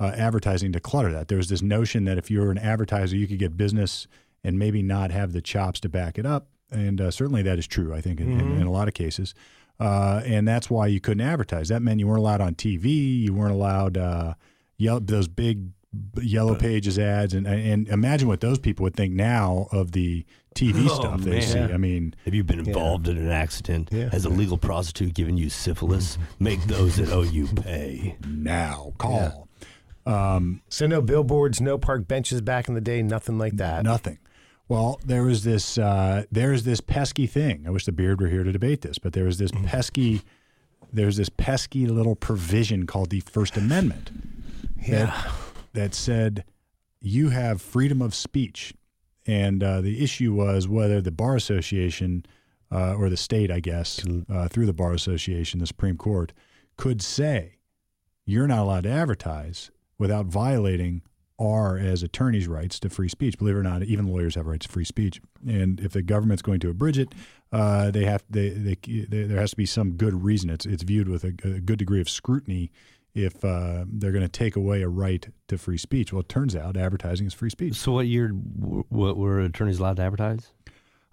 uh, 0.00 0.12
advertising 0.16 0.72
to 0.72 0.80
clutter 0.80 1.12
that. 1.12 1.28
There 1.28 1.38
was 1.38 1.48
this 1.48 1.62
notion 1.62 2.04
that 2.04 2.18
if 2.18 2.30
you're 2.30 2.50
an 2.50 2.58
advertiser, 2.58 3.16
you 3.16 3.26
could 3.26 3.38
get 3.38 3.56
business 3.56 4.06
and 4.42 4.58
maybe 4.58 4.82
not 4.82 5.10
have 5.10 5.32
the 5.32 5.40
chops 5.40 5.80
to 5.80 5.88
back 5.88 6.18
it 6.18 6.26
up. 6.26 6.48
And 6.70 7.00
uh, 7.00 7.10
certainly 7.10 7.42
that 7.42 7.58
is 7.58 7.66
true, 7.66 7.94
I 7.94 8.00
think, 8.00 8.20
in, 8.20 8.40
in, 8.40 8.60
in 8.60 8.66
a 8.66 8.70
lot 8.72 8.88
of 8.88 8.94
cases. 8.94 9.34
Uh, 9.78 10.22
and 10.24 10.48
that's 10.48 10.70
why 10.70 10.86
you 10.86 11.00
couldn't 11.00 11.26
advertise. 11.26 11.68
That 11.68 11.82
meant 11.82 12.00
you 12.00 12.06
weren't 12.06 12.20
allowed 12.20 12.40
on 12.40 12.54
TV. 12.54 13.20
You 13.20 13.34
weren't 13.34 13.52
allowed 13.52 13.98
uh, 13.98 14.34
yell, 14.76 15.00
those 15.00 15.28
big 15.28 15.70
b- 16.14 16.22
yellow 16.26 16.54
pages 16.54 16.98
ads, 16.98 17.34
and 17.34 17.46
and 17.46 17.88
imagine 17.88 18.28
what 18.28 18.40
those 18.40 18.58
people 18.58 18.82
would 18.84 18.94
think 18.96 19.12
now 19.14 19.68
of 19.72 19.92
the 19.92 20.24
TV 20.54 20.86
Oh, 20.90 20.94
stuff 20.94 21.20
they 21.20 21.30
man. 21.30 21.42
see. 21.42 21.58
I 21.58 21.76
mean, 21.76 22.14
Have 22.24 22.34
you 22.34 22.44
been 22.44 22.58
Yeah. 22.60 22.66
involved 22.66 23.08
in 23.08 23.16
an 23.18 23.30
accident? 23.30 23.88
Yeah. 23.90 24.10
Has 24.10 24.24
a 24.24 24.28
legal 24.28 24.58
prostitute 24.58 25.14
given 25.14 25.36
you 25.36 25.48
syphilis? 25.50 26.16
Mm-hmm. 26.16 26.44
Make 26.44 26.64
those 26.64 26.96
that 26.96 27.08
owe 27.10 27.22
you 27.22 27.46
pay. 27.46 28.16
now 28.26 28.92
call 28.98 29.48
um, 30.04 30.60
So 30.68 30.86
no 30.86 31.00
billboards, 31.00 31.60
no 31.60 31.78
park 31.78 32.08
benches 32.08 32.40
back 32.40 32.68
in 32.68 32.74
the 32.74 32.80
day, 32.80 33.02
nothing 33.02 33.38
like 33.38 33.56
that. 33.56 33.82
nothing. 33.84 34.18
Well, 34.68 35.00
there 35.04 35.22
was 35.22 35.44
this 35.44 35.76
uh, 35.78 36.24
there's 36.30 36.64
this 36.64 36.80
pesky 36.80 37.26
thing. 37.26 37.64
I 37.66 37.70
wish 37.70 37.84
the 37.84 37.92
beard 37.92 38.20
were 38.20 38.28
here 38.28 38.42
to 38.44 38.52
debate 38.52 38.80
this, 38.82 38.98
but 38.98 39.12
there 39.12 39.24
was 39.24 39.38
this 39.38 39.52
mm. 39.52 39.64
pesky 39.66 40.22
there's 40.92 41.16
this 41.16 41.28
pesky 41.30 41.86
little 41.86 42.14
provision 42.16 42.84
called 42.86 43.08
the 43.10 43.20
First 43.20 43.56
Amendment 43.56 44.10
Yeah. 44.86 45.06
that 45.06 45.30
that 45.72 45.94
said 45.94 46.44
you 47.00 47.30
have 47.30 47.60
freedom 47.60 48.00
of 48.00 48.14
speech, 48.14 48.74
and 49.26 49.62
uh, 49.62 49.80
the 49.80 50.02
issue 50.02 50.32
was 50.32 50.68
whether 50.68 51.00
the 51.00 51.10
bar 51.10 51.36
association 51.36 52.24
uh, 52.70 52.94
or 52.94 53.10
the 53.10 53.16
state, 53.16 53.50
I 53.50 53.60
guess, 53.60 54.04
uh, 54.30 54.48
through 54.48 54.66
the 54.66 54.72
bar 54.72 54.92
association, 54.92 55.60
the 55.60 55.66
Supreme 55.66 55.96
Court, 55.96 56.32
could 56.76 57.02
say 57.02 57.56
you're 58.24 58.46
not 58.46 58.60
allowed 58.60 58.84
to 58.84 58.90
advertise 58.90 59.70
without 59.98 60.26
violating 60.26 61.02
our 61.40 61.76
as 61.76 62.02
attorneys' 62.02 62.46
rights 62.46 62.78
to 62.80 62.88
free 62.88 63.08
speech. 63.08 63.36
Believe 63.38 63.56
it 63.56 63.58
or 63.58 63.62
not, 63.62 63.82
even 63.82 64.06
lawyers 64.06 64.36
have 64.36 64.46
rights 64.46 64.66
to 64.66 64.72
free 64.72 64.84
speech, 64.84 65.20
and 65.46 65.80
if 65.80 65.92
the 65.92 66.02
government's 66.02 66.42
going 66.42 66.60
to 66.60 66.70
abridge 66.70 66.98
it, 66.98 67.14
uh, 67.50 67.90
they 67.90 68.04
have 68.04 68.22
they, 68.30 68.50
they, 68.50 68.76
they 68.84 69.24
there 69.24 69.40
has 69.40 69.50
to 69.50 69.56
be 69.56 69.66
some 69.66 69.92
good 69.92 70.22
reason. 70.22 70.50
It's 70.50 70.64
it's 70.64 70.82
viewed 70.82 71.08
with 71.08 71.24
a, 71.24 71.34
a 71.44 71.60
good 71.60 71.78
degree 71.78 72.00
of 72.00 72.08
scrutiny 72.08 72.70
if 73.14 73.44
uh, 73.44 73.84
they're 73.86 74.12
going 74.12 74.22
to 74.24 74.28
take 74.28 74.56
away 74.56 74.82
a 74.82 74.88
right 74.88 75.28
to 75.48 75.58
free 75.58 75.78
speech. 75.78 76.12
Well, 76.12 76.20
it 76.20 76.28
turns 76.28 76.56
out 76.56 76.76
advertising 76.76 77.26
is 77.26 77.34
free 77.34 77.50
speech. 77.50 77.74
So, 77.74 77.92
what 77.92 78.06
year 78.06 78.28
what 78.30 79.16
were 79.16 79.40
attorneys 79.40 79.78
allowed 79.78 79.96
to 79.96 80.02
advertise? 80.02 80.52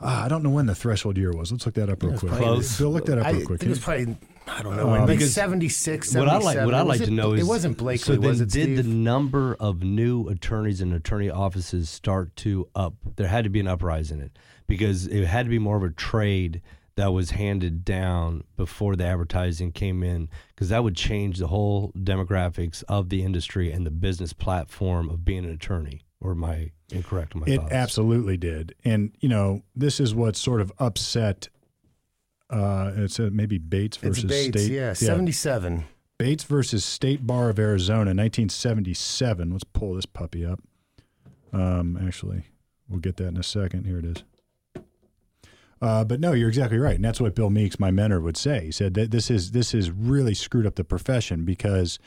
Uh, 0.01 0.05
I 0.23 0.27
don't 0.29 0.43
know 0.43 0.49
when 0.49 0.65
the 0.65 0.75
threshold 0.75 1.17
year 1.17 1.33
was. 1.33 1.51
Let's 1.51 1.65
look 1.65 1.75
that 1.75 1.89
up 1.89 2.01
real 2.01 2.17
quick. 2.17 2.29
probably- 2.31 2.45
Close. 2.47 2.77
Bill, 2.77 2.89
look 2.91 3.05
that 3.07 3.17
up 3.17 3.25
I 3.25 3.31
real 3.31 3.45
quick. 3.45 3.61
it 3.63 3.67
was 3.67 3.79
probably 3.79 4.15
I 4.47 4.61
don't 4.63 4.77
know 4.77 4.85
Um, 4.85 4.91
when, 4.91 4.99
like 5.01 5.09
because 5.09 5.33
76, 5.33 6.15
What 6.15 6.29
I 6.29 6.39
77. 6.39 6.45
like, 6.57 6.65
what 6.65 6.73
I 6.73 6.83
Was 6.83 6.89
like 6.99 7.01
it- 7.01 7.11
to 7.11 7.15
know 7.15 7.33
is 7.33 7.41
it 7.41 7.47
wasn't 7.47 7.77
Blakely, 7.77 7.97
So 8.03 8.11
then, 8.13 8.29
was 8.29 8.39
it? 8.41 8.49
did 8.49 8.77
the 8.77 8.83
number 8.83 9.55
of 9.59 9.83
new 9.83 10.27
attorneys 10.29 10.79
and 10.79 10.93
attorney 10.93 11.29
offices 11.29 11.89
start 11.89 12.33
to 12.37 12.67
up? 12.75 12.93
There 13.17 13.27
had 13.27 13.43
to 13.43 13.49
be 13.49 13.59
an 13.59 13.67
uprise 13.67 14.09
in 14.09 14.21
it 14.21 14.31
because 14.67 15.05
it 15.05 15.25
had 15.25 15.45
to 15.45 15.49
be 15.49 15.59
more 15.59 15.75
of 15.75 15.83
a 15.83 15.89
trade 15.89 16.61
that 16.99 17.13
was 17.13 17.29
handed 17.31 17.85
down 17.85 18.43
before 18.57 18.97
the 18.97 19.05
advertising 19.05 19.71
came 19.71 20.03
in 20.03 20.27
because 20.49 20.67
that 20.67 20.83
would 20.83 20.97
change 20.97 21.37
the 21.37 21.47
whole 21.47 21.93
demographics 21.93 22.83
of 22.89 23.07
the 23.07 23.23
industry 23.23 23.71
and 23.71 23.85
the 23.85 23.91
business 23.91 24.33
platform 24.33 25.09
of 25.09 25.23
being 25.23 25.45
an 25.45 25.51
attorney. 25.51 26.01
Or 26.19 26.31
am 26.31 26.43
I 26.43 26.71
incorrect 26.91 27.35
in 27.35 27.39
my 27.39 27.47
It 27.47 27.61
thoughts? 27.61 27.71
absolutely 27.71 28.35
did. 28.35 28.75
And, 28.83 29.15
you 29.21 29.29
know, 29.29 29.63
this 29.73 30.01
is 30.01 30.13
what 30.13 30.35
sort 30.35 30.59
of 30.59 30.73
upset 30.77 31.47
uh, 32.49 32.91
it's 32.97 33.17
uh, 33.17 33.29
maybe 33.31 33.57
Bates 33.59 33.95
versus 33.95 34.25
It's 34.25 34.33
versus 34.33 34.47
Bates, 34.51 34.63
State. 34.65 34.73
yeah, 34.75 34.91
77. 34.93 35.85
Bates 36.17 36.43
versus 36.43 36.83
State 36.83 37.25
Bar 37.25 37.49
of 37.49 37.59
Arizona, 37.59 38.09
1977. 38.13 39.51
Let's 39.51 39.63
pull 39.63 39.93
this 39.93 40.05
puppy 40.05 40.45
up. 40.45 40.59
Um, 41.53 41.97
actually, 42.05 42.43
we'll 42.89 42.99
get 42.99 43.15
that 43.17 43.27
in 43.27 43.37
a 43.37 43.43
second. 43.43 43.85
Here 43.85 43.99
it 43.99 44.05
is. 44.05 44.23
Uh, 45.81 46.03
but 46.03 46.19
no, 46.19 46.33
you're 46.33 46.49
exactly 46.49 46.77
right, 46.77 46.95
and 46.95 47.05
that's 47.05 47.21
what 47.21 47.35
Bill 47.35 47.49
Meeks, 47.49 47.79
my 47.79 47.89
mentor, 47.89 48.19
would 48.19 48.35
say. 48.35 48.65
He 48.65 48.71
said 48.71 48.93
that 48.95 49.11
this 49.11 49.31
is 49.31 49.51
this 49.51 49.71
has 49.71 49.89
really 49.91 50.33
screwed 50.33 50.65
up 50.65 50.75
the 50.75 50.83
profession 50.83 51.45
because 51.45 51.99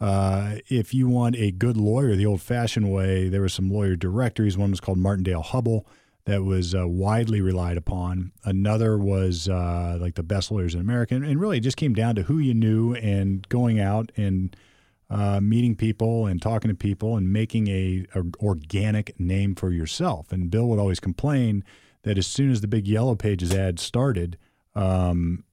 uh, 0.00 0.56
if 0.68 0.94
you 0.94 1.08
want 1.08 1.36
a 1.36 1.50
good 1.50 1.76
lawyer 1.76 2.16
the 2.16 2.26
old-fashioned 2.26 2.90
way, 2.90 3.28
there 3.28 3.42
were 3.42 3.48
some 3.48 3.70
lawyer 3.70 3.96
directories. 3.96 4.56
One 4.56 4.70
was 4.70 4.80
called 4.80 4.98
Martindale 4.98 5.42
Hubbell 5.42 5.84
that 6.24 6.42
was 6.42 6.74
uh, 6.74 6.88
widely 6.88 7.40
relied 7.40 7.76
upon. 7.76 8.32
Another 8.44 8.96
was 8.96 9.48
uh, 9.48 9.98
like 10.00 10.14
the 10.14 10.22
best 10.22 10.50
lawyers 10.50 10.74
in 10.74 10.80
America, 10.80 11.14
and 11.14 11.40
really 11.40 11.58
it 11.58 11.62
just 11.62 11.76
came 11.76 11.94
down 11.94 12.14
to 12.14 12.22
who 12.22 12.38
you 12.38 12.54
knew 12.54 12.94
and 12.94 13.48
going 13.48 13.78
out 13.78 14.10
and 14.16 14.56
uh, 15.10 15.40
meeting 15.40 15.76
people 15.76 16.26
and 16.26 16.40
talking 16.40 16.70
to 16.70 16.74
people 16.74 17.16
and 17.16 17.30
making 17.32 17.68
a, 17.68 18.06
a 18.14 18.22
organic 18.40 19.18
name 19.20 19.54
for 19.54 19.70
yourself. 19.70 20.32
And 20.32 20.50
Bill 20.50 20.66
would 20.68 20.78
always 20.78 21.00
complain 21.00 21.64
that 22.02 22.18
as 22.18 22.26
soon 22.26 22.50
as 22.50 22.60
the 22.60 22.68
big 22.68 22.86
yellow 22.86 23.14
pages 23.14 23.52
ad 23.52 23.78
started, 23.78 24.38
um, 24.74 25.44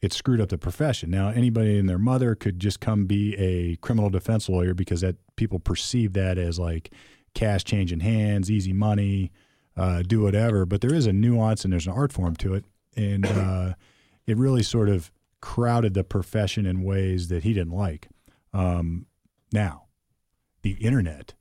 it 0.00 0.12
screwed 0.12 0.40
up 0.40 0.50
the 0.50 0.58
profession. 0.58 1.10
Now 1.10 1.30
anybody 1.30 1.78
and 1.78 1.88
their 1.88 1.98
mother 1.98 2.34
could 2.34 2.60
just 2.60 2.80
come 2.80 3.06
be 3.06 3.34
a 3.36 3.76
criminal 3.76 4.10
defense 4.10 4.48
lawyer 4.48 4.74
because 4.74 5.00
that 5.00 5.16
people 5.36 5.58
perceive 5.58 6.12
that 6.12 6.36
as 6.36 6.58
like 6.58 6.92
cash 7.34 7.64
changing 7.64 8.00
hands, 8.00 8.50
easy 8.50 8.72
money, 8.72 9.32
uh, 9.76 10.02
do 10.02 10.20
whatever. 10.20 10.66
But 10.66 10.80
there 10.80 10.94
is 10.94 11.06
a 11.06 11.12
nuance 11.12 11.64
and 11.64 11.72
there's 11.72 11.86
an 11.86 11.94
art 11.94 12.12
form 12.12 12.36
to 12.36 12.54
it, 12.54 12.64
and 12.96 13.26
uh, 13.26 13.74
it 14.26 14.36
really 14.36 14.62
sort 14.62 14.88
of 14.88 15.10
crowded 15.40 15.94
the 15.94 16.04
profession 16.04 16.64
in 16.66 16.82
ways 16.82 17.28
that 17.28 17.42
he 17.42 17.52
didn't 17.52 17.74
like. 17.74 18.08
Um, 18.52 19.06
now, 19.52 19.84
the 20.62 20.72
internet 20.72 21.34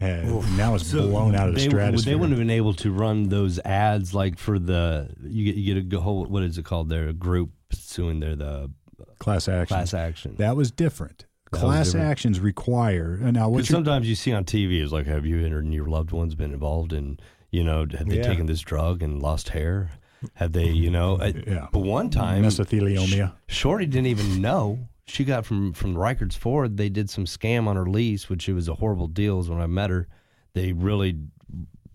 has, 0.00 0.26
now 0.56 0.74
is 0.74 0.92
blown 0.92 1.34
out 1.34 1.48
of 1.48 1.54
the 1.54 1.60
they, 1.62 1.68
stratosphere. 1.68 2.12
They 2.12 2.14
wouldn't 2.16 2.38
have 2.38 2.46
been 2.46 2.50
able 2.56 2.74
to 2.74 2.92
run 2.92 3.28
those 3.28 3.58
ads 3.60 4.12
like 4.14 4.38
for 4.38 4.58
the 4.58 5.08
you 5.22 5.44
get 5.44 5.56
you 5.56 5.80
get 5.82 5.96
a 5.98 6.00
whole 6.02 6.24
what 6.26 6.42
is 6.42 6.58
it 6.58 6.64
called? 6.64 6.88
Their 6.88 7.12
group 7.12 7.50
suing 7.72 8.20
their 8.20 8.36
the 8.36 8.70
class 9.18 9.48
action. 9.48 9.74
class 9.74 9.94
action. 9.94 10.36
That 10.36 10.56
was 10.56 10.70
different. 10.70 11.24
That 11.52 11.52
was 11.52 11.60
class 11.62 11.86
different. 11.92 12.10
actions 12.10 12.40
require 12.40 13.18
and 13.22 13.32
now 13.34 13.48
what 13.48 13.64
sometimes 13.64 14.08
you 14.08 14.14
see 14.14 14.32
on 14.32 14.44
TV 14.44 14.82
is 14.82 14.92
like, 14.92 15.06
have 15.06 15.24
you 15.24 15.44
and 15.44 15.72
your 15.72 15.86
loved 15.86 16.10
ones 16.12 16.34
been 16.34 16.52
involved 16.52 16.92
in, 16.92 17.18
you 17.50 17.64
know, 17.64 17.86
have 17.96 18.08
they 18.08 18.16
Yeah. 18.16 18.22
taken 18.28 18.46
this 18.46 18.60
drug 18.60 19.02
and 19.02 19.22
lost 19.22 19.50
hair? 19.50 19.92
Have 20.34 20.52
they, 20.52 20.68
you 20.68 20.90
know? 20.90 21.22
Yeah. 21.22 21.68
But 21.72 21.80
one 21.80 22.10
time, 22.10 22.42
mesothelioma. 22.42 23.32
Shorty 23.48 23.86
didn't 23.86 24.06
even 24.06 24.40
know. 24.40 24.88
She 25.08 25.24
got 25.24 25.46
from 25.46 25.72
from 25.72 25.96
Ricart's 25.96 26.34
Ford. 26.36 26.76
They 26.76 26.88
did 26.88 27.08
some 27.08 27.26
scam 27.26 27.68
on 27.68 27.76
her 27.76 27.86
lease, 27.86 28.28
which 28.28 28.48
it 28.48 28.54
was 28.54 28.68
a 28.68 28.74
horrible 28.74 29.06
deal. 29.06 29.40
When 29.42 29.60
I 29.60 29.66
met 29.66 29.88
her, 29.90 30.08
they 30.52 30.72
really, 30.72 31.16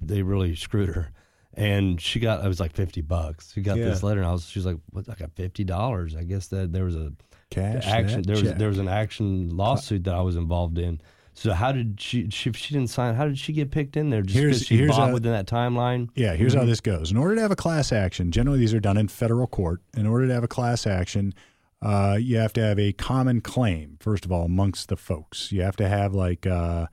they 0.02 0.21
really 0.24 0.56
screwed 0.56 0.89
her, 0.89 1.12
and 1.54 2.00
she 2.00 2.21
got. 2.21 2.41
I 2.41 2.47
was 2.47 2.62
like 2.62 2.74
fifty 2.74 3.02
bucks. 3.02 3.52
She 3.54 3.62
got 3.62 3.76
this 3.76 4.02
letter, 4.02 4.21
and 4.21 4.30
I 4.30 4.32
was. 4.32 4.45
She's 4.45 4.65
like, 4.65 4.78
"What? 4.91 5.10
I 5.10 5.15
got 5.15 5.34
fifty 5.34 5.65
dollars." 5.65 6.15
I 6.15 6.24
guess 6.24 6.47
that 6.47 6.71
there 6.71 6.86
was 6.86 6.95
a 6.95 7.12
Cash 7.50 7.86
action. 7.86 8.21
that 8.21 8.28
There 8.28 8.36
was 8.38 8.43
check. 8.43 8.58
there 8.58 8.69
was 8.69 8.80
an 8.80 8.88
action 8.88 9.50
lawsuit 9.58 10.06
that 10.06 10.13
I 10.15 10.21
was 10.21 10.38
involved 10.38 10.78
in. 10.78 11.02
So 11.34 11.52
how 11.54 11.74
did 11.74 12.00
she? 12.00 12.30
she 12.30 12.50
if 12.50 12.56
she 12.56 12.74
didn't 12.74 12.89
sign. 12.91 13.13
How 13.15 13.26
did 13.26 13.38
she 13.38 13.52
get 13.52 13.71
picked 13.71 13.97
in 13.97 14.10
there? 14.10 14.21
Just 14.21 14.38
Here's- 14.38 14.56
because 14.60 14.67
she 14.67 14.78
here's 14.78 14.91
bought 14.91 15.10
a- 15.10 15.13
within 15.13 15.34
that 15.34 15.47
timeline. 15.47 16.08
Yeah, 16.15 16.34
here's 16.36 16.54
Mm-hmm. 16.54 16.62
how 16.62 16.65
this 16.65 16.80
goes. 16.80 17.12
In 17.12 17.17
order 17.17 17.36
to 17.36 17.41
have 17.41 17.52
a 17.52 17.58
class 17.58 17.91
action, 17.91 18.32
generally 18.32 18.60
these 18.60 18.74
are 18.74 18.80
done 18.80 18.95
in 18.97 19.10
federal 19.10 19.47
court. 19.47 19.82
In 19.97 20.08
order 20.08 20.28
to 20.28 20.34
have 20.34 20.43
a 20.45 20.47
class 20.50 20.88
action, 20.88 21.34
uh, 21.82 22.17
you 22.20 22.38
have 22.38 22.54
to 22.54 22.62
have 22.62 22.78
a 22.78 22.94
common 22.94 23.41
claim, 23.41 23.98
first 24.00 24.26
of 24.26 24.32
all, 24.32 24.46
amongst 24.46 24.89
the 24.89 24.98
folks. 24.98 25.52
You 25.52 25.62
have 25.63 25.76
to 25.78 25.88
have, 25.88 26.13
like, 26.13 26.46
uh, 26.46 26.88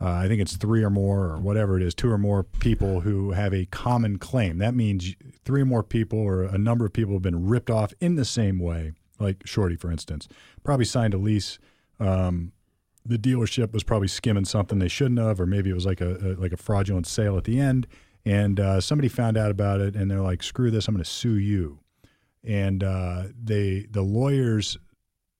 uh, 0.00 0.10
I 0.10 0.26
think 0.26 0.40
it's 0.40 0.56
three 0.56 0.82
or 0.82 0.90
more, 0.90 1.26
or 1.26 1.38
whatever 1.38 1.76
it 1.76 1.82
is, 1.82 1.94
two 1.94 2.10
or 2.10 2.18
more 2.18 2.42
people 2.42 3.02
who 3.02 3.32
have 3.32 3.54
a 3.54 3.66
common 3.66 4.18
claim. 4.18 4.58
That 4.58 4.74
means 4.74 5.14
three 5.44 5.62
or 5.62 5.64
more 5.64 5.84
people, 5.84 6.18
or 6.18 6.42
a 6.42 6.58
number 6.58 6.84
of 6.84 6.92
people 6.92 7.14
have 7.14 7.22
been 7.22 7.46
ripped 7.46 7.70
off 7.70 7.92
in 8.00 8.16
the 8.16 8.24
same 8.24 8.58
way, 8.58 8.92
like 9.20 9.46
Shorty, 9.46 9.76
for 9.76 9.92
instance. 9.92 10.26
Probably 10.64 10.86
signed 10.86 11.14
a 11.14 11.18
lease. 11.18 11.60
Um, 12.00 12.50
the 13.06 13.18
dealership 13.18 13.72
was 13.72 13.84
probably 13.84 14.08
skimming 14.08 14.44
something 14.44 14.80
they 14.80 14.88
shouldn't 14.88 15.20
have, 15.20 15.40
or 15.40 15.46
maybe 15.46 15.70
it 15.70 15.74
was 15.74 15.86
like 15.86 16.00
a, 16.00 16.16
a 16.16 16.30
like 16.40 16.52
a 16.52 16.56
fraudulent 16.56 17.06
sale 17.06 17.36
at 17.36 17.44
the 17.44 17.60
end, 17.60 17.86
and 18.24 18.58
uh, 18.58 18.80
somebody 18.80 19.08
found 19.08 19.36
out 19.36 19.52
about 19.52 19.80
it, 19.80 19.94
and 19.94 20.10
they're 20.10 20.20
like, 20.20 20.42
"Screw 20.42 20.72
this! 20.72 20.88
I'm 20.88 20.94
going 20.94 21.04
to 21.04 21.08
sue 21.08 21.36
you." 21.36 21.78
And 22.44 22.82
uh, 22.82 23.24
they 23.40 23.86
the 23.90 24.02
lawyers, 24.02 24.76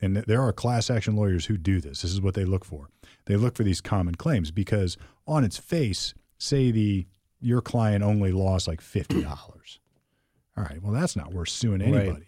and 0.01 0.17
there 0.17 0.41
are 0.41 0.53
class 0.53 0.89
action 0.91 1.17
lawyers 1.17 1.47
who 1.47 1.57
do 1.57 1.81
this. 1.81 2.03
This 2.03 2.13
is 2.13 2.21
what 2.21 2.35
they 2.35 2.45
look 2.45 2.65
for. 2.65 2.89
They 3.27 3.37
look 3.37 3.57
for 3.57 3.65
these 3.65 3.81
common 3.81 4.15
claims 4.15 4.51
because 4.51 4.97
on 5.27 5.43
its 5.45 5.59
face, 5.59 6.15
say 6.39 6.71
the 6.71 7.07
your 7.41 7.61
client 7.61 8.05
only 8.05 8.31
lost 8.31 8.69
like 8.69 8.81
fifty 8.81 9.21
dollars. 9.23 9.81
All 10.57 10.65
right, 10.65 10.81
well 10.83 10.93
that's 10.93 11.17
not 11.17 11.33
worth 11.33 11.49
suing 11.49 11.81
Right. 11.81 11.95
anybody. 11.95 12.27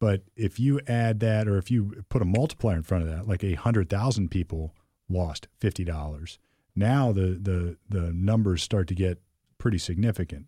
But 0.00 0.22
if 0.34 0.58
you 0.58 0.80
add 0.88 1.20
that, 1.20 1.46
or 1.46 1.58
if 1.58 1.70
you 1.70 2.02
put 2.08 2.22
a 2.22 2.24
multiplier 2.24 2.74
in 2.76 2.82
front 2.82 3.04
of 3.04 3.10
that, 3.10 3.28
like 3.28 3.44
a 3.44 3.54
hundred 3.54 3.88
thousand 3.88 4.30
people 4.32 4.74
lost 5.08 5.46
fifty 5.60 5.84
dollars, 5.84 6.40
now 6.74 7.12
the 7.12 7.38
the 7.40 7.76
the 7.88 8.12
numbers 8.12 8.62
start 8.64 8.88
to 8.88 8.96
get 8.96 9.20
pretty 9.58 9.78
significant. 9.78 10.46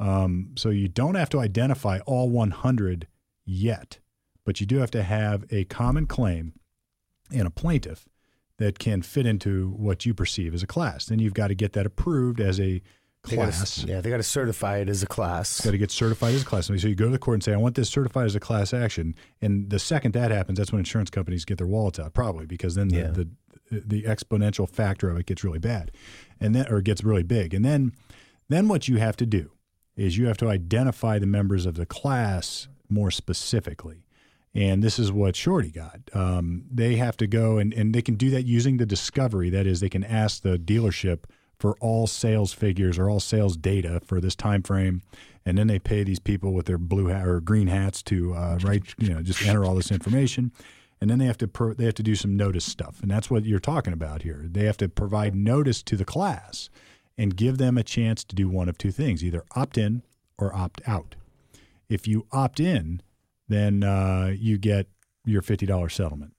Um, 0.00 0.50
so 0.56 0.70
you 0.70 0.88
don't 0.88 1.14
have 1.16 1.28
to 1.30 1.40
identify 1.40 1.98
all 2.06 2.28
100 2.30 3.06
yet, 3.44 3.98
but 4.44 4.60
you 4.60 4.66
do 4.66 4.78
have 4.78 4.90
to 4.92 5.02
have 5.02 5.44
a 5.50 5.64
common 5.64 6.06
claim 6.06 6.52
and 7.32 7.46
a 7.46 7.50
plaintiff 7.50 8.08
that 8.58 8.78
can 8.78 9.02
fit 9.02 9.26
into 9.26 9.70
what 9.70 10.06
you 10.06 10.14
perceive 10.14 10.54
as 10.54 10.62
a 10.62 10.66
class. 10.66 11.06
Then 11.06 11.18
you've 11.18 11.34
got 11.34 11.48
to 11.48 11.54
get 11.54 11.72
that 11.74 11.86
approved 11.86 12.40
as 12.40 12.58
a 12.60 12.82
They 13.24 13.36
gotta- 13.36 13.50
class. 13.50 13.84
yeah, 13.84 14.00
they 14.00 14.10
got 14.10 14.16
to 14.18 14.22
certify 14.22 14.78
it 14.78 14.88
as 14.88 15.02
a 15.02 15.06
class. 15.06 15.60
Got 15.60 15.72
to 15.72 15.78
get 15.78 15.90
certified 15.90 16.34
as 16.34 16.42
a 16.42 16.44
class. 16.44 16.66
So 16.66 16.72
you 16.74 16.94
go 16.94 17.06
to 17.06 17.10
the 17.10 17.18
court 17.18 17.34
and 17.34 17.42
say, 17.44 17.52
"I 17.52 17.56
want 17.56 17.74
this 17.74 17.90
certified 17.90 18.26
as 18.26 18.34
a 18.34 18.40
class 18.40 18.72
action." 18.72 19.14
And 19.42 19.68
the 19.70 19.78
second 19.78 20.12
that 20.12 20.30
happens, 20.30 20.58
that's 20.58 20.72
when 20.72 20.78
insurance 20.80 21.10
companies 21.10 21.44
get 21.44 21.58
their 21.58 21.66
wallets 21.66 21.98
out, 21.98 22.14
probably 22.14 22.46
because 22.46 22.74
then 22.76 22.88
the, 22.88 22.96
Yeah. 22.96 23.10
the 23.10 23.28
the 23.70 24.02
exponential 24.04 24.66
factor 24.66 25.10
of 25.10 25.18
it 25.18 25.26
gets 25.26 25.44
really 25.44 25.58
bad, 25.58 25.90
and 26.40 26.54
then 26.54 26.66
or 26.72 26.80
gets 26.80 27.04
really 27.04 27.22
big, 27.22 27.52
and 27.52 27.62
then 27.64 27.92
then 28.48 28.66
what 28.66 28.88
you 28.88 28.96
have 28.96 29.14
to 29.18 29.26
do 29.26 29.50
is 29.98 30.16
you 30.16 30.26
have 30.26 30.38
to 30.38 30.48
identify 30.48 31.18
the 31.18 31.26
members 31.26 31.66
of 31.66 31.74
the 31.74 31.84
class 31.84 32.68
more 32.88 33.10
specifically. 33.10 34.04
And 34.54 34.82
this 34.82 34.98
is 34.98 35.12
what 35.12 35.36
Shorty 35.36 35.70
got. 35.70 36.00
Um, 36.14 36.64
they 36.72 36.96
have 36.96 37.16
to 37.18 37.26
go 37.26 37.58
and, 37.58 37.74
and 37.74 37.94
they 37.94 38.00
can 38.00 38.14
do 38.14 38.30
that 38.30 38.46
using 38.46 38.78
the 38.78 38.86
discovery. 38.86 39.50
That 39.50 39.66
is, 39.66 39.80
they 39.80 39.90
can 39.90 40.04
ask 40.04 40.42
the 40.42 40.58
dealership 40.58 41.24
for 41.58 41.76
all 41.80 42.06
sales 42.06 42.52
figures 42.52 42.98
or 42.98 43.10
all 43.10 43.20
sales 43.20 43.56
data 43.56 44.00
for 44.04 44.20
this 44.20 44.36
time 44.36 44.62
frame, 44.62 45.02
and 45.44 45.58
then 45.58 45.66
they 45.66 45.78
pay 45.78 46.04
these 46.04 46.20
people 46.20 46.52
with 46.52 46.66
their 46.66 46.78
blue 46.78 47.06
hat 47.06 47.26
or 47.26 47.40
green 47.40 47.66
hats 47.66 48.02
to 48.04 48.34
uh, 48.34 48.58
write, 48.62 48.94
you 48.98 49.12
know, 49.12 49.22
just 49.22 49.44
enter 49.44 49.64
all 49.64 49.74
this 49.74 49.90
information, 49.90 50.52
and 51.00 51.10
then 51.10 51.18
they 51.18 51.26
have 51.26 51.38
to 51.38 51.48
pro- 51.48 51.74
they 51.74 51.84
have 51.84 51.94
to 51.94 52.02
do 52.02 52.14
some 52.14 52.36
notice 52.36 52.64
stuff, 52.64 53.00
and 53.02 53.10
that's 53.10 53.30
what 53.30 53.44
you're 53.44 53.58
talking 53.58 53.92
about 53.92 54.22
here. 54.22 54.44
They 54.44 54.64
have 54.64 54.76
to 54.78 54.88
provide 54.88 55.34
notice 55.34 55.82
to 55.82 55.96
the 55.96 56.04
class 56.04 56.70
and 57.18 57.36
give 57.36 57.58
them 57.58 57.76
a 57.76 57.82
chance 57.82 58.24
to 58.24 58.34
do 58.34 58.48
one 58.48 58.68
of 58.68 58.78
two 58.78 58.90
things: 58.92 59.22
either 59.22 59.44
opt 59.54 59.76
in 59.76 60.02
or 60.38 60.54
opt 60.54 60.80
out. 60.86 61.16
If 61.88 62.06
you 62.06 62.26
opt 62.32 62.60
in, 62.60 63.02
then 63.48 63.82
uh, 63.82 64.32
you 64.38 64.56
get 64.56 64.86
your 65.24 65.42
fifty 65.42 65.66
dollars 65.66 65.94
settlement. 65.94 66.32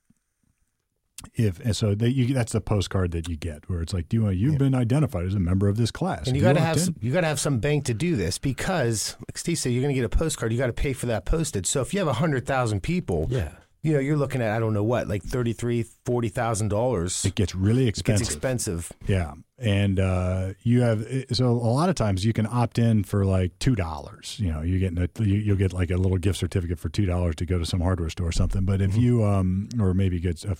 If 1.34 1.60
and 1.60 1.76
so 1.76 1.94
they, 1.94 2.08
you, 2.08 2.32
that's 2.32 2.52
the 2.52 2.62
postcard 2.62 3.10
that 3.10 3.28
you 3.28 3.36
get, 3.36 3.68
where 3.68 3.82
it's 3.82 3.92
like, 3.92 4.08
do 4.08 4.16
you 4.16 4.22
want, 4.22 4.36
you've 4.36 4.56
been 4.56 4.74
identified 4.74 5.26
as 5.26 5.34
a 5.34 5.38
member 5.38 5.68
of 5.68 5.76
this 5.76 5.90
class, 5.90 6.26
And 6.26 6.34
you 6.34 6.42
got 6.42 6.54
to 6.54 6.60
have 6.62 6.80
some, 6.80 6.96
you 6.98 7.12
got 7.12 7.20
to 7.20 7.26
have 7.26 7.38
some 7.38 7.58
bank 7.58 7.84
to 7.84 7.94
do 7.94 8.16
this 8.16 8.38
because, 8.38 9.16
like 9.28 9.36
Steve 9.36 9.58
said, 9.58 9.72
you're 9.72 9.82
going 9.82 9.94
to 9.94 10.00
get 10.00 10.06
a 10.06 10.08
postcard. 10.16 10.50
You 10.50 10.56
got 10.56 10.68
to 10.68 10.72
pay 10.72 10.94
for 10.94 11.04
that 11.06 11.26
postage. 11.26 11.66
So 11.66 11.82
if 11.82 11.92
you 11.92 12.02
have 12.02 12.16
hundred 12.16 12.46
thousand 12.46 12.82
people, 12.82 13.26
Yeah. 13.28 13.52
You 13.82 13.92
know, 13.92 13.98
you're 13.98 14.16
looking 14.16 14.42
at 14.42 14.50
I 14.50 14.60
don't 14.60 14.74
know 14.74 14.84
what, 14.84 15.08
like 15.08 15.22
thirty 15.22 15.52
three, 15.52 15.84
forty 16.04 16.28
thousand 16.28 16.68
dollars. 16.68 17.24
It 17.24 17.34
gets 17.34 17.54
really 17.54 17.86
expensive. 17.86 18.26
It's 18.26 18.34
expensive. 18.34 18.90
expensive. 18.90 19.08
Yeah, 19.08 19.34
and 19.58 19.98
uh, 19.98 20.52
you 20.62 20.82
have 20.82 21.06
so 21.32 21.46
a 21.46 21.50
lot 21.50 21.88
of 21.88 21.94
times 21.94 22.24
you 22.24 22.32
can 22.32 22.46
opt 22.46 22.78
in 22.78 23.04
for 23.04 23.24
like 23.24 23.58
two 23.58 23.74
dollars. 23.74 24.36
You 24.38 24.52
know, 24.52 24.62
you 24.62 24.78
get 24.78 24.98
a, 24.98 25.24
you, 25.24 25.36
you'll 25.36 25.56
get 25.56 25.72
like 25.72 25.90
a 25.90 25.96
little 25.96 26.18
gift 26.18 26.38
certificate 26.38 26.78
for 26.78 26.88
two 26.88 27.06
dollars 27.06 27.36
to 27.36 27.46
go 27.46 27.58
to 27.58 27.66
some 27.66 27.80
hardware 27.80 28.10
store 28.10 28.28
or 28.28 28.32
something. 28.32 28.64
But 28.64 28.82
if 28.82 28.96
you 28.96 29.24
um, 29.24 29.68
or 29.78 29.94
maybe 29.94 30.20
get 30.20 30.44
a 30.44 30.56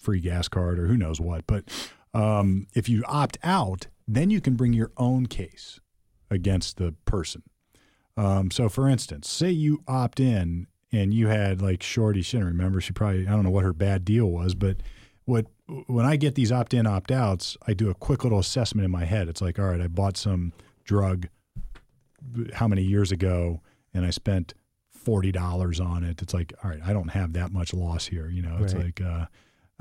free 0.00 0.20
gas 0.20 0.48
card 0.48 0.78
or 0.78 0.86
who 0.86 0.96
knows 0.96 1.20
what. 1.20 1.46
But 1.46 1.64
um, 2.14 2.66
if 2.74 2.88
you 2.88 3.04
opt 3.06 3.38
out, 3.42 3.86
then 4.08 4.30
you 4.30 4.40
can 4.40 4.56
bring 4.56 4.72
your 4.72 4.90
own 4.96 5.26
case 5.26 5.78
against 6.30 6.78
the 6.78 6.94
person. 7.04 7.42
Um, 8.16 8.50
so, 8.50 8.68
for 8.68 8.88
instance, 8.88 9.28
say 9.28 9.50
you 9.50 9.82
opt 9.86 10.18
in 10.20 10.66
and 10.92 11.12
you 11.14 11.28
had 11.28 11.60
like 11.62 11.82
Shorty. 11.82 12.22
She 12.22 12.36
didn't 12.36 12.48
remember. 12.52 12.80
She 12.80 12.92
probably 12.92 13.26
I 13.26 13.30
don't 13.30 13.44
know 13.44 13.50
what 13.50 13.64
her 13.64 13.72
bad 13.72 14.04
deal 14.04 14.26
was, 14.26 14.54
but 14.54 14.76
what 15.24 15.46
when 15.86 16.04
I 16.04 16.16
get 16.16 16.34
these 16.34 16.50
opt 16.50 16.74
in 16.74 16.86
opt 16.86 17.10
outs, 17.12 17.56
I 17.66 17.74
do 17.74 17.90
a 17.90 17.94
quick 17.94 18.24
little 18.24 18.38
assessment 18.40 18.84
in 18.84 18.90
my 18.90 19.04
head. 19.04 19.28
It's 19.28 19.40
like, 19.40 19.58
all 19.58 19.66
right, 19.66 19.80
I 19.80 19.86
bought 19.86 20.16
some 20.16 20.52
drug 20.84 21.28
how 22.54 22.68
many 22.68 22.82
years 22.82 23.12
ago, 23.12 23.60
and 23.94 24.04
I 24.04 24.10
spent 24.10 24.54
forty 24.92 25.32
dollars 25.32 25.80
on 25.80 26.04
it. 26.04 26.20
It's 26.22 26.34
like, 26.34 26.52
all 26.62 26.70
right, 26.70 26.80
I 26.84 26.92
don't 26.92 27.08
have 27.08 27.32
that 27.34 27.52
much 27.52 27.72
loss 27.72 28.06
here. 28.06 28.28
You 28.28 28.42
know, 28.42 28.58
it's 28.62 28.74
Right. 28.74 28.84
like. 28.86 29.00
Uh, 29.00 29.26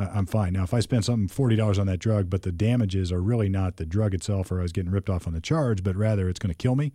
I'm 0.01 0.27
fine 0.27 0.53
now. 0.53 0.63
If 0.63 0.73
I 0.73 0.79
spend 0.79 1.03
something 1.03 1.27
forty 1.27 1.57
dollars 1.57 1.77
on 1.77 1.87
that 1.87 1.99
drug, 1.99 2.29
but 2.29 2.43
the 2.43 2.53
damages 2.53 3.11
are 3.11 3.21
really 3.21 3.49
not 3.49 3.75
the 3.75 3.85
drug 3.85 4.13
itself, 4.13 4.49
or 4.49 4.59
I 4.59 4.61
was 4.61 4.71
getting 4.71 4.91
ripped 4.91 5.09
off 5.09 5.27
on 5.27 5.33
the 5.33 5.41
charge, 5.41 5.83
but 5.83 5.93
rather 5.97 6.29
it's 6.29 6.39
going 6.39 6.51
to 6.53 6.55
kill 6.55 6.77
me, 6.77 6.93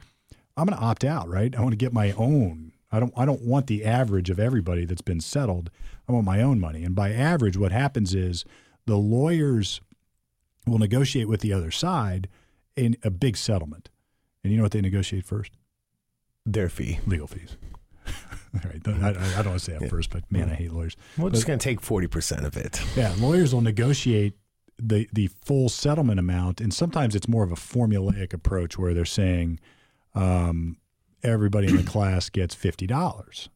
I'm 0.57 0.65
going 0.65 0.79
to 0.79 0.83
opt 0.83 1.05
out, 1.05 1.29
right? 1.29 1.55
I 1.55 1.61
want 1.61 1.73
to 1.73 1.77
get 1.77 1.93
my 1.93 2.12
own. 2.12 2.73
I 2.95 3.01
don't. 3.01 3.12
I 3.16 3.24
don't 3.24 3.42
want 3.42 3.66
the 3.66 3.84
average 3.84 4.30
of 4.30 4.38
everybody 4.38 4.84
that's 4.84 5.03
been 5.03 5.20
settled. 5.20 5.70
I 6.09 6.12
want 6.12 6.24
my 6.24 6.40
own 6.40 6.61
money. 6.61 6.84
And 6.84 6.95
by 6.95 7.12
average, 7.12 7.57
what 7.57 7.72
happens 7.72 8.14
is 8.14 8.45
the 8.86 8.97
lawyers 8.97 9.80
will 10.66 10.78
negotiate 10.78 11.28
with 11.28 11.40
the 11.40 11.53
other 11.53 11.70
side 11.70 12.28
in 12.76 12.97
a 13.03 13.11
big 13.11 13.36
settlement. 13.36 13.90
And 14.42 14.53
you 14.53 14.59
know 14.59 14.62
what 14.62 14.72
they 14.72 14.80
negotiate 14.80 15.24
first? 15.24 15.53
Their 16.47 16.68
fee. 16.68 17.01
Legal 17.07 17.26
fees. 17.26 17.57
All 18.07 18.61
right. 18.64 18.80
I, 18.86 19.09
I 19.09 19.11
I 19.11 19.42
don't 19.42 19.47
want 19.47 19.61
to 19.61 19.72
say 19.72 19.78
that 19.78 19.90
first, 19.90 20.11
but 20.11 20.30
man, 20.30 20.49
I 20.49 20.55
hate 20.55 20.72
lawyers. 20.72 20.97
We're 21.18 21.30
just 21.30 21.47
going 21.47 21.59
to 21.59 21.64
take 21.64 21.80
forty 21.80 22.07
percent 22.07 22.47
of 22.47 22.57
it. 22.57 22.80
Yeah, 22.97 23.12
lawyers 23.18 23.53
will 23.53 23.62
negotiate 23.62 24.34
the 24.78 25.09
the 25.12 25.28
full 25.42 25.68
settlement 25.68 26.20
amount, 26.20 26.61
and 26.61 26.72
sometimes 26.72 27.16
it's 27.16 27.26
more 27.26 27.42
of 27.42 27.51
a 27.51 27.57
formulaic 27.57 28.32
approach 28.32 28.78
where 28.78 28.95
they're 28.95 29.05
saying 29.05 29.59
um, 30.14 30.76
everybody 31.25 31.68
in 31.68 31.77
the 31.77 31.83
class 31.83 32.31
gets 32.31 32.55
fifty 32.55 32.87
dollars. 32.87 33.49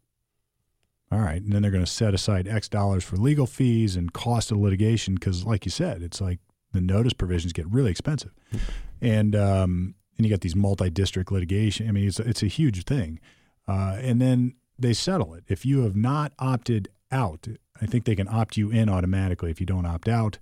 All 1.11 1.21
right, 1.21 1.41
and 1.41 1.53
then 1.53 1.63
they're 1.63 1.71
going 1.71 1.85
to 1.85 1.91
set 1.91 2.13
aside 2.13 2.47
X 2.47 2.69
dollars 2.69 3.03
for 3.03 3.17
legal 3.17 3.47
fees 3.47 3.97
and 3.97 4.13
cost 4.13 4.51
of 4.51 4.59
litigation 4.59 5.15
because, 5.15 5.45
like 5.45 5.65
you 5.65 5.71
said, 5.71 6.03
it's 6.03 6.21
like 6.21 6.39
the 6.73 6.81
notice 6.81 7.15
provisions 7.15 7.53
get 7.53 7.67
really 7.71 7.91
expensive, 7.91 8.33
and 9.01 9.35
um, 9.35 9.95
and 10.17 10.27
you 10.27 10.31
got 10.31 10.43
these 10.43 10.57
multi-district 10.57 11.33
litigation. 11.33 11.89
I 11.89 11.93
mean, 11.93 12.09
it's 12.09 12.21
it's 12.21 12.43
a 12.43 12.47
huge 12.47 12.85
thing, 12.85 13.21
uh, 13.67 13.97
and 14.01 14.21
then 14.21 14.55
they 14.79 14.93
settle 14.93 15.35
it. 15.35 15.45
If 15.49 15.65
you 15.65 15.83
have 15.85 15.97
not 15.97 16.33
opted 16.39 16.89
out, 17.11 17.49
I 17.81 17.87
think 17.87 18.05
they 18.05 18.17
can 18.17 18.29
opt 18.29 18.57
you 18.57 18.71
in 18.71 18.89
automatically 18.89 19.51
if 19.51 19.61
you 19.61 19.67
don't 19.67 19.87
opt 19.87 20.09
out. 20.09 20.39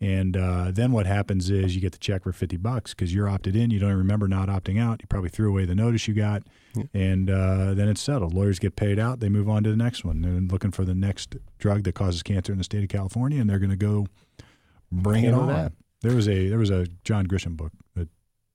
And 0.00 0.36
uh, 0.36 0.70
then 0.72 0.92
what 0.92 1.06
happens 1.06 1.50
is 1.50 1.74
you 1.74 1.80
get 1.80 1.90
the 1.90 1.98
check 1.98 2.22
for 2.22 2.32
fifty 2.32 2.56
bucks 2.56 2.94
because 2.94 3.12
you're 3.12 3.28
opted 3.28 3.56
in. 3.56 3.70
You 3.70 3.80
don't 3.80 3.94
remember 3.94 4.28
not 4.28 4.48
opting 4.48 4.80
out. 4.80 5.00
You 5.02 5.08
probably 5.08 5.28
threw 5.30 5.48
away 5.50 5.64
the 5.64 5.74
notice 5.74 6.06
you 6.06 6.14
got, 6.14 6.44
and 6.94 7.28
uh, 7.28 7.74
then 7.74 7.88
it's 7.88 8.00
settled. 8.00 8.32
Lawyers 8.32 8.60
get 8.60 8.76
paid 8.76 9.00
out. 9.00 9.18
They 9.18 9.28
move 9.28 9.48
on 9.48 9.64
to 9.64 9.70
the 9.70 9.76
next 9.76 10.04
one. 10.04 10.22
They're 10.22 10.32
looking 10.34 10.70
for 10.70 10.84
the 10.84 10.94
next 10.94 11.34
drug 11.58 11.82
that 11.82 11.96
causes 11.96 12.22
cancer 12.22 12.52
in 12.52 12.58
the 12.58 12.64
state 12.64 12.84
of 12.84 12.88
California, 12.88 13.40
and 13.40 13.50
they're 13.50 13.58
going 13.58 13.70
to 13.70 13.76
go 13.76 14.06
bring 14.92 15.24
it 15.24 15.34
on. 15.34 15.48
that. 15.48 15.72
There 16.02 16.14
was 16.14 16.28
a 16.28 16.48
there 16.48 16.58
was 16.60 16.70
a 16.70 16.86
John 17.02 17.26
Grisham 17.26 17.56
book, 17.56 17.72
a 17.96 18.06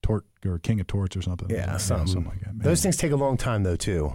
Tort 0.02 0.24
or 0.46 0.60
King 0.60 0.80
of 0.80 0.88
Torts 0.88 1.18
or 1.18 1.22
something. 1.22 1.50
Yeah, 1.50 1.76
something. 1.76 2.08
something 2.08 2.32
like 2.32 2.40
that. 2.40 2.64
Those 2.64 2.82
things 2.82 2.96
take 2.96 3.12
a 3.12 3.18
long 3.18 3.36
time 3.36 3.64
though 3.64 3.76
too. 3.76 4.14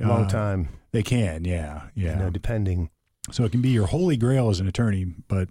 A 0.00 0.06
long 0.06 0.24
Uh, 0.24 0.28
time. 0.30 0.68
They 0.92 1.02
can, 1.02 1.44
yeah, 1.44 1.82
yeah. 1.94 2.14
You 2.14 2.18
know, 2.18 2.30
depending. 2.30 2.88
So 3.30 3.44
it 3.44 3.52
can 3.52 3.60
be 3.60 3.68
your 3.68 3.86
holy 3.88 4.16
grail 4.16 4.48
as 4.48 4.58
an 4.58 4.66
attorney, 4.66 5.04
but 5.28 5.48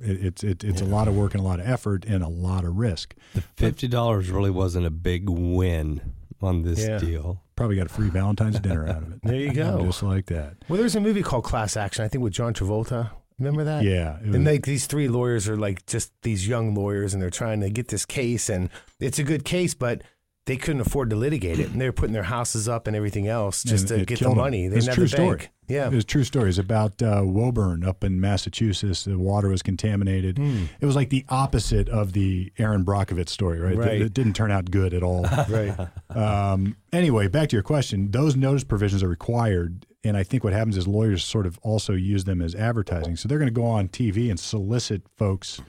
it, 0.00 0.24
it's 0.24 0.44
it, 0.44 0.64
it's 0.64 0.80
a 0.80 0.84
lot 0.86 1.08
of 1.08 1.16
work 1.16 1.34
and 1.34 1.42
a 1.42 1.46
lot 1.46 1.60
of 1.60 1.68
effort 1.68 2.04
and 2.06 2.22
a 2.24 2.28
lot 2.28 2.64
of 2.64 2.76
risk. 2.76 3.14
The 3.34 3.42
fifty 3.56 3.88
dollars 3.88 4.30
really 4.30 4.50
wasn't 4.50 4.86
a 4.86 4.90
big 4.90 5.28
win 5.28 6.00
on 6.42 6.62
this 6.62 6.86
Yeah. 6.86 6.98
deal. 6.98 7.42
Probably 7.56 7.76
got 7.76 7.86
a 7.86 7.90
free 7.90 8.08
Valentine's 8.08 8.58
dinner 8.60 8.88
out 8.88 9.02
of 9.02 9.12
it. 9.12 9.20
There 9.22 9.34
you 9.36 9.52
go. 9.52 9.84
just 9.84 10.02
like 10.02 10.26
that. 10.26 10.56
Well, 10.68 10.78
there's 10.78 10.96
a 10.96 11.00
movie 11.00 11.22
called 11.22 11.44
Class 11.44 11.76
Action. 11.76 12.04
I 12.04 12.08
think 12.08 12.24
with 12.24 12.32
John 12.32 12.54
Travolta. 12.54 13.10
Remember 13.38 13.64
that? 13.64 13.84
Yeah, 13.84 14.18
was- 14.24 14.34
And 14.34 14.44
like 14.44 14.64
these 14.64 14.86
three 14.86 15.08
lawyers 15.08 15.48
are 15.48 15.56
like 15.56 15.84
just 15.86 16.12
these 16.22 16.46
young 16.48 16.74
lawyers, 16.74 17.12
and 17.14 17.22
they're 17.22 17.30
trying 17.30 17.60
to 17.60 17.70
get 17.70 17.88
this 17.88 18.04
case, 18.06 18.48
and 18.48 18.68
it's 18.98 19.18
a 19.18 19.22
good 19.22 19.44
case, 19.44 19.74
but 19.74 20.02
they 20.50 20.56
couldn't 20.56 20.80
afford 20.80 21.10
to 21.10 21.14
litigate 21.14 21.60
it, 21.60 21.70
and 21.70 21.80
they 21.80 21.86
were 21.86 21.92
putting 21.92 22.12
their 22.12 22.24
houses 22.24 22.68
up 22.68 22.88
and 22.88 22.96
everything 22.96 23.28
else 23.28 23.62
just 23.62 23.88
And 23.92 24.00
to 24.00 24.04
get 24.04 24.18
the 24.18 24.34
money. 24.34 24.66
They 24.66 24.78
It's 24.78 24.88
a 24.88 24.92
true 24.92 25.06
story. 25.06 25.46
Yeah. 25.68 25.86
It 25.86 25.94
was 25.94 26.04
true 26.04 26.24
stories 26.24 26.58
about 26.58 27.00
uh, 27.00 27.22
Woburn 27.24 27.84
up 27.84 28.02
in 28.02 28.20
Massachusetts. 28.20 29.04
The 29.04 29.16
water 29.16 29.48
was 29.48 29.62
contaminated. 29.62 30.38
Hmm. 30.38 30.64
It 30.80 30.86
was 30.86 30.96
like 30.96 31.10
the 31.10 31.24
opposite 31.28 31.88
of 31.88 32.14
the 32.14 32.52
Erin 32.58 32.84
Brockovich 32.84 33.28
story, 33.28 33.60
right? 33.60 33.76
Right. 33.76 33.92
It, 33.92 34.02
it 34.02 34.12
didn't 34.12 34.32
turn 34.32 34.50
out 34.50 34.72
good 34.72 34.92
at 34.92 35.04
all. 35.04 35.22
right. 35.48 35.72
um, 36.10 36.74
anyway, 36.92 37.28
back 37.28 37.50
to 37.50 37.54
your 37.54 37.62
question. 37.62 38.10
Those 38.10 38.34
notice 38.34 38.64
provisions 38.64 39.04
are 39.04 39.08
required, 39.08 39.86
and 40.02 40.16
I 40.16 40.24
think 40.24 40.42
what 40.42 40.52
happens 40.52 40.76
is 40.76 40.88
lawyers 40.88 41.22
sort 41.22 41.46
of 41.46 41.60
also 41.62 41.92
use 41.92 42.24
them 42.24 42.42
as 42.42 42.56
advertising. 42.56 43.14
So 43.14 43.28
they're 43.28 43.38
going 43.38 43.46
to 43.46 43.54
go 43.54 43.66
on 43.66 43.86
TV 43.86 44.30
and 44.30 44.40
solicit 44.40 45.02
folks 45.16 45.60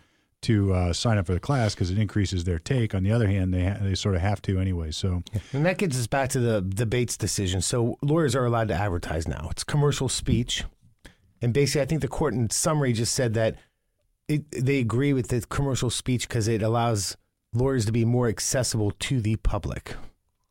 to 0.41 0.73
uh, 0.73 0.93
sign 0.93 1.17
up 1.17 1.27
for 1.27 1.33
the 1.33 1.39
class 1.39 1.75
because 1.75 1.91
it 1.91 1.97
increases 1.97 2.43
their 2.43 2.59
take. 2.59 2.95
On 2.95 3.03
the 3.03 3.11
other 3.11 3.27
hand, 3.27 3.53
they 3.53 3.65
ha- 3.65 3.77
they 3.81 3.95
sort 3.95 4.15
of 4.15 4.21
have 4.21 4.41
to 4.43 4.59
anyway. 4.59 4.91
So 4.91 5.23
And 5.53 5.65
that 5.65 5.77
gets 5.77 5.97
us 5.97 6.07
back 6.07 6.29
to 6.31 6.39
the 6.39 6.61
the 6.61 6.85
Bates 6.85 7.17
decision. 7.17 7.61
So 7.61 7.97
lawyers 8.01 8.35
are 8.35 8.45
allowed 8.45 8.67
to 8.69 8.73
advertise 8.73 9.27
now. 9.27 9.47
It's 9.51 9.63
commercial 9.63 10.09
speech, 10.09 10.63
and 11.41 11.53
basically, 11.53 11.81
I 11.81 11.85
think 11.85 12.01
the 12.01 12.07
court 12.07 12.33
in 12.33 12.49
summary 12.49 12.93
just 12.93 13.13
said 13.13 13.33
that 13.35 13.55
it, 14.27 14.45
they 14.51 14.79
agree 14.79 15.13
with 15.13 15.27
the 15.27 15.41
commercial 15.41 15.89
speech 15.89 16.27
because 16.27 16.47
it 16.47 16.61
allows 16.61 17.17
lawyers 17.53 17.85
to 17.85 17.91
be 17.91 18.05
more 18.05 18.27
accessible 18.27 18.91
to 18.91 19.21
the 19.21 19.35
public. 19.37 19.95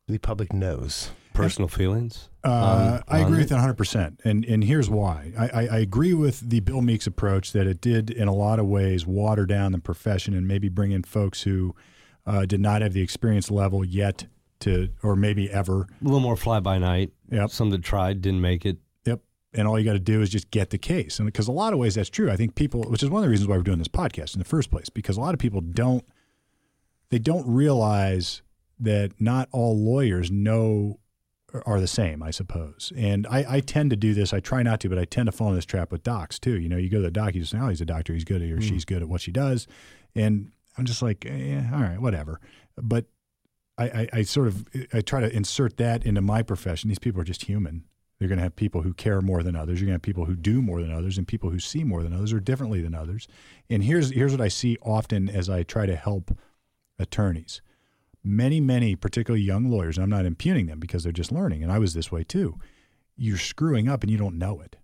The 0.07 0.17
public 0.17 0.53
knows. 0.53 1.11
Personal 1.33 1.67
feelings. 1.67 2.29
Uh, 2.43 2.49
on- 2.49 3.03
I 3.07 3.19
agree 3.19 3.37
with 3.37 3.49
that 3.49 3.59
100%. 3.59 4.19
And, 4.23 4.45
and 4.45 4.63
here's 4.63 4.89
why. 4.89 5.31
I, 5.37 5.47
I, 5.47 5.67
I 5.67 5.79
agree 5.79 6.13
with 6.13 6.49
the 6.49 6.59
Bill 6.59 6.81
Meeks 6.81 7.05
approach 7.07 7.51
that 7.53 7.67
it 7.67 7.81
did, 7.81 8.09
in 8.09 8.27
a 8.27 8.33
lot 8.33 8.59
of 8.59 8.65
ways, 8.65 9.05
water 9.05 9.45
down 9.45 9.71
the 9.71 9.79
profession 9.79 10.33
and 10.33 10.47
maybe 10.47 10.69
bring 10.69 10.91
in 10.91 11.03
folks 11.03 11.43
who 11.43 11.75
uh, 12.25 12.45
did 12.45 12.59
not 12.59 12.81
have 12.81 12.93
the 12.93 13.01
experience 13.01 13.51
level 13.51 13.85
yet 13.85 14.25
to, 14.61 14.89
or 15.03 15.15
maybe 15.15 15.49
ever. 15.51 15.87
A 16.01 16.03
little 16.03 16.19
more 16.19 16.35
fly 16.37 16.59
by 16.59 16.77
night. 16.77 17.11
Yep. 17.31 17.49
Some 17.51 17.69
that 17.71 17.83
tried 17.83 18.21
didn't 18.21 18.41
make 18.41 18.65
it. 18.65 18.77
Yep. 19.05 19.21
And 19.53 19.67
all 19.67 19.77
you 19.77 19.85
got 19.85 19.93
to 19.93 19.99
do 19.99 20.21
is 20.21 20.29
just 20.29 20.49
get 20.51 20.69
the 20.71 20.77
case. 20.77 21.19
And 21.19 21.25
because 21.27 21.47
a 21.47 21.51
lot 21.51 21.73
of 21.73 21.79
ways 21.79 21.95
that's 21.95 22.09
true. 22.09 22.31
I 22.31 22.35
think 22.35 22.55
people, 22.55 22.83
which 22.83 23.03
is 23.03 23.09
one 23.09 23.19
of 23.19 23.23
the 23.23 23.29
reasons 23.29 23.47
why 23.47 23.57
we're 23.57 23.63
doing 23.63 23.79
this 23.79 23.87
podcast 23.87 24.33
in 24.33 24.39
the 24.39 24.45
first 24.45 24.71
place, 24.71 24.89
because 24.89 25.17
a 25.17 25.21
lot 25.21 25.33
of 25.33 25.39
people 25.39 25.61
don't, 25.61 26.03
they 27.09 27.19
don't 27.19 27.47
realize 27.47 28.41
that 28.79 29.11
not 29.19 29.47
all 29.51 29.77
lawyers 29.77 30.31
know 30.31 30.99
are 31.65 31.79
the 31.79 31.87
same, 31.87 32.23
I 32.23 32.31
suppose. 32.31 32.91
And 32.95 33.27
I, 33.27 33.45
I 33.55 33.59
tend 33.59 33.89
to 33.89 33.95
do 33.95 34.13
this. 34.13 34.33
I 34.33 34.39
try 34.39 34.63
not 34.63 34.79
to, 34.81 34.89
but 34.89 34.97
I 34.97 35.05
tend 35.05 35.25
to 35.27 35.31
fall 35.31 35.49
in 35.49 35.55
this 35.55 35.65
trap 35.65 35.91
with 35.91 36.03
docs 36.03 36.39
too. 36.39 36.59
You 36.59 36.69
know, 36.69 36.77
you 36.77 36.89
go 36.89 36.97
to 36.97 37.03
the 37.03 37.11
doc, 37.11 37.33
you 37.35 37.41
just 37.41 37.51
say, 37.51 37.59
oh, 37.59 37.67
he's 37.69 37.81
a 37.81 37.85
doctor. 37.85 38.13
He's 38.13 38.23
good 38.23 38.41
at, 38.41 38.49
or 38.49 38.57
Mm. 38.57 38.63
she's 38.63 38.85
good 38.85 39.01
at 39.01 39.09
what 39.09 39.21
she 39.21 39.31
does. 39.31 39.67
And 40.15 40.51
I'm 40.77 40.85
just 40.85 41.01
like, 41.01 41.25
eh, 41.25 41.61
all 41.73 41.81
right, 41.81 41.99
whatever. 41.99 42.39
But 42.81 43.05
I, 43.77 43.83
I, 43.85 44.07
I 44.13 44.21
sort 44.23 44.47
of 44.47 44.65
I 44.93 45.01
try 45.01 45.21
to 45.21 45.35
insert 45.35 45.77
that 45.77 46.05
into 46.05 46.21
my 46.21 46.43
profession. 46.43 46.87
These 46.89 46.99
people 46.99 47.19
are 47.21 47.25
just 47.25 47.45
human. 47.45 47.85
You're 48.19 48.27
going 48.27 48.37
to 48.37 48.43
have 48.43 48.55
people 48.55 48.83
who 48.83 48.93
care 48.93 49.19
more 49.19 49.41
than 49.41 49.55
others. 49.55 49.79
You're 49.81 49.87
going 49.87 49.93
to 49.93 49.95
have 49.95 50.01
people 50.03 50.25
who 50.25 50.35
do 50.35 50.61
more 50.61 50.79
than 50.81 50.91
others, 50.91 51.17
and 51.17 51.27
people 51.27 51.49
who 51.49 51.57
see 51.59 51.83
more 51.83 52.03
than 52.03 52.13
others 52.13 52.31
or 52.33 52.39
differently 52.39 52.79
than 52.81 52.93
others. 52.93 53.27
And 53.69 53.83
here's 53.83 54.11
here's 54.11 54.31
what 54.31 54.41
I 54.41 54.47
see 54.47 54.77
often 54.83 55.27
as 55.27 55.49
I 55.49 55.63
try 55.63 55.87
to 55.87 55.95
help 55.95 56.37
attorneys. 56.99 57.61
Many, 58.23 58.59
many, 58.59 58.95
particularly 58.95 59.43
young 59.43 59.69
lawyers. 59.69 59.97
And 59.97 60.03
I'm 60.03 60.09
not 60.09 60.25
impugning 60.25 60.67
them 60.67 60.79
because 60.79 61.03
they're 61.03 61.11
just 61.11 61.31
learning, 61.31 61.63
and 61.63 61.71
I 61.71 61.79
was 61.79 61.93
this 61.93 62.11
way 62.11 62.23
too. 62.23 62.59
You're 63.17 63.37
screwing 63.37 63.87
up 63.87 64.03
and 64.03 64.11
you 64.11 64.17
don't 64.17 64.37
know 64.37 64.61
it. 64.61 64.77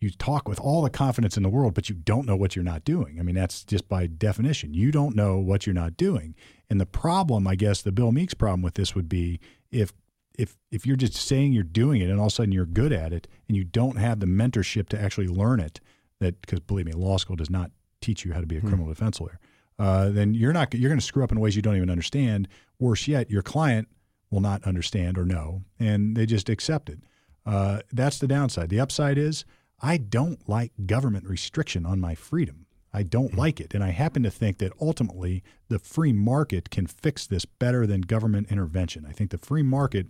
You 0.00 0.10
talk 0.10 0.48
with 0.48 0.58
all 0.58 0.82
the 0.82 0.90
confidence 0.90 1.36
in 1.36 1.44
the 1.44 1.48
world, 1.48 1.74
but 1.74 1.88
you 1.88 1.94
don't 1.94 2.26
know 2.26 2.34
what 2.34 2.56
you're 2.56 2.64
not 2.64 2.84
doing. 2.84 3.20
I 3.20 3.22
mean, 3.22 3.36
that's 3.36 3.62
just 3.62 3.88
by 3.88 4.08
definition. 4.08 4.74
You 4.74 4.90
don't 4.90 5.14
know 5.14 5.38
what 5.38 5.64
you're 5.64 5.74
not 5.74 5.96
doing. 5.96 6.34
And 6.68 6.80
the 6.80 6.86
problem, 6.86 7.46
I 7.46 7.54
guess, 7.54 7.82
the 7.82 7.92
Bill 7.92 8.10
Meeks 8.10 8.34
problem 8.34 8.62
with 8.62 8.74
this 8.74 8.96
would 8.96 9.08
be 9.08 9.38
if 9.70 9.92
if 10.36 10.56
if 10.70 10.86
you're 10.86 10.96
just 10.96 11.14
saying 11.14 11.52
you're 11.52 11.62
doing 11.62 12.00
it 12.00 12.10
and 12.10 12.18
all 12.18 12.26
of 12.26 12.32
a 12.32 12.34
sudden 12.34 12.52
you're 12.52 12.66
good 12.66 12.92
at 12.92 13.12
it 13.12 13.28
and 13.46 13.56
you 13.56 13.64
don't 13.64 13.96
have 13.96 14.20
the 14.20 14.26
mentorship 14.26 14.88
to 14.88 15.00
actually 15.00 15.28
learn 15.28 15.60
it, 15.60 15.80
that 16.18 16.40
because 16.40 16.60
believe 16.60 16.86
me, 16.86 16.92
law 16.92 17.16
school 17.16 17.36
does 17.36 17.50
not 17.50 17.70
teach 18.00 18.24
you 18.24 18.32
how 18.32 18.40
to 18.40 18.46
be 18.46 18.56
a 18.56 18.60
hmm. 18.60 18.68
criminal 18.68 18.88
defense 18.88 19.20
lawyer. 19.20 19.38
Uh, 19.82 20.10
then 20.10 20.32
you're 20.32 20.52
not 20.52 20.72
you're 20.74 20.88
going 20.88 21.00
to 21.00 21.04
screw 21.04 21.24
up 21.24 21.32
in 21.32 21.40
ways 21.40 21.56
you 21.56 21.62
don't 21.62 21.74
even 21.74 21.90
understand. 21.90 22.46
Worse 22.78 23.08
yet, 23.08 23.32
your 23.32 23.42
client 23.42 23.88
will 24.30 24.40
not 24.40 24.62
understand 24.62 25.18
or 25.18 25.24
know, 25.24 25.62
and 25.80 26.16
they 26.16 26.24
just 26.24 26.48
accept 26.48 26.88
it. 26.88 27.00
Uh, 27.44 27.80
that's 27.92 28.20
the 28.20 28.28
downside. 28.28 28.68
The 28.68 28.78
upside 28.78 29.18
is 29.18 29.44
I 29.80 29.96
don't 29.96 30.48
like 30.48 30.70
government 30.86 31.26
restriction 31.26 31.84
on 31.84 31.98
my 31.98 32.14
freedom. 32.14 32.66
I 32.92 33.02
don't 33.02 33.36
like 33.36 33.60
it. 33.60 33.74
And 33.74 33.82
I 33.82 33.90
happen 33.90 34.22
to 34.22 34.30
think 34.30 34.58
that 34.58 34.72
ultimately 34.80 35.42
the 35.68 35.80
free 35.80 36.12
market 36.12 36.70
can 36.70 36.86
fix 36.86 37.26
this 37.26 37.44
better 37.44 37.84
than 37.84 38.02
government 38.02 38.52
intervention. 38.52 39.04
I 39.04 39.12
think 39.12 39.30
the 39.30 39.38
free 39.38 39.64
market 39.64 40.06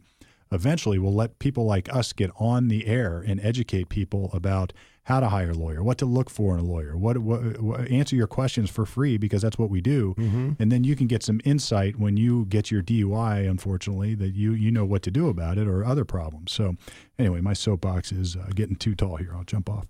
eventually 0.51 0.99
will 0.99 1.15
let 1.15 1.39
people 1.39 1.65
like 1.65 1.91
us 1.95 2.13
get 2.13 2.31
on 2.39 2.69
the 2.69 2.87
air 2.87 3.25
and 3.27 3.41
educate 3.41 3.89
people 3.89 4.29
about 4.35 4.75
how 5.05 5.19
to 5.21 5.29
hire 5.29 5.51
a 5.51 5.55
lawyer, 5.55 5.83
what 5.83 5.99
to 5.99 6.07
look 6.07 6.31
for 6.31 6.55
in 6.55 6.61
a 6.61 6.63
lawyer, 6.65 6.97
what, 6.97 7.19
what, 7.19 7.61
what 7.61 7.91
answer 7.91 8.15
your 8.15 8.29
questions 8.29 8.71
for 8.71 8.87
free 8.87 9.17
because 9.17 9.43
that's 9.43 9.59
what 9.59 9.69
we 9.69 9.81
do. 9.81 10.15
And 10.61 10.71
then 10.71 10.85
you 10.85 10.95
can 10.95 11.07
get 11.09 11.23
some 11.23 11.41
insight 11.45 11.99
when 11.99 12.17
you 12.17 12.45
get 12.47 12.71
your 12.71 12.83
DUI, 12.83 13.49
unfortunately, 13.51 14.15
that 14.15 14.35
you 14.35 14.53
you 14.53 14.71
know 14.71 14.85
what 14.85 15.03
to 15.03 15.11
do 15.11 15.29
about 15.29 15.59
it 15.59 15.67
or 15.67 15.85
other 15.85 16.05
problems. 16.05 16.53
So 16.53 16.77
anyway, 17.19 17.41
my 17.41 17.53
soapbox 17.53 18.13
is 18.13 18.37
uh, 18.37 18.51
getting 18.55 18.77
too 18.77 18.95
tall 18.95 19.17
here. 19.17 19.33
I'll 19.35 19.45
jump 19.45 19.69
off. 19.69 19.87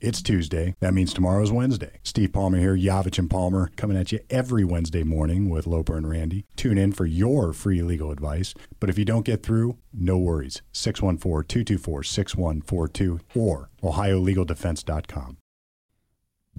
It's 0.00 0.22
Tuesday. 0.22 0.76
That 0.78 0.94
means 0.94 1.12
tomorrow's 1.12 1.50
Wednesday. 1.50 1.98
Steve 2.04 2.32
Palmer 2.32 2.58
here, 2.58 2.76
Yavich 2.76 3.18
and 3.18 3.28
Palmer, 3.28 3.72
coming 3.74 3.96
at 3.96 4.12
you 4.12 4.20
every 4.30 4.62
Wednesday 4.64 5.02
morning 5.02 5.50
with 5.50 5.66
Loper 5.66 5.96
and 5.96 6.08
Randy. 6.08 6.44
Tune 6.54 6.78
in 6.78 6.92
for 6.92 7.04
your 7.04 7.52
free 7.52 7.82
legal 7.82 8.12
advice. 8.12 8.54
But 8.78 8.90
if 8.90 8.96
you 8.98 9.04
don't 9.04 9.24
get 9.24 9.42
through, 9.42 9.76
no 9.92 10.16
worries. 10.16 10.62
614 10.72 11.48
224 11.48 12.02
6142 12.04 13.20
or 13.34 13.70
OhioLegalDefense.com. 13.82 15.36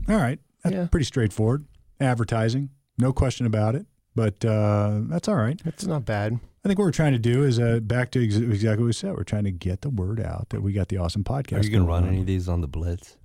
All 0.10 0.16
right. 0.18 0.40
That's 0.64 0.76
Yeah. 0.76 0.88
pretty 0.88 1.06
straightforward. 1.06 1.66
Advertising, 2.02 2.70
no 2.98 3.14
question 3.14 3.46
about 3.46 3.74
it. 3.76 3.86
But 4.16 4.44
uh, 4.44 5.00
that's 5.04 5.30
all 5.30 5.36
right. 5.36 5.62
That's 5.64 5.86
not 5.86 6.04
bad. 6.04 6.34
I 6.66 6.68
think 6.68 6.78
what 6.78 6.84
we're 6.86 6.92
trying 6.92 7.14
to 7.14 7.20
do 7.20 7.44
is 7.44 7.58
uh, 7.58 7.80
back 7.80 8.12
to 8.12 8.24
ex- 8.26 8.36
exactly 8.36 8.84
what 8.84 8.88
we 8.88 8.94
said. 8.94 9.16
We're 9.16 9.24
trying 9.24 9.46
to 9.46 9.52
get 9.52 9.80
the 9.80 9.90
word 9.90 10.20
out 10.20 10.50
that 10.50 10.62
we 10.62 10.74
got 10.74 10.90
the 10.90 10.98
awesome 10.98 11.24
podcast. 11.24 11.60
Are 11.62 11.64
you 11.64 11.70
going 11.70 11.84
to 11.84 11.88
run 11.90 12.04
on. 12.04 12.10
any 12.10 12.20
of 12.20 12.26
these 12.26 12.50
on 12.50 12.60
the 12.60 12.68
Blitz? 12.68 13.16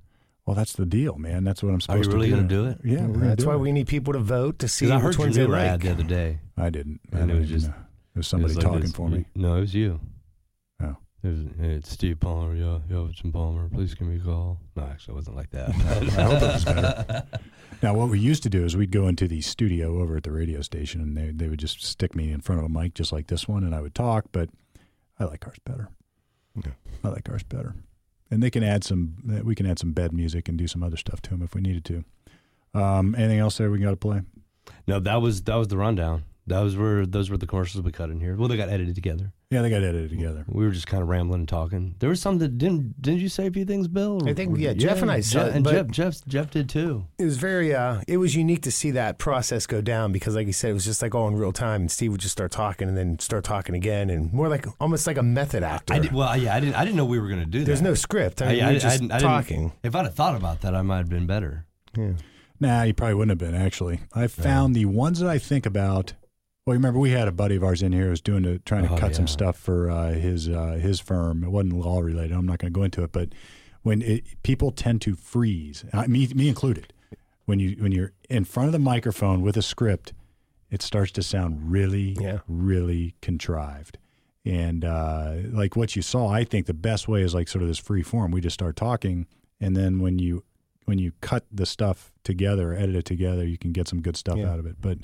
Well, 0.47 0.55
that's 0.55 0.75
the 0.75 0.85
deal, 0.85 1.17
man. 1.17 1.43
That's 1.45 1.63
what 1.63 1.73
I'm 1.73 1.81
supposed 1.81 2.05
to 2.05 2.11
do. 2.11 2.17
Are 2.23 2.25
you 2.27 2.31
to 2.31 2.37
really 2.37 2.47
do. 2.49 2.57
going 2.57 2.75
to 2.77 2.83
do 2.83 2.91
it? 2.91 2.99
Yeah, 3.01 3.07
we're 3.07 3.29
That's 3.29 3.43
do 3.45 3.49
why 3.49 3.55
it. 3.55 3.59
we 3.61 3.73
need 3.73 3.87
people 3.87 4.13
to 4.13 4.19
vote 4.19 4.59
to 4.59 4.69
see 4.69 4.87
Because 4.87 5.03
I 5.03 5.07
which 5.07 5.17
heard 5.17 5.19
your 5.19 5.27
ones 5.27 5.37
they 5.37 5.47
new 5.47 5.55
ad 5.55 5.71
like. 5.73 5.81
the 5.83 5.91
other 5.93 6.03
day. 6.03 6.39
I 6.59 6.71
didn't. 6.71 7.01
And 7.13 7.31
I 7.33 7.35
it 7.35 7.39
was 7.39 7.49
didn't 7.49 7.61
just- 7.63 7.69
know. 7.71 7.75
it 8.15 8.19
was 8.19 8.27
somebody 8.27 8.53
It 8.53 8.57
was 8.57 8.65
like 8.65 8.67
talking 8.73 8.81
this- 8.83 8.93
for 8.93 9.09
me. 9.09 9.25
No, 9.35 9.57
it 9.57 9.61
was 9.61 9.75
you. 9.75 10.01
Oh. 10.83 10.97
It 11.23 11.29
was, 11.29 11.39
it's 11.61 11.91
Steve 11.91 12.21
Palmer. 12.21 12.55
Yeah, 12.55 12.81
Yavich 12.91 13.25
and 13.25 13.33
Palmer. 13.33 13.71
Please 13.71 13.95
give 13.95 14.07
me 14.07 14.17
a 14.17 14.21
call. 14.21 14.61
No, 14.77 14.83
actually, 14.85 15.13
it 15.13 15.17
wasn't 15.17 15.37
like 15.37 15.51
that. 15.53 15.69
I 15.71 15.73
hope 16.23 16.43
it 16.43 16.53
was 16.53 16.65
better. 16.67 17.23
Now, 17.83 17.95
what 17.95 18.11
we 18.11 18.19
used 18.21 18.43
to 18.43 18.51
do 18.51 18.65
is 18.65 18.77
we'd 18.77 18.91
go 18.93 19.09
into 19.09 19.27
the 19.27 19.41
studio 19.41 20.01
over 20.03 20.17
at 20.19 20.23
the 20.25 20.31
radio 20.33 20.61
station, 20.61 21.01
and 21.01 21.17
they 21.17 21.31
they 21.31 21.49
would 21.49 21.59
just 21.59 21.83
stick 21.83 22.15
me 22.15 22.31
in 22.33 22.41
front 22.43 22.59
of 22.61 22.67
a 22.67 22.69
mic 22.69 22.93
just 22.93 23.13
like 23.13 23.29
this 23.29 23.49
one, 23.49 23.65
and 23.65 23.75
I 23.75 23.81
would 23.81 23.95
talk. 23.95 24.27
But 24.33 24.51
I 25.19 25.25
like 25.25 25.47
ours 25.47 25.57
better. 25.65 25.89
Yeah. 26.63 26.73
I 27.03 27.09
like 27.09 27.29
ours 27.31 27.43
better. 27.43 27.75
And 28.35 28.43
they 28.43 28.51
can 28.51 28.65
add 28.65 28.83
some. 28.83 29.43
We 29.45 29.55
can 29.55 29.65
add 29.65 29.79
some 29.79 29.93
bed 29.93 30.13
music 30.13 30.49
and 30.49 30.59
do 30.59 30.67
some 30.67 30.83
other 30.83 30.97
stuff 30.97 31.23
to 31.23 31.31
them 31.31 31.41
if 31.43 31.55
we 31.55 31.61
needed 31.61 31.85
to. 31.85 32.05
Um, 32.79 33.15
anything 33.15 33.39
else 33.39 33.59
there 33.59 33.71
we 33.71 33.79
got 33.79 33.91
to 33.91 33.97
play? 33.97 34.23
no, 34.89 34.99
that 35.01 35.23
was 35.23 35.43
that 35.43 35.55
was 35.55 35.69
the 35.69 35.77
rundown. 35.77 36.25
Those 36.47 36.77
were 36.77 37.07
those 37.07 37.31
were 37.31 37.37
the 37.39 37.47
commercials 37.47 37.85
we 37.85 37.93
cut 37.93 38.11
in 38.11 38.21
here. 38.21 38.35
Well, 38.37 38.49
they 38.49 38.57
got 38.57 38.69
edited 38.69 38.95
together. 38.97 39.33
Yeah, 39.55 39.63
they 39.63 39.71
got 39.71 39.83
edited 39.85 40.11
together. 40.11 40.45
We 40.49 40.65
were 40.65 40.73
just 40.73 40.89
kind 40.89 41.01
of 41.01 41.09
rambling 41.09 41.43
and 41.43 41.49
talking. 41.49 41.95
There 42.01 42.09
was 42.11 42.21
some 42.21 42.39
that 42.39 42.59
didn't. 42.59 43.01
Didn't 43.01 43.21
you 43.21 43.29
say 43.29 43.47
a 43.47 43.51
few 43.53 43.65
things, 43.65 43.87
Bill? 43.87 44.21
I 44.29 44.35
think, 44.35 44.59
yeah, 44.59 44.73
Jeff 44.73 45.01
and 45.01 45.11
I 45.11 45.21
said- 45.21 45.47
Jeff, 45.47 45.55
and 45.55 45.65
Jeff, 45.69 45.87
Jeff, 45.91 46.25
Jeff 46.27 46.51
did 46.51 46.69
too. 46.69 47.07
It 47.19 47.25
was 47.25 47.37
very, 47.37 47.73
uh, 47.73 48.01
it 48.09 48.17
was 48.17 48.35
unique 48.35 48.63
to 48.63 48.73
see 48.73 48.91
that 48.91 49.19
process 49.19 49.67
go 49.67 49.81
down 49.81 50.11
because, 50.11 50.35
like 50.35 50.49
you 50.49 50.53
said, 50.53 50.71
it 50.71 50.75
was 50.75 50.85
just 50.85 51.03
like 51.03 51.15
all 51.15 51.29
in 51.29 51.37
real 51.37 51.53
time, 51.53 51.83
and 51.83 51.91
Steve 51.91 52.11
would 52.11 52.21
just 52.21 52.33
start 52.33 52.51
talking 52.51 52.89
and 52.89 52.97
then 52.97 53.19
start 53.21 53.45
talking 53.45 53.77
again, 53.77 54.11
and 54.11 54.33
more 54.33 54.49
like 54.49 54.67
almost 54.81 55.07
like 55.07 55.19
a 55.19 55.23
method 55.23 55.63
actor. 55.63 55.95
I 55.95 56.01
did, 56.01 56.13
well, 56.13 56.37
yeah, 56.37 56.57
I 56.57 56.59
didn't. 56.61 56.75
I 56.75 56.85
didn't 56.85 56.97
know 56.97 57.05
we 57.05 57.21
were 57.21 57.29
going 57.29 57.41
to 57.41 57.47
do 57.47 57.61
that. 57.61 57.67
There's 57.67 57.81
no 57.83 57.95
script. 57.95 58.43
I 58.43 58.47
I- 58.47 58.53
mean, 58.53 58.63
I- 58.63 58.67
we 58.67 58.73
were 58.73 58.77
I 58.77 58.79
just 58.81 58.99
didn't- 59.01 59.13
I 59.13 59.19
didn't- 59.19 59.31
talking. 59.31 59.73
If 59.85 59.95
I'd 59.95 60.05
have 60.05 60.15
thought 60.15 60.35
about 60.37 60.63
that, 60.63 60.75
I 60.75 60.83
might 60.83 60.99
have 60.99 61.09
been 61.09 61.27
better. 61.27 61.67
Yeah. 61.97 62.13
Nah, 62.59 62.83
you 62.83 62.95
probably 62.95 63.15
wouldn't 63.15 63.41
have 63.41 63.53
been 63.53 63.61
actually. 63.61 64.01
I 64.15 64.27
found 64.27 64.75
the 64.75 64.87
ones 64.87 65.21
that 65.21 65.29
I 65.31 65.39
think 65.39 65.65
about. 65.67 66.15
Well, 66.67 66.73
you 66.75 66.79
remember 66.79 66.99
we 66.99 67.11
had 67.11 67.29
a 67.29 67.33
buddy 67.33 67.57
of 67.57 67.63
ours 67.65 67.83
in 67.83 67.93
here 67.93 68.05
who 68.05 68.11
was 68.11 68.23
doing 68.23 68.47
a, 68.47 68.59
trying 68.59 68.87
to 68.89 68.95
Oh, 68.95 68.97
cut 68.97 69.15
some 69.15 69.27
stuff 69.27 69.59
for 69.59 69.91
uh, 69.91 70.13
his 70.13 70.49
uh, 70.49 70.79
his 70.81 70.99
firm. 70.99 71.45
It 71.45 71.51
wasn't 71.51 71.75
law 71.75 72.01
related. 72.01 72.33
I'm 72.33 72.47
not 72.47 72.59
going 72.59 72.73
to 72.73 72.79
go 72.79 72.85
into 72.85 73.03
it, 73.05 73.13
but 73.13 73.35
when 73.83 74.01
it, 74.01 74.25
people 74.43 74.71
tend 74.71 75.03
to 75.03 75.15
freeze, 75.15 75.85
uh, 75.93 76.07
me 76.09 76.27
me 76.29 76.49
included, 76.49 76.95
when 77.45 77.59
you 77.61 77.77
when 77.83 77.93
you're 77.93 78.13
in 78.31 78.47
front 78.47 78.69
of 78.69 78.73
the 78.73 78.79
microphone 78.79 79.43
with 79.43 79.59
a 79.59 79.63
script, 79.63 80.15
it 80.71 80.81
starts 80.81 81.13
to 81.13 81.23
sound 81.23 81.71
really 81.71 82.17
Yeah. 82.19 82.39
really 82.49 83.15
contrived. 83.21 83.99
And 84.47 84.87
uh, 84.87 85.35
like 85.51 85.77
what 85.77 85.95
you 85.97 86.01
saw, 86.01 86.29
I 86.31 86.45
think 86.45 86.65
the 86.65 86.73
best 86.73 87.09
way 87.09 87.21
is 87.21 87.35
like 87.35 87.47
sort 87.49 87.61
of 87.61 87.69
this 87.69 87.79
free 87.79 88.03
form. 88.03 88.31
We 88.31 88.41
just 88.41 88.55
start 88.55 88.75
talking, 88.77 89.27
and 89.61 89.77
then 89.77 89.99
when 90.01 90.19
you 90.19 90.45
when 90.87 90.99
you 90.99 91.13
cut 91.21 91.45
the 91.53 91.67
stuff 91.67 92.11
together, 92.25 92.73
edit 92.73 92.95
it 92.97 93.05
together, 93.05 93.45
you 93.45 93.59
can 93.59 93.73
get 93.73 93.87
some 93.87 94.01
good 94.01 94.17
stuff 94.17 94.39
Yeah. 94.39 94.51
out 94.51 94.59
of 94.59 94.65
it. 94.65 94.77
But 94.81 95.01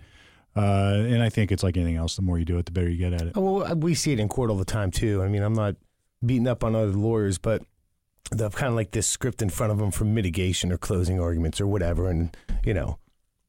uh, 0.56 0.94
and 0.96 1.22
I 1.22 1.28
think 1.28 1.52
it's 1.52 1.62
like 1.62 1.76
anything 1.76 1.96
else. 1.96 2.16
The 2.16 2.22
more 2.22 2.38
you 2.38 2.44
do 2.44 2.58
it, 2.58 2.66
the 2.66 2.72
better 2.72 2.88
you 2.88 2.96
get 2.98 3.12
at 3.12 3.22
it. 3.22 3.32
Oh, 3.36 3.60
Well, 3.60 3.76
we 3.76 3.94
see 3.94 4.12
it 4.12 4.20
in 4.20 4.28
court 4.28 4.50
all 4.50 4.56
the 4.56 4.64
time 4.64 4.90
too. 4.90 5.22
I 5.22 5.28
mean, 5.28 5.42
I'm 5.42 5.54
not 5.54 5.76
beating 6.24 6.48
up 6.48 6.64
on 6.64 6.74
other 6.74 6.92
lawyers, 6.92 7.38
but 7.38 7.62
they 8.30 8.42
have 8.44 8.54
kind 8.54 8.68
of 8.70 8.74
like 8.76 8.90
this 8.90 9.06
script 9.06 9.42
in 9.42 9.50
front 9.50 9.72
of 9.72 9.78
them 9.78 9.90
for 9.90 10.04
mitigation 10.04 10.72
or 10.72 10.78
closing 10.78 11.20
arguments 11.20 11.60
or 11.60 11.66
whatever. 11.66 12.08
And 12.08 12.36
you 12.64 12.74
know, 12.74 12.98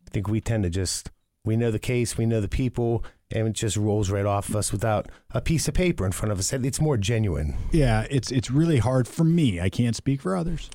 I 0.08 0.12
think 0.12 0.28
we 0.28 0.41
tend 0.41 0.64
to 0.64 0.70
just 0.70 1.10
we 1.43 1.56
know 1.56 1.72
the 1.72 1.80
case, 1.80 2.18
we 2.18 2.26
know 2.28 2.39
the 2.39 2.47
people, 2.47 3.04
and 3.32 3.47
it 3.47 3.54
just 3.54 3.78
rolls 3.78 4.12
right 4.12 4.26
off 4.26 4.49
of 4.49 4.56
us 4.56 4.72
without 4.72 5.10
a 5.32 5.41
piece 5.41 5.68
of 5.68 5.74
paper 5.74 6.06
in 6.06 6.12
front 6.12 6.32
of 6.32 6.38
us. 6.39 6.54
It's 6.54 6.80
more 6.82 6.97
genuine. 6.97 7.56
Yeah, 7.72 8.06
it's 8.10 8.32
it's 8.32 8.52
really 8.52 8.78
hard 8.78 9.08
for 9.08 9.24
me. 9.24 9.60
I 9.60 9.70
can't 9.70 9.95
speak 9.95 10.22
for 10.22 10.36
others. 10.36 10.70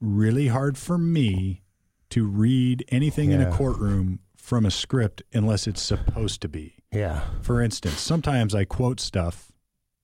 Really 0.00 0.48
hard 0.48 0.76
for 0.76 0.98
me 0.98 1.62
to 2.10 2.26
read 2.26 2.84
anything 2.88 3.30
in 3.30 3.40
a 3.40 3.50
courtroom 3.52 4.18
from 4.42 4.66
a 4.66 4.70
script 4.72 5.22
unless 5.32 5.68
it's 5.68 5.80
supposed 5.80 6.42
to 6.42 6.48
be. 6.48 6.74
Yeah. 6.90 7.22
For 7.42 7.62
instance, 7.62 8.00
sometimes 8.00 8.56
I 8.56 8.64
quote 8.64 8.98
stuff 8.98 9.52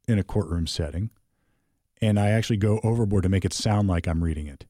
in 0.06 0.18
a 0.18 0.22
courtroom 0.22 0.68
setting 0.68 1.10
and 2.00 2.20
I 2.20 2.30
actually 2.30 2.58
go 2.58 2.78
overboard 2.84 3.24
to 3.24 3.28
make 3.28 3.44
it 3.44 3.52
sound 3.52 3.88
like 3.88 4.06
I'm 4.06 4.22
reading 4.22 4.46
it. 4.46 4.64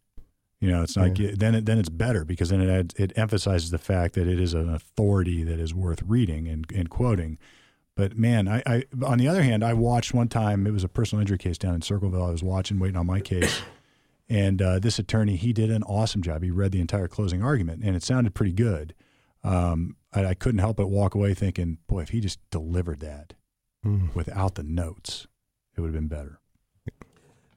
You 0.58 0.70
know, 0.70 0.82
it's 0.82 0.96
not 0.96 1.18
like 1.18 1.38
then 1.38 1.54
it, 1.54 1.66
then 1.66 1.78
it's 1.78 1.90
better 1.90 2.24
because 2.24 2.48
then 2.48 2.62
it 2.62 2.70
adds, 2.70 2.94
it 2.96 3.12
emphasizes 3.16 3.70
the 3.70 3.78
fact 3.78 4.14
that 4.14 4.26
it 4.26 4.40
is 4.40 4.54
an 4.54 4.72
authority 4.72 5.44
that 5.44 5.60
is 5.60 5.74
worth 5.74 6.02
reading 6.02 6.48
and, 6.48 6.66
and 6.74 6.88
quoting. 6.88 7.38
But 7.94 8.16
man, 8.16 8.48
I, 8.48 8.62
I 8.64 8.84
on 9.04 9.18
the 9.18 9.28
other 9.28 9.42
hand, 9.42 9.62
I 9.62 9.74
watched 9.74 10.14
one 10.14 10.28
time. 10.28 10.66
It 10.66 10.72
was 10.72 10.82
a 10.82 10.88
personal 10.88 11.20
injury 11.20 11.38
case 11.38 11.58
down 11.58 11.74
in 11.74 11.82
Circleville. 11.82 12.24
I 12.24 12.30
was 12.30 12.42
watching, 12.42 12.78
waiting 12.78 12.96
on 12.96 13.06
my 13.06 13.20
case, 13.20 13.60
and 14.30 14.62
uh, 14.62 14.78
this 14.78 14.98
attorney 14.98 15.36
he 15.36 15.52
did 15.52 15.70
an 15.70 15.82
awesome 15.82 16.22
job. 16.22 16.42
He 16.42 16.50
read 16.50 16.72
the 16.72 16.80
entire 16.80 17.06
closing 17.06 17.42
argument, 17.42 17.84
and 17.84 17.94
it 17.94 18.02
sounded 18.02 18.34
pretty 18.34 18.52
good. 18.52 18.94
Um, 19.48 19.96
I, 20.12 20.26
I 20.26 20.34
couldn't 20.34 20.58
help 20.60 20.76
but 20.76 20.88
walk 20.88 21.14
away 21.14 21.34
thinking, 21.34 21.78
boy, 21.86 22.00
if 22.00 22.10
he 22.10 22.20
just 22.20 22.38
delivered 22.50 23.00
that 23.00 23.34
Mm. 23.86 24.12
without 24.14 24.56
the 24.56 24.64
notes, 24.64 25.26
it 25.76 25.80
would 25.80 25.86
have 25.88 25.94
been 25.94 26.08
better. 26.08 26.40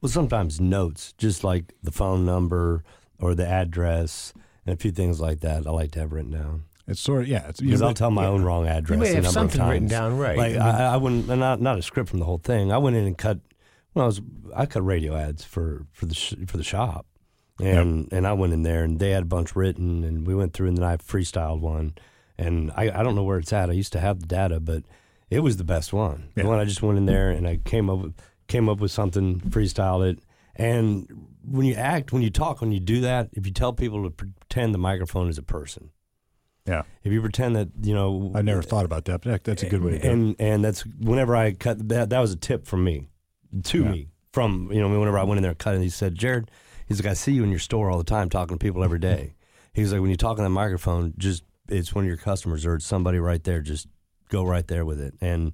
Well, 0.02 0.10
sometimes 0.10 0.60
notes, 0.62 1.14
just 1.18 1.44
like 1.44 1.74
the 1.82 1.92
phone 1.92 2.26
number 2.26 2.84
or 3.20 3.34
the 3.36 3.48
address 3.48 4.32
and 4.66 4.74
a 4.74 4.78
few 4.78 4.92
things 4.92 5.20
like 5.20 5.40
that, 5.42 5.66
I 5.68 5.72
like 5.72 5.92
to 5.92 6.00
have 6.00 6.12
written 6.14 6.32
down. 6.32 6.64
It's 6.88 7.00
sort 7.00 7.24
of 7.24 7.28
yeah. 7.28 7.48
It's, 7.48 7.60
you 7.62 7.68
Because 7.68 7.82
know, 7.82 7.88
I'll 7.90 7.94
tell 7.94 8.12
my 8.12 8.26
own 8.26 8.44
wrong 8.44 8.68
address. 8.68 8.98
You 8.98 9.02
may 9.04 9.12
a 9.12 9.16
have 9.16 9.24
number 9.24 9.28
of 9.30 9.34
something 9.52 9.62
written 9.68 9.82
times. 9.84 9.92
down 9.92 10.18
right. 10.18 10.38
Like 10.38 10.52
I 10.56 10.58
mean- 10.58 10.62
I, 10.62 10.94
I 10.94 10.98
wouldn't 10.98 11.28
not 11.28 11.62
not 11.62 11.78
a 11.78 11.82
script 11.82 12.10
from 12.10 12.20
the 12.20 12.26
whole 12.26 12.40
thing. 12.40 12.72
I 12.72 12.78
went 12.78 12.96
in 12.96 13.06
and 13.06 13.18
cut. 13.18 13.40
Well, 13.94 14.04
I 14.04 14.08
was 14.08 14.22
I 14.56 14.66
cut 14.66 14.86
radio 14.86 15.16
ads 15.16 15.44
for 15.44 15.86
for 15.92 16.06
the 16.06 16.16
sh- 16.16 16.36
for 16.48 16.58
the 16.58 16.64
shop, 16.64 17.06
and 17.62 18.08
and 18.12 18.28
I 18.28 18.34
went 18.34 18.54
in 18.54 18.64
there 18.64 18.84
and 18.84 19.00
they 19.00 19.12
had 19.12 19.24
a 19.24 19.26
bunch 19.26 19.56
written, 19.56 20.04
and 20.04 20.26
we 20.28 20.36
went 20.36 20.54
through 20.54 20.68
and 20.70 20.78
then 20.78 20.86
I 20.86 20.98
freestyled 20.98 21.60
one, 21.62 21.94
and 22.38 22.72
I 22.76 22.92
I 23.00 23.04
don't 23.04 23.16
know 23.16 23.24
where 23.24 23.40
it's 23.40 23.54
at. 23.54 23.70
I 23.70 23.74
used 23.74 23.94
to 23.94 24.00
have 24.00 24.20
the 24.20 24.28
data, 24.28 24.60
but 24.60 24.84
it 25.30 25.40
was 25.40 25.58
the 25.58 25.64
best 25.64 25.94
one. 25.94 26.30
Yeah. 26.36 26.44
The 26.44 26.50
one 26.50 26.60
I 26.60 26.66
just 26.66 26.82
went 26.82 26.98
in 26.98 27.06
there 27.06 27.30
and 27.30 27.48
I 27.48 27.58
came 27.58 27.90
up 27.90 28.00
with, 28.00 28.14
came 28.48 28.68
up 28.68 28.80
with 28.80 28.92
something, 28.92 29.40
freestyled 29.42 30.10
it, 30.12 30.20
and 30.56 31.28
when 31.44 31.66
you 31.66 31.74
act, 31.76 32.12
when 32.14 32.22
you 32.22 32.30
talk, 32.30 32.62
when 32.62 32.72
you 32.72 32.80
do 32.80 33.02
that, 33.02 33.30
if 33.34 33.46
you 33.46 33.52
tell 33.54 33.74
people 33.74 34.04
to 34.04 34.10
pretend 34.12 34.74
the 34.74 34.78
microphone 34.78 35.28
is 35.30 35.38
a 35.38 35.44
person, 35.44 35.90
yeah. 36.68 36.84
if 37.04 37.12
you 37.12 37.20
pretend 37.22 37.56
that 37.56 37.70
you 37.82 37.94
know 37.96 38.32
I've 38.36 38.46
never 38.46 38.62
thought 38.62 38.86
about 38.86 39.06
that, 39.06 39.22
but 39.22 39.44
that's 39.44 39.64
a 39.64 39.70
good 39.70 39.82
way 39.84 39.92
to 39.92 39.98
it. 39.98 40.04
and 40.06 40.36
and 40.40 40.64
that's 40.64 40.82
whenever 40.86 41.36
I 41.36 41.54
cut 41.54 41.88
that 41.90 42.10
that 42.10 42.20
was 42.20 42.32
a 42.32 42.36
tip 42.38 42.66
from 42.68 42.84
me 42.84 43.08
to 43.64 43.84
Yeah. 43.84 43.92
me 43.92 44.08
from 44.34 44.70
you 44.72 44.80
know 44.80 44.88
whenever 44.88 45.18
I 45.18 45.24
went 45.24 45.40
in 45.40 45.42
there 45.44 45.52
and 45.52 45.60
cut 45.60 45.74
and 45.76 45.84
he 45.84 45.90
said 45.90 46.16
Jared 46.16 46.50
he's 46.92 47.04
like 47.04 47.12
I 47.12 47.16
see 47.16 47.32
you 47.34 47.44
in 47.44 47.50
your 47.50 47.60
store 47.60 47.90
all 47.90 47.98
the 47.98 48.04
time 48.04 48.30
talking 48.30 48.58
to 48.58 48.64
people 48.64 48.84
every 48.84 49.00
day 49.00 49.34
he's 49.74 49.92
like 49.92 50.02
when 50.02 50.10
you 50.10 50.18
talk 50.18 50.38
on 50.38 50.44
that 50.44 50.50
microphone 50.50 51.14
just 51.18 51.44
it's 51.70 51.94
one 51.96 52.04
of 52.04 52.08
your 52.08 52.18
customers 52.18 52.66
or 52.66 52.76
it's 52.76 52.86
somebody 52.86 53.18
right 53.20 53.44
there 53.44 53.62
just 53.62 53.88
go 54.30 54.44
right 54.44 54.68
there 54.68 54.86
with 54.86 55.00
it 55.00 55.14
and 55.22 55.50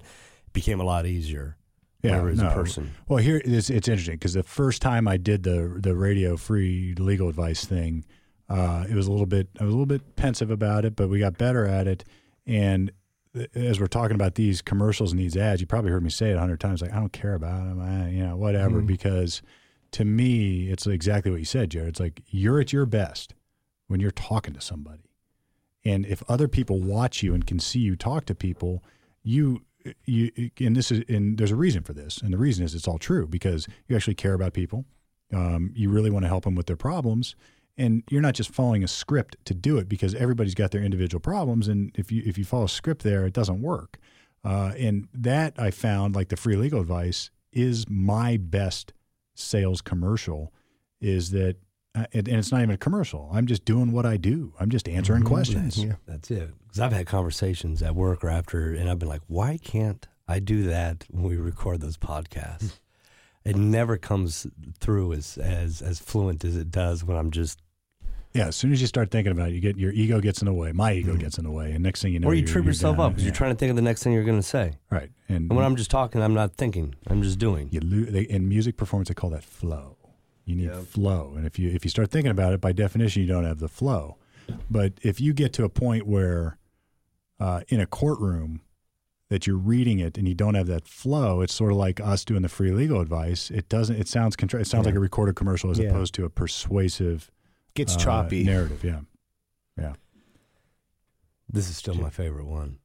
it 0.46 0.52
became 0.52 0.80
a 0.80 0.84
lot 0.84 1.06
easier 1.06 1.56
Yeah, 2.02 2.20
no. 2.22 2.48
a 2.48 2.54
person 2.54 2.92
Well, 3.08 3.18
here 3.18 3.40
it's 3.44 3.70
it's 3.70 3.88
interesting 3.88 4.14
because 4.16 4.34
the 4.34 4.42
first 4.42 4.82
time 4.82 5.08
I 5.08 5.16
did 5.16 5.42
the 5.42 5.78
the 5.80 5.94
radio 5.96 6.36
free 6.36 6.94
legal 6.98 7.28
advice 7.28 7.64
thing, 7.64 8.04
uh, 8.48 8.86
it 8.88 8.94
was 8.94 9.06
a 9.06 9.10
little 9.10 9.26
bit 9.26 9.48
I 9.60 9.64
was 9.64 9.72
a 9.72 9.76
little 9.76 9.86
bit 9.98 10.16
pensive 10.16 10.50
about 10.50 10.84
it, 10.84 10.94
but 10.96 11.08
we 11.08 11.18
got 11.18 11.36
better 11.38 11.66
at 11.66 11.86
it. 11.86 12.04
And 12.46 12.92
th- 13.34 13.50
as 13.54 13.78
we're 13.80 13.88
talking 13.88 14.14
about 14.14 14.36
these 14.36 14.62
commercials 14.62 15.10
and 15.12 15.20
these 15.20 15.36
ads, 15.36 15.60
you 15.60 15.66
probably 15.66 15.90
heard 15.90 16.02
me 16.02 16.10
say 16.10 16.30
it 16.30 16.36
a 16.36 16.40
hundred 16.40 16.60
times, 16.60 16.80
like 16.82 16.92
I 16.92 16.96
don't 16.96 17.12
care 17.12 17.34
about 17.34 17.64
them, 17.66 17.80
I, 17.80 18.08
you 18.10 18.24
know, 18.24 18.36
whatever. 18.36 18.80
Because 18.80 19.42
to 19.92 20.04
me, 20.04 20.68
it's 20.70 20.86
exactly 20.86 21.30
what 21.30 21.40
you 21.40 21.46
said, 21.46 21.70
Jared. 21.70 21.90
It's 21.90 22.00
like 22.00 22.22
you're 22.28 22.60
at 22.60 22.72
your 22.72 22.86
best 22.86 23.34
when 23.86 24.00
you're 24.00 24.10
talking 24.10 24.54
to 24.54 24.60
somebody. 24.60 25.10
And 25.84 26.04
if 26.06 26.22
other 26.28 26.48
people 26.48 26.80
watch 26.80 27.22
you 27.22 27.34
and 27.34 27.46
can 27.46 27.58
see 27.58 27.78
you 27.78 27.96
talk 27.96 28.26
to 28.26 28.34
people, 28.34 28.82
you 29.22 29.62
you 30.04 30.30
and 30.60 30.76
this 30.76 30.90
is 30.90 31.04
and 31.08 31.38
there's 31.38 31.50
a 31.50 31.56
reason 31.56 31.82
for 31.82 31.92
this, 31.92 32.18
and 32.18 32.32
the 32.32 32.38
reason 32.38 32.64
is 32.64 32.74
it's 32.74 32.88
all 32.88 32.98
true 32.98 33.26
because 33.26 33.66
you 33.86 33.96
actually 33.96 34.14
care 34.14 34.34
about 34.34 34.52
people. 34.52 34.84
Um, 35.32 35.72
you 35.74 35.90
really 35.90 36.10
want 36.10 36.24
to 36.24 36.28
help 36.28 36.44
them 36.44 36.54
with 36.54 36.66
their 36.66 36.76
problems, 36.76 37.36
and 37.76 38.02
you're 38.10 38.20
not 38.20 38.34
just 38.34 38.50
following 38.50 38.82
a 38.82 38.88
script 38.88 39.36
to 39.44 39.54
do 39.54 39.78
it 39.78 39.88
because 39.88 40.14
everybody's 40.14 40.54
got 40.54 40.72
their 40.72 40.82
individual 40.82 41.20
problems, 41.20 41.68
and 41.68 41.92
if 41.94 42.12
you 42.12 42.22
if 42.26 42.36
you 42.36 42.44
follow 42.44 42.64
a 42.64 42.68
script 42.68 43.02
there, 43.02 43.24
it 43.24 43.32
doesn't 43.32 43.62
work. 43.62 43.98
Uh, 44.44 44.72
and 44.78 45.08
that 45.12 45.54
I 45.58 45.70
found, 45.70 46.14
like 46.14 46.28
the 46.28 46.36
free 46.36 46.56
legal 46.56 46.80
advice, 46.80 47.30
is 47.52 47.86
my 47.88 48.36
best 48.36 48.92
sales 49.38 49.80
commercial. 49.80 50.52
Is 51.00 51.30
that 51.30 51.56
uh, 51.94 52.04
and, 52.12 52.28
and 52.28 52.38
it's 52.38 52.52
not 52.52 52.60
even 52.62 52.74
a 52.74 52.78
commercial. 52.78 53.30
I'm 53.32 53.46
just 53.46 53.64
doing 53.64 53.92
what 53.92 54.04
I 54.04 54.16
do. 54.16 54.52
I'm 54.60 54.70
just 54.70 54.88
answering 54.88 55.22
questions. 55.22 55.82
Yeah. 55.82 55.94
that's 56.06 56.30
it 56.30 56.50
because 56.66 56.80
I've 56.80 56.92
had 56.92 57.06
conversations 57.06 57.82
at 57.82 57.94
work 57.94 58.22
or 58.22 58.28
after 58.28 58.74
and 58.74 58.90
I've 58.90 58.98
been 58.98 59.08
like 59.08 59.22
why 59.26 59.58
can't 59.58 60.06
I 60.26 60.40
do 60.40 60.64
that 60.64 61.06
when 61.10 61.24
we 61.24 61.36
record 61.36 61.80
those 61.80 61.96
podcasts 61.96 62.78
it 63.44 63.56
never 63.56 63.96
comes 63.96 64.46
through 64.80 65.14
as 65.14 65.38
as 65.38 65.80
as 65.80 65.98
fluent 65.98 66.44
as 66.44 66.56
it 66.56 66.70
does 66.70 67.02
when 67.02 67.16
I'm 67.16 67.30
just 67.30 67.60
Yeah, 68.38 68.46
as 68.48 68.56
soon 68.56 68.72
as 68.72 68.80
you 68.80 68.86
start 68.86 69.10
thinking 69.10 69.32
about 69.32 69.48
it, 69.48 69.54
you 69.54 69.60
get 69.60 69.76
your 69.76 69.92
ego 69.92 70.20
gets 70.20 70.40
in 70.40 70.46
the 70.46 70.52
way. 70.52 70.70
My 70.72 70.92
ego 70.92 71.16
gets 71.16 71.38
in 71.38 71.44
the 71.44 71.50
way, 71.50 71.72
and 71.72 71.82
next 71.82 72.02
thing 72.02 72.12
you 72.12 72.20
know, 72.20 72.26
Mm-hmm. 72.28 72.32
or 72.32 72.34
you 72.34 72.46
trip 72.46 72.64
yourself 72.64 72.98
up 73.00 73.12
because 73.12 73.24
you're 73.24 73.34
trying 73.34 73.50
to 73.52 73.56
think 73.58 73.70
of 73.70 73.76
the 73.76 73.82
next 73.82 74.02
thing 74.04 74.12
you're 74.12 74.24
going 74.24 74.38
to 74.38 74.42
say. 74.46 74.74
right. 74.90 75.10
And, 75.28 75.50
And 75.50 75.56
when 75.56 75.64
I'm 75.64 75.76
just 75.76 75.90
talking, 75.90 76.22
I'm 76.22 76.34
not 76.34 76.54
thinking. 76.54 76.94
I'm 77.08 77.22
just 77.22 77.38
doing. 77.38 77.68
you 77.72 77.80
lo- 77.82 78.10
they, 78.10 78.22
in 78.22 78.48
music 78.48 78.76
performance, 78.76 79.08
they 79.08 79.14
call 79.14 79.30
that 79.30 79.44
flow. 79.44 79.96
You 80.44 80.54
need 80.56 80.66
Yeah. 80.70 80.80
flow, 80.80 81.34
and 81.36 81.46
if 81.46 81.58
you 81.58 81.68
if 81.70 81.84
you 81.84 81.90
start 81.90 82.10
thinking 82.10 82.30
about 82.30 82.52
it, 82.54 82.60
by 82.60 82.72
definition, 82.72 83.22
you 83.22 83.28
don't 83.28 83.44
have 83.44 83.58
the 83.58 83.68
flow. 83.68 84.16
But 84.70 84.92
if 85.02 85.20
you 85.20 85.32
get 85.34 85.52
to 85.54 85.64
a 85.64 85.68
point 85.68 86.06
where 86.06 86.58
uh, 87.40 87.60
in 87.68 87.80
a 87.80 87.86
courtroom 87.86 88.62
that 89.28 89.46
you're 89.46 89.58
reading 89.58 89.98
it 89.98 90.16
and 90.16 90.26
you 90.26 90.34
don't 90.34 90.54
have 90.54 90.66
that 90.68 90.86
flow, 90.88 91.42
it's 91.42 91.52
sort 91.52 91.70
of 91.72 91.76
like 91.76 92.00
us 92.00 92.24
doing 92.24 92.40
the 92.42 92.48
free 92.48 92.70
legal 92.72 93.00
advice. 93.02 93.50
It 93.50 93.68
doesn't. 93.68 93.96
It 93.96 94.08
sounds 94.08 94.36
contra- 94.36 94.60
It 94.60 94.66
sounds 94.66 94.86
like 94.86 94.94
a 94.94 95.00
recorded 95.00 95.34
commercial 95.36 95.70
as 95.70 95.78
Yeah. 95.78 95.88
opposed 95.90 96.14
to 96.14 96.24
a 96.24 96.30
persuasive 96.30 97.30
Gets 97.78 97.94
uh, 97.94 97.98
choppy. 98.00 98.42
narrative. 98.42 98.82
Yeah. 98.82 99.00
Yeah. 99.78 99.92
This 101.48 101.70
is 101.70 101.76
still 101.76 101.94
my 101.94 102.10
favorite 102.10 102.46
one. 102.46 102.78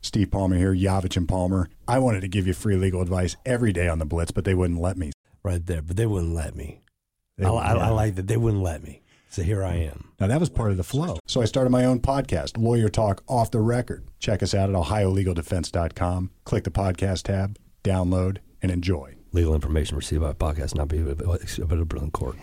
Steve 0.00 0.32
Palmer 0.32 0.56
here, 0.56 0.74
Yavich 0.74 1.16
and 1.16 1.28
Palmer. 1.28 1.70
I 1.86 2.00
wanted 2.00 2.22
to 2.22 2.28
give 2.28 2.44
you 2.44 2.52
free 2.52 2.74
legal 2.74 3.02
advice 3.02 3.36
every 3.46 3.72
day 3.72 3.86
on 3.86 4.00
the 4.00 4.04
Blitz, 4.04 4.32
but 4.32 4.44
they 4.44 4.52
wouldn't 4.52 4.80
let 4.80 4.96
me. 4.96 5.12
Right 5.44 5.64
there, 5.64 5.80
but 5.80 5.96
they 5.96 6.06
wouldn't 6.06 6.34
let 6.34 6.56
me. 6.56 6.82
They 7.38 7.46
I, 7.46 7.50
wouldn't 7.50 7.68
I, 7.68 7.86
I 7.86 7.90
like 7.90 8.16
that 8.16 8.26
they 8.26 8.36
wouldn't 8.36 8.64
let 8.64 8.82
me. 8.82 9.02
So 9.28 9.44
here 9.44 9.62
I 9.62 9.74
am. 9.74 10.12
Now 10.18 10.26
that 10.26 10.40
was 10.40 10.50
part 10.50 10.72
of 10.72 10.76
the 10.76 10.82
flow. 10.82 11.18
So 11.28 11.40
I 11.40 11.44
started 11.44 11.70
my 11.70 11.84
own 11.84 12.00
podcast, 12.00 12.58
Lawyer 12.58 12.88
Talk 12.88 13.22
Off 13.28 13.52
the 13.52 13.60
Record. 13.60 14.08
Check 14.18 14.42
us 14.42 14.54
out 14.54 14.70
at 14.70 14.74
ohiolegaldefense.com. 14.74 16.30
Click 16.42 16.64
the 16.64 16.70
podcast 16.72 17.22
tab, 17.22 17.58
download, 17.84 18.38
and 18.60 18.72
enjoy. 18.72 19.14
Legal 19.30 19.54
information 19.54 19.96
received 19.96 20.22
by 20.22 20.32
podcast 20.32 20.74
not 20.74 20.88
be 20.88 20.98
available 20.98 22.02
in 22.02 22.10
court. 22.10 22.36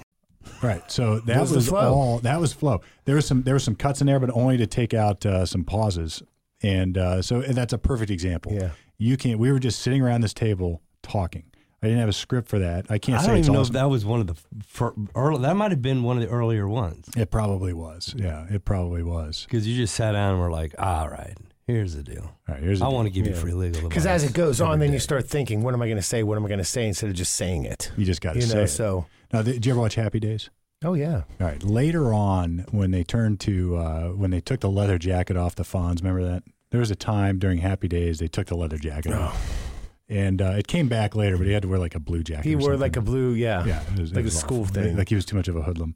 Right. 0.64 0.90
So 0.92 1.20
that 1.20 1.42
was 1.42 1.52
was, 1.54 1.68
flow. 1.70 1.94
all. 1.94 2.20
That 2.20 2.40
was 2.40 2.54
flow. 2.54 2.82
There 3.06 3.16
was 3.16 3.26
some. 3.28 3.44
There 3.44 3.54
were 3.56 3.60
some 3.60 3.76
cuts 3.76 4.02
in 4.02 4.08
there, 4.08 4.20
but 4.20 4.30
only 4.34 4.58
to 4.58 4.66
take 4.68 4.94
out 4.94 5.26
uh, 5.26 5.46
some 5.46 5.64
pauses. 5.64 6.24
And 6.62 6.98
uh, 6.98 7.22
so 7.22 7.42
and 7.42 7.56
that's 7.56 7.74
a 7.74 7.78
perfect 7.78 8.10
example. 8.10 8.54
Yeah. 8.54 8.72
You 8.98 9.18
can't. 9.18 9.38
We 9.40 9.52
were 9.52 9.60
just 9.60 9.80
sitting 9.82 10.02
around 10.02 10.22
this 10.22 10.34
table 10.34 10.82
talking. 11.02 11.44
I 11.82 11.88
didn't 11.88 12.00
have 12.00 12.08
a 12.10 12.14
script 12.14 12.48
for 12.48 12.60
that. 12.60 12.86
I 12.90 12.98
can't 12.98 13.18
I 13.20 13.22
say 13.24 13.28
don't 13.28 13.38
it's 13.40 13.48
even 13.48 13.56
know 13.56 13.62
if 13.62 13.70
that 13.72 13.90
was 13.90 14.06
one 14.06 14.22
of 14.22 14.28
the 14.28 14.36
fir- 14.64 14.94
early, 15.16 15.42
that 15.42 15.58
might 15.58 15.72
have 15.72 15.82
been 15.82 16.02
one 16.04 16.16
of 16.16 16.24
the 16.24 16.30
earlier 16.30 16.66
ones 16.66 17.10
It 17.18 17.30
probably 17.30 17.74
was. 17.74 18.16
Yeah, 18.18 18.46
it 18.50 18.64
probably 18.64 19.04
was. 19.04 19.44
because 19.44 19.68
you 19.68 19.76
just 19.76 19.94
sat 19.94 20.14
down 20.14 20.32
and 20.36 20.40
were 20.40 20.50
like, 20.50 20.74
"All 20.80 21.10
right, 21.10 21.36
here's 21.68 21.94
the 21.96 22.04
deal. 22.04 22.24
All 22.48 22.56
right, 22.56 22.64
here's 22.64 22.80
the 22.80 22.86
I 22.86 22.88
want 22.88 23.08
to 23.08 23.10
give 23.14 23.28
you 23.28 23.36
free 23.36 23.52
legal 23.52 23.80
advice. 23.80 23.90
Because 23.90 24.06
as 24.06 24.24
it 24.24 24.32
goes 24.32 24.62
on, 24.62 24.76
every 24.76 24.88
then 24.88 24.94
you 24.94 25.00
start 25.00 25.28
thinking, 25.28 25.62
what 25.62 25.74
am 25.74 25.82
I 25.82 25.88
going 25.88 25.98
to 25.98 26.02
say? 26.02 26.24
What 26.24 26.38
am 26.38 26.46
I 26.46 26.48
going 26.48 26.60
to 26.60 26.64
say? 26.64 26.88
Instead 26.88 27.10
of 27.10 27.18
just 27.18 27.34
saying 27.36 27.66
it. 27.66 27.92
You 27.98 28.06
just 28.06 28.22
got 28.22 28.34
to 28.34 28.40
You 28.40 28.46
say 28.46 28.56
know, 28.56 28.62
it. 28.64 28.68
so, 28.70 29.06
Now, 29.34 29.42
did 29.42 29.66
you 29.66 29.72
ever 29.72 29.82
watch 29.82 29.96
Happy 29.96 30.20
Days? 30.20 30.50
oh, 30.86 30.94
yeah. 30.94 31.24
All 31.40 31.48
right. 31.48 31.64
Later 31.64 32.14
on, 32.14 32.66
when 32.72 32.92
they 32.92 33.04
turned 33.04 33.40
to 33.42 33.78
uh, 33.78 34.10
when 34.10 34.32
they 34.32 34.42
took 34.42 34.60
the 34.60 34.70
leather 34.70 34.98
jacket 34.98 35.38
off 35.38 35.56
the 35.56 35.64
Fonz, 35.64 36.00
remember 36.02 36.24
that? 36.24 36.44
There 36.70 36.80
was 36.80 36.92
a 36.92 36.96
time 36.96 37.40
during 37.40 37.60
Happy 37.60 37.88
Days 37.88 38.20
they 38.20 38.28
took 38.28 38.48
the 38.48 38.56
leather 38.56 38.78
jacket 38.78 39.14
off, 39.14 39.72
and 40.10 40.42
uh, 40.42 40.56
it 40.58 40.68
came 40.68 40.88
back 40.88 41.16
later, 41.16 41.38
but 41.38 41.46
he 41.48 41.54
had 41.54 41.62
to 41.62 41.68
wear 41.68 41.80
like 41.80 41.96
a 41.96 42.00
blue 42.00 42.24
jacket. 42.24 42.46
He 42.46 42.56
or 42.56 42.60
wore 42.60 42.78
like 42.78 42.96
a 42.96 43.02
blue, 43.02 43.34
yeah. 43.34 43.64
yeah, 43.66 43.82
was, 43.98 44.14
like 44.14 44.26
a 44.26 44.32
school 44.32 44.66
thing. 44.66 44.98
Like 44.98 45.10
he 45.10 45.16
was 45.16 45.26
too 45.26 45.36
much 45.36 45.48
of 45.48 45.56
a 45.56 45.62
hoodlum. 45.62 45.96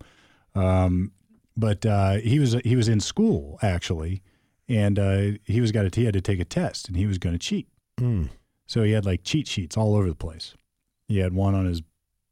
Um, 0.55 1.11
but 1.55 1.85
uh, 1.85 2.17
he 2.17 2.39
was 2.39 2.53
he 2.63 2.75
was 2.75 2.87
in 2.87 2.99
school 2.99 3.57
actually, 3.61 4.21
and 4.69 4.99
uh, 4.99 5.31
he 5.43 5.61
was 5.61 5.71
got 5.71 5.85
a, 5.85 5.89
he 5.93 6.05
had 6.05 6.13
to 6.13 6.21
take 6.21 6.39
a 6.39 6.45
test, 6.45 6.87
and 6.87 6.95
he 6.95 7.07
was 7.07 7.17
going 7.17 7.33
to 7.33 7.39
cheat. 7.39 7.67
Mm. 7.99 8.29
So 8.67 8.83
he 8.83 8.91
had 8.91 9.05
like 9.05 9.23
cheat 9.23 9.47
sheets 9.47 9.75
all 9.75 9.95
over 9.95 10.07
the 10.07 10.15
place. 10.15 10.53
He 11.07 11.19
had 11.19 11.33
one 11.33 11.55
on 11.55 11.65
his 11.65 11.81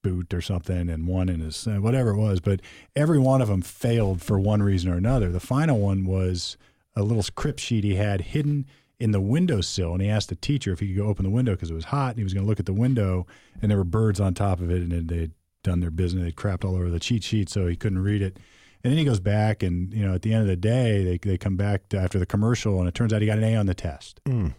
boot 0.06 0.34
or 0.36 0.41
something 0.41 0.88
and 0.88 1.08
one 1.08 1.30
in 1.30 1.39
his 1.39 1.68
uh, 1.68 1.78
whatever 1.78 2.12
it 2.12 2.18
was, 2.18 2.39
but 2.39 2.62
every 2.95 3.18
one 3.18 3.41
of 3.41 3.47
them 3.47 3.64
failed 3.64 4.22
for 4.22 4.39
one 4.39 4.62
reason 4.62 4.91
or 4.91 4.97
another. 4.97 5.32
The 5.32 5.39
final 5.39 5.80
one 5.80 6.06
was 6.06 6.58
a 6.95 7.01
little 7.01 7.24
script 7.24 7.60
sheet 7.60 7.84
he 7.84 7.95
had 7.95 8.22
hidden 8.22 8.68
in 8.99 9.12
the 9.12 9.20
windowsill, 9.20 9.93
and 9.93 10.01
he 10.01 10.08
asked 10.08 10.30
the 10.30 10.36
teacher 10.36 10.72
if 10.72 10.80
he 10.80 10.88
could 10.88 10.97
go 10.97 11.08
open 11.08 11.24
the 11.26 11.32
window 11.32 11.53
because 11.53 11.72
it 11.72 11.74
was 11.74 11.86
hot. 11.86 12.12
And 12.12 12.18
he 12.20 12.24
was 12.24 12.34
going 12.34 12.45
to 12.45 12.47
look 12.47 12.60
at 12.60 12.68
the 12.68 12.74
window, 12.74 13.26
and 13.62 13.72
there 13.72 13.78
were 13.78 13.84
birds 13.84 14.20
on 14.20 14.34
top 14.36 14.60
of 14.60 14.70
it, 14.70 14.84
and 14.84 15.10
they'd 15.10 15.32
done 15.64 15.80
their 15.80 15.91
business. 15.91 16.24
They'd 16.24 16.36
crapped 16.36 16.64
all 16.64 16.76
over 16.76 16.89
the 16.89 16.99
cheat 16.99 17.24
sheet, 17.24 17.49
so 17.49 17.66
he 17.66 17.76
couldn't 17.76 18.03
read 18.03 18.22
it. 18.22 18.38
And 18.84 18.91
then 18.91 18.99
he 18.99 19.06
goes 19.06 19.20
back, 19.20 19.64
and 19.64 19.91
you 19.91 20.06
know, 20.06 20.14
at 20.14 20.22
the 20.22 20.34
end 20.34 20.43
of 20.43 20.47
the 20.47 20.56
day, 20.56 21.03
they 21.03 21.18
they 21.18 21.38
come 21.38 21.58
back 21.58 21.89
to 21.89 21.97
after 21.97 22.20
the 22.20 22.28
commercial, 22.28 22.78
and 22.80 22.88
it 22.88 22.93
turns 22.93 23.12
out 23.12 23.22
he 23.22 23.28
got 23.28 23.39
an 23.39 23.43
A 23.43 23.56
on 23.56 23.66
the 23.66 23.74
test. 23.74 24.22
Mm. 24.26 24.53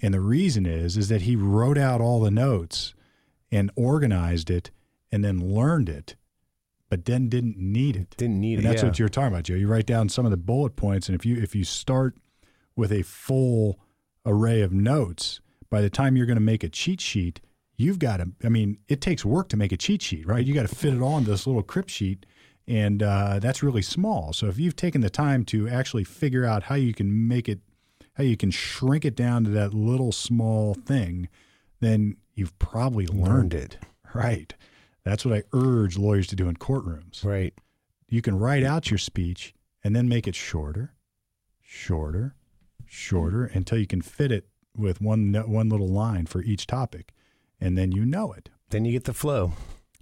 And 0.00 0.14
the 0.14 0.20
reason 0.20 0.64
is 0.64 0.96
is 0.96 1.08
that 1.10 1.22
he 1.22 1.36
wrote 1.36 1.76
out 1.76 2.00
all 2.00 2.20
the 2.20 2.30
notes 2.30 2.94
and 3.56 3.70
organized 3.76 4.50
it 4.50 4.70
and 5.10 5.24
then 5.24 5.38
learned 5.40 5.88
it, 5.88 6.16
but 6.90 7.04
then 7.06 7.28
didn't 7.28 7.56
need 7.56 7.96
it. 7.96 8.14
Didn't 8.16 8.40
need 8.40 8.58
And 8.58 8.66
it. 8.66 8.68
that's 8.68 8.82
yeah. 8.82 8.88
what 8.88 8.98
you're 8.98 9.08
talking 9.08 9.32
about, 9.32 9.44
Joe. 9.44 9.54
You 9.54 9.68
write 9.68 9.86
down 9.86 10.08
some 10.08 10.24
of 10.24 10.30
the 10.30 10.36
bullet 10.36 10.76
points, 10.76 11.08
and 11.08 11.18
if 11.18 11.24
you 11.24 11.36
if 11.36 11.54
you 11.54 11.64
start 11.64 12.16
with 12.76 12.92
a 12.92 13.02
full 13.02 13.78
array 14.24 14.60
of 14.60 14.72
notes, 14.72 15.40
by 15.70 15.80
the 15.80 15.90
time 15.90 16.16
you're 16.16 16.26
going 16.26 16.36
to 16.36 16.50
make 16.52 16.62
a 16.62 16.68
cheat 16.68 17.00
sheet, 17.00 17.40
you've 17.76 17.98
got 17.98 18.18
to. 18.18 18.28
I 18.44 18.48
mean, 18.48 18.78
it 18.88 19.00
takes 19.00 19.24
work 19.24 19.48
to 19.50 19.56
make 19.56 19.72
a 19.72 19.76
cheat 19.76 20.02
sheet, 20.02 20.26
right? 20.26 20.44
You 20.44 20.52
got 20.54 20.68
to 20.68 20.74
fit 20.74 20.92
it 20.94 21.02
on 21.02 21.24
this 21.24 21.46
little 21.46 21.62
crypt 21.62 21.90
sheet, 21.90 22.26
and 22.68 23.02
uh, 23.02 23.38
that's 23.40 23.62
really 23.62 23.82
small. 23.82 24.32
So 24.32 24.48
if 24.48 24.58
you've 24.58 24.76
taken 24.76 25.00
the 25.00 25.10
time 25.10 25.44
to 25.46 25.68
actually 25.68 26.04
figure 26.04 26.44
out 26.44 26.64
how 26.64 26.74
you 26.74 26.92
can 26.92 27.26
make 27.28 27.48
it, 27.48 27.60
how 28.14 28.24
you 28.24 28.36
can 28.36 28.50
shrink 28.50 29.04
it 29.04 29.16
down 29.16 29.44
to 29.44 29.50
that 29.50 29.72
little 29.74 30.12
small 30.12 30.74
thing, 30.74 31.28
then 31.80 32.16
you've 32.34 32.58
probably 32.58 33.06
learned 33.06 33.54
it, 33.54 33.78
right? 34.14 34.54
That's 35.04 35.24
what 35.24 35.34
I 35.36 35.42
urge 35.52 35.96
lawyers 35.96 36.26
to 36.28 36.36
do 36.36 36.48
in 36.48 36.56
courtrooms 36.56 37.24
Right. 37.24 37.54
you 38.08 38.22
can 38.22 38.38
write 38.38 38.62
out 38.64 38.90
your 38.90 38.98
speech 38.98 39.54
and 39.84 39.94
then 39.94 40.08
make 40.08 40.26
it 40.26 40.34
shorter 40.34 40.92
shorter, 41.68 42.34
shorter 42.86 43.44
until 43.46 43.78
you 43.78 43.86
can 43.86 44.00
fit 44.00 44.30
it 44.32 44.48
with 44.76 45.00
one 45.00 45.32
one 45.34 45.68
little 45.68 45.88
line 45.88 46.26
for 46.26 46.42
each 46.42 46.66
topic, 46.66 47.12
and 47.60 47.76
then 47.76 47.92
you 47.92 48.04
know 48.04 48.32
it. 48.32 48.50
Then 48.70 48.84
you 48.84 48.92
get 48.92 49.04
the 49.04 49.12
flow. 49.14 49.52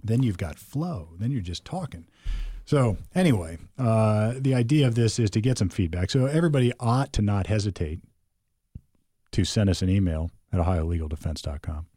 Then 0.03 0.21
you've 0.23 0.37
got 0.37 0.59
flow. 0.59 1.09
Then 1.17 1.31
you're 1.31 1.41
just 1.41 1.65
talking. 1.65 2.05
So 2.65 2.97
anyway, 3.13 3.57
uh, 3.77 4.35
the 4.37 4.53
idea 4.55 4.87
of 4.87 4.95
this 4.95 5.17
is 5.19 5.29
to 5.31 5.41
get 5.41 5.57
some 5.57 5.69
feedback. 5.69 6.09
So 6.11 6.25
everybody 6.27 6.71
ought 6.79 7.11
to 7.13 7.21
not 7.21 7.47
hesitate 7.47 7.99
to 9.31 9.43
send 9.45 9.69
us 9.69 9.81
an 9.81 9.89
email 9.89 10.31
at 10.53 10.59
ohiolegaldefense.com. 10.59 11.87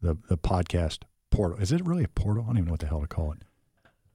The 0.00 0.16
the 0.28 0.38
podcast 0.38 0.98
portal. 1.30 1.58
Is 1.58 1.72
it 1.72 1.84
really 1.84 2.04
a 2.04 2.08
portal? 2.08 2.44
I 2.44 2.46
don't 2.48 2.56
even 2.58 2.66
know 2.66 2.72
what 2.72 2.80
the 2.80 2.86
hell 2.86 3.00
to 3.00 3.06
call 3.06 3.32
it. 3.32 3.38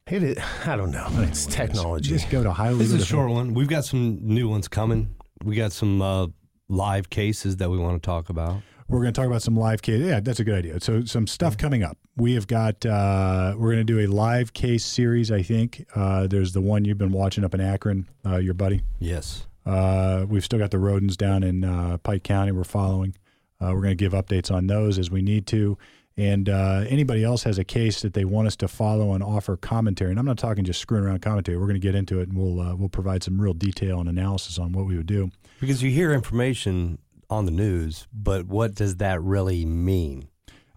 Hit 0.06 0.24
it. 0.24 0.38
I 0.68 0.76
don't 0.76 0.92
know. 0.92 1.06
I 1.06 1.10
don't 1.14 1.24
It's 1.24 1.46
what 1.46 1.54
it 1.60 1.62
is. 1.62 1.70
technology. 1.76 2.10
Just 2.10 2.30
go 2.30 2.44
to 2.44 2.50
Ohio 2.50 2.76
This 2.76 2.92
is 2.92 3.02
a 3.02 3.06
short 3.06 3.30
one. 3.32 3.54
We've 3.54 3.68
got 3.68 3.86
some 3.86 4.20
new 4.22 4.48
ones 4.50 4.68
coming. 4.68 5.16
We 5.44 5.56
got 5.56 5.72
some 5.72 6.02
uh, 6.02 6.28
live 6.70 7.10
cases 7.10 7.58
that 7.58 7.70
we 7.70 7.78
want 7.78 8.02
to 8.02 8.06
talk 8.06 8.30
about. 8.30 8.62
We're 8.90 9.02
going 9.02 9.14
to 9.14 9.20
talk 9.20 9.28
about 9.28 9.42
some 9.42 9.56
live 9.56 9.82
case. 9.82 10.02
Yeah, 10.02 10.20
that's 10.20 10.40
a 10.40 10.44
good 10.44 10.56
idea. 10.56 10.80
So 10.82 11.04
some 11.06 11.26
stuff 11.26 11.58
coming 11.58 11.84
up. 11.84 11.98
We 12.16 12.34
have 12.36 12.48
got. 12.48 12.86
Uh, 12.86 13.56
we're 13.58 13.72
going 13.74 13.86
to 13.86 13.94
do 13.94 14.00
a 14.02 14.08
live 14.08 14.54
case 14.54 14.86
series. 14.86 15.32
I 15.32 15.42
think 15.42 15.86
uh, 15.96 16.28
there's 16.28 16.52
the 16.54 16.62
one 16.62 16.86
you've 16.86 16.98
been 16.98 17.12
watching 17.14 17.44
up 17.44 17.54
in 17.54 17.62
Akron. 17.62 18.08
Uh, 18.26 18.38
your 18.38 18.54
buddy. 18.54 18.84
Yes. 19.00 19.48
Uh, 19.66 20.26
we've 20.28 20.44
still 20.44 20.60
got 20.60 20.72
the 20.72 20.80
rodents 20.80 21.16
down 21.16 21.44
in 21.44 21.64
uh, 21.64 21.98
Pike 22.00 22.24
County. 22.24 22.52
We're 22.52 22.66
following. 22.66 23.16
Uh, 23.64 23.74
we're 23.74 23.82
going 23.82 23.96
to 23.98 24.04
give 24.04 24.14
updates 24.14 24.52
on 24.54 24.68
those 24.68 25.00
as 25.00 25.10
we 25.10 25.22
need 25.22 25.48
to. 25.48 25.78
And 26.16 26.48
uh, 26.48 26.84
anybody 26.88 27.24
else 27.24 27.44
has 27.44 27.58
a 27.58 27.64
case 27.64 28.02
that 28.04 28.14
they 28.14 28.24
want 28.26 28.46
us 28.48 28.56
to 28.58 28.68
follow 28.68 29.14
and 29.14 29.24
offer 29.24 29.58
commentary. 29.58 30.12
And 30.12 30.20
I'm 30.20 30.26
not 30.26 30.38
talking 30.38 30.64
just 30.64 30.80
screwing 30.80 31.06
around 31.06 31.22
commentary. 31.24 31.58
We're 31.58 31.66
going 31.66 31.74
to 31.74 31.80
get 31.80 31.96
into 31.96 32.20
it 32.20 32.30
and 32.30 32.38
we'll 32.38 32.60
uh, 32.60 32.76
we'll 32.76 32.90
provide 32.90 33.24
some 33.24 33.42
real 33.42 33.54
detail 33.54 34.00
and 34.00 34.08
analysis 34.08 34.60
on 34.60 34.74
what 34.74 34.86
we 34.86 34.96
would 34.96 35.08
do. 35.08 35.32
Because 35.60 35.82
you 35.82 35.90
hear 35.90 36.14
information 36.14 37.00
on 37.32 37.46
the 37.46 37.52
news, 37.52 38.08
but 38.14 38.46
what 38.46 38.76
does 38.76 38.98
that 38.98 39.22
really 39.24 39.66
mean? 39.66 40.28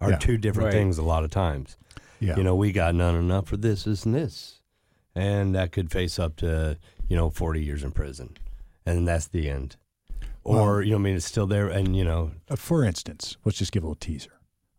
Are 0.01 0.11
Yeah. 0.11 0.17
two 0.17 0.37
different 0.37 0.67
Right. 0.67 0.73
things 0.73 0.97
a 0.97 1.03
lot 1.03 1.23
of 1.23 1.29
times. 1.29 1.77
Yeah. 2.19 2.35
You 2.37 2.43
know, 2.43 2.55
we 2.55 2.71
got 2.71 2.95
none 2.95 3.15
enough 3.15 3.47
for 3.47 3.57
this, 3.57 3.83
this, 3.83 4.05
and 4.05 4.15
this. 4.15 4.61
And 5.13 5.53
that 5.53 5.71
could 5.71 5.91
face 5.91 6.17
up 6.17 6.35
to, 6.37 6.77
you 7.07 7.15
know, 7.15 7.29
40 7.29 7.63
years 7.63 7.83
in 7.83 7.91
prison. 7.91 8.37
And 8.87 9.07
that's 9.07 9.27
the 9.27 9.49
end. 9.49 9.75
Or, 10.55 10.81
you 10.81 10.91
know, 10.91 10.97
I 10.97 10.99
mean, 10.99 11.15
it's 11.15 11.25
still 11.25 11.47
there. 11.47 11.67
And, 11.67 11.95
you 11.95 12.03
know, 12.05 12.31
for 12.55 12.83
instance, 12.83 13.37
let's 13.45 13.57
just 13.57 13.71
give 13.71 13.83
a 13.83 13.87
little 13.87 13.95
teaser. 13.99 14.31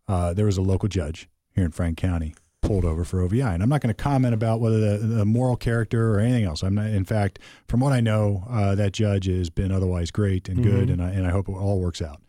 Uh, 0.06 0.32
there 0.32 0.46
was 0.46 0.56
a 0.56 0.62
local 0.62 0.88
judge 0.88 1.28
here 1.52 1.64
in 1.64 1.70
Frank 1.70 1.98
County 1.98 2.34
pulled 2.62 2.84
over 2.84 3.04
for 3.04 3.20
OVI, 3.20 3.40
and 3.42 3.62
I'm 3.62 3.68
not 3.68 3.80
going 3.82 3.94
to 3.94 4.02
comment 4.02 4.34
about 4.34 4.60
whether 4.60 4.80
the, 4.98 5.06
the 5.06 5.24
moral 5.24 5.56
character 5.56 6.12
or 6.14 6.20
anything 6.20 6.44
else. 6.44 6.62
I'm 6.62 6.74
not. 6.74 6.86
In 6.86 7.04
fact, 7.04 7.38
from 7.68 7.80
what 7.80 7.92
I 7.92 8.00
know, 8.00 8.44
uh, 8.50 8.74
that 8.74 8.92
judge 8.92 9.26
has 9.26 9.48
been 9.50 9.70
otherwise 9.70 10.10
great 10.10 10.48
and 10.48 10.62
good, 10.62 10.88
Mhm. 10.88 10.92
and 10.94 11.02
I 11.02 11.10
and 11.10 11.26
I 11.26 11.30
hope 11.30 11.48
it 11.48 11.52
all 11.52 11.80
works 11.80 12.02
out. 12.02 12.20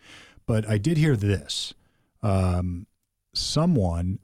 But 0.46 0.70
I 0.70 0.78
did 0.78 0.98
hear 0.98 1.16
this: 1.16 1.74
um, 2.22 2.86
someone, 3.34 4.20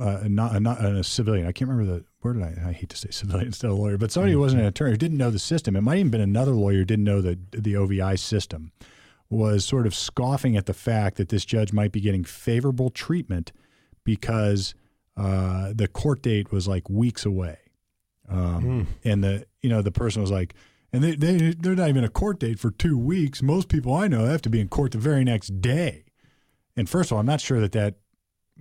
uh, 0.00 0.20
not, 0.28 0.60
not 0.62 0.84
a 0.84 1.02
civilian. 1.04 1.46
I 1.46 1.52
can't 1.52 1.70
remember 1.70 1.92
the 2.00 2.04
where 2.20 2.34
did 2.34 2.42
I? 2.42 2.68
I 2.68 2.72
hate 2.72 2.90
to 2.90 2.96
say 2.96 3.08
civilian 3.12 3.48
instead 3.48 3.70
of 3.70 3.78
lawyer, 3.78 3.98
but 3.98 4.12
somebody 4.12 4.32
who 4.32 4.40
wasn't 4.40 4.62
an 4.62 4.68
attorney 4.68 4.92
who 4.92 4.96
didn't 4.96 5.18
know 5.18 5.30
the 5.30 5.38
system. 5.38 5.76
It 5.76 5.82
might 5.82 5.98
even 5.98 6.10
been 6.10 6.20
another 6.20 6.52
lawyer 6.52 6.78
who 6.78 6.84
didn't 6.84 7.04
know 7.04 7.20
the 7.20 7.38
the 7.52 7.76
OVI 7.76 8.16
system 8.16 8.72
was 9.30 9.64
sort 9.64 9.86
of 9.86 9.94
scoffing 9.94 10.56
at 10.56 10.66
the 10.66 10.74
fact 10.74 11.16
that 11.18 11.28
this 11.28 11.44
judge 11.44 11.72
might 11.72 11.92
be 11.92 12.00
getting 12.00 12.24
favorable 12.24 12.88
treatment 12.88 13.52
because 14.02 14.74
uh, 15.18 15.72
the 15.74 15.86
court 15.86 16.22
date 16.22 16.50
was 16.50 16.66
like 16.66 16.88
weeks 16.88 17.26
away, 17.26 17.58
um, 18.28 18.86
and 19.04 19.22
the 19.22 19.46
you 19.60 19.68
know 19.68 19.82
the 19.82 19.92
person 19.92 20.22
was 20.22 20.30
like, 20.30 20.54
and 20.92 21.04
they 21.04 21.14
they 21.14 21.54
they're 21.58 21.74
not 21.74 21.88
even 21.88 22.04
a 22.04 22.08
court 22.08 22.40
date 22.40 22.58
for 22.58 22.70
two 22.70 22.96
weeks. 22.96 23.42
Most 23.42 23.68
people 23.68 23.94
I 23.94 24.08
know 24.08 24.24
have 24.24 24.42
to 24.42 24.50
be 24.50 24.60
in 24.60 24.68
court 24.68 24.92
the 24.92 24.98
very 24.98 25.24
next 25.24 25.60
day. 25.60 26.04
And 26.76 26.88
first 26.88 27.10
of 27.10 27.14
all, 27.14 27.20
I'm 27.20 27.26
not 27.26 27.40
sure 27.40 27.58
that 27.60 27.72
that 27.72 27.96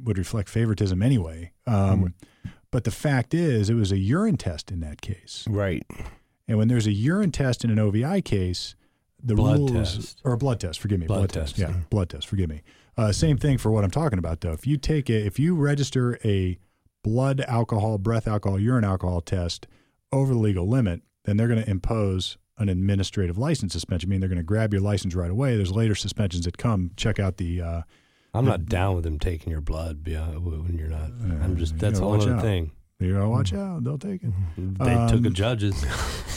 would 0.03 0.17
reflect 0.17 0.49
favoritism 0.49 1.01
anyway. 1.01 1.51
Um, 1.67 2.15
But 2.77 2.83
the 2.83 2.91
fact 2.91 3.33
is, 3.33 3.71
it 3.71 3.73
was 3.73 3.91
a 3.91 3.97
urine 3.97 4.37
test 4.37 4.69
in 4.71 4.81
that 4.81 5.01
case. 5.01 5.45
right. 5.49 5.83
And 6.47 6.59
when 6.59 6.67
there's 6.67 6.85
a 6.85 6.91
urine 6.91 7.31
test 7.31 7.63
in 7.63 7.71
an 7.71 7.79
OVI 7.79 8.21
case, 8.21 8.75
the 9.19 9.33
Blood 9.33 9.57
rules 9.57 9.95
test. 9.95 10.21
or 10.23 10.33
a 10.33 10.37
blood 10.37 10.59
test, 10.59 10.79
forgive 10.79 10.99
me, 10.99 11.07
blood, 11.07 11.17
Blood 11.21 11.29
test. 11.31 11.55
test, 11.55 11.57
Yeah, 11.71 11.75
yeah. 11.75 11.83
blood 11.89 12.09
test, 12.09 12.27
forgive 12.27 12.49
me. 12.51 12.61
Uh, 12.95 13.11
same 13.11 13.35
thing 13.39 13.57
for 13.57 13.71
what 13.71 13.83
I'm 13.83 13.89
talking 13.89 14.19
about 14.19 14.41
though. 14.41 14.51
If 14.51 14.67
you 14.67 14.77
take 14.77 15.09
a 15.09 15.25
if 15.25 15.39
you 15.39 15.55
register 15.55 16.19
a 16.23 16.59
blood 17.03 17.41
alcohol, 17.47 17.97
breath 17.97 18.27
alcohol, 18.27 18.59
urine 18.59 18.83
alcohol 18.83 19.21
test 19.21 19.65
over 20.11 20.33
the 20.35 20.39
legal 20.39 20.67
limit, 20.69 21.01
then 21.25 21.35
they're 21.35 21.47
going 21.47 21.63
to 21.63 21.67
impose 21.69 22.37
an 22.59 22.69
administrative 22.69 23.39
license 23.39 23.73
suspension. 23.73 24.07
I 24.07 24.11
mean, 24.11 24.19
they're 24.19 24.29
going 24.29 24.37
to 24.37 24.43
grab 24.43 24.71
your 24.71 24.83
license 24.83 25.15
right 25.15 25.31
away. 25.31 25.55
There's 25.57 25.71
later 25.71 25.95
suspensions 25.95 26.45
that 26.45 26.59
come. 26.59 26.91
Check 26.95 27.17
out 27.17 27.37
the 27.37 27.59
uh, 27.59 27.81
I'm 28.37 28.45
not 28.45 28.65
down 28.65 28.95
with 28.95 29.03
them 29.03 29.19
taking 29.19 29.51
your 29.51 29.61
blood 29.61 30.07
yeah, 30.07 30.23
uh, 30.23 30.39
when 30.39 30.77
you're 30.77 30.89
not. 30.89 31.11
I'm 31.43 31.57
just, 31.57 31.77
that's 31.77 31.99
a 31.99 32.03
whole 32.03 32.21
other 32.21 32.35
out. 32.35 32.41
thing. 32.41 32.71
you 32.99 33.13
gotta 33.13 33.29
watch 33.29 33.51
mm. 33.51 33.59
out. 33.59 33.83
They'll 33.83 33.97
take 33.97 34.23
it. 34.23 34.31
Mm-hmm. 34.59 34.83
They 34.83 35.11
took 35.11 35.21
the 35.21 35.29
Um, 35.29 35.33
judges. 35.33 35.85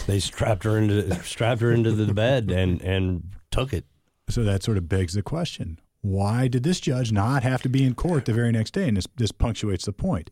they 0.06 0.20
strapped 0.20 0.64
her 0.64 0.78
into 0.78 1.14
strapped 1.24 1.60
her 1.60 1.72
into 1.72 1.92
the 1.92 2.12
bed 2.12 2.50
and 2.50 2.80
and 2.82 3.30
took 3.50 3.72
it. 3.72 3.84
So 4.28 4.44
that 4.44 4.62
sort 4.62 4.78
of 4.78 4.88
begs 4.88 5.14
the 5.14 5.22
question: 5.22 5.78
Why 6.00 6.48
did 6.48 6.62
this 6.62 6.80
judge 6.80 7.12
not 7.12 7.42
have 7.42 7.62
to 7.62 7.68
be 7.68 7.84
in 7.84 7.94
court 7.94 8.24
the 8.24 8.32
very 8.32 8.52
next 8.52 8.72
day? 8.72 8.88
And 8.88 8.96
this 8.96 9.06
this 9.16 9.32
punctuates 9.32 9.84
the 9.84 9.92
point. 9.92 10.30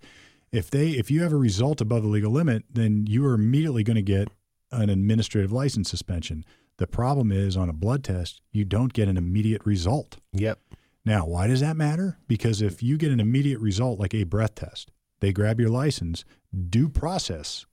If 0.51 0.71
they 0.71 0.91
if 0.91 1.11
you 1.11 1.23
have 1.23 1.33
a 1.33 1.37
result 1.37 1.81
above 1.81 2.03
the 2.03 2.09
legal 2.09 2.33
limit, 2.33 2.65
then 2.73 3.07
you 3.07 3.25
are 3.27 3.35
immediately 3.35 3.83
going 3.83 3.97
to 3.97 4.03
get 4.03 4.29
an 4.71 4.91
administrative 4.91 5.53
license 5.53 5.89
suspension. 5.91 6.45
The 6.79 6.87
problem 6.87 7.33
is 7.33 7.57
on 7.57 7.69
a 7.69 7.73
blood 7.73 8.05
test, 8.05 8.41
you 8.53 8.65
don't 8.65 8.93
get 8.93 9.09
an 9.09 9.17
immediate 9.17 9.63
result. 9.65 10.19
Yep. 10.33 10.61
Now, 11.09 11.25
why 11.25 11.47
does 11.47 11.61
that 11.61 11.75
matter? 11.75 12.19
Because 12.29 12.61
if 12.61 12.83
you 12.83 12.99
get 12.99 13.11
an 13.11 13.19
immediate 13.19 13.61
result 13.61 13.99
like 13.99 14.13
a 14.13 14.25
breath 14.25 14.57
test, 14.57 14.91
they 15.21 15.33
grab 15.33 15.59
your 15.59 15.71
license, 15.71 16.27
due 16.69 16.91
process. 16.91 17.65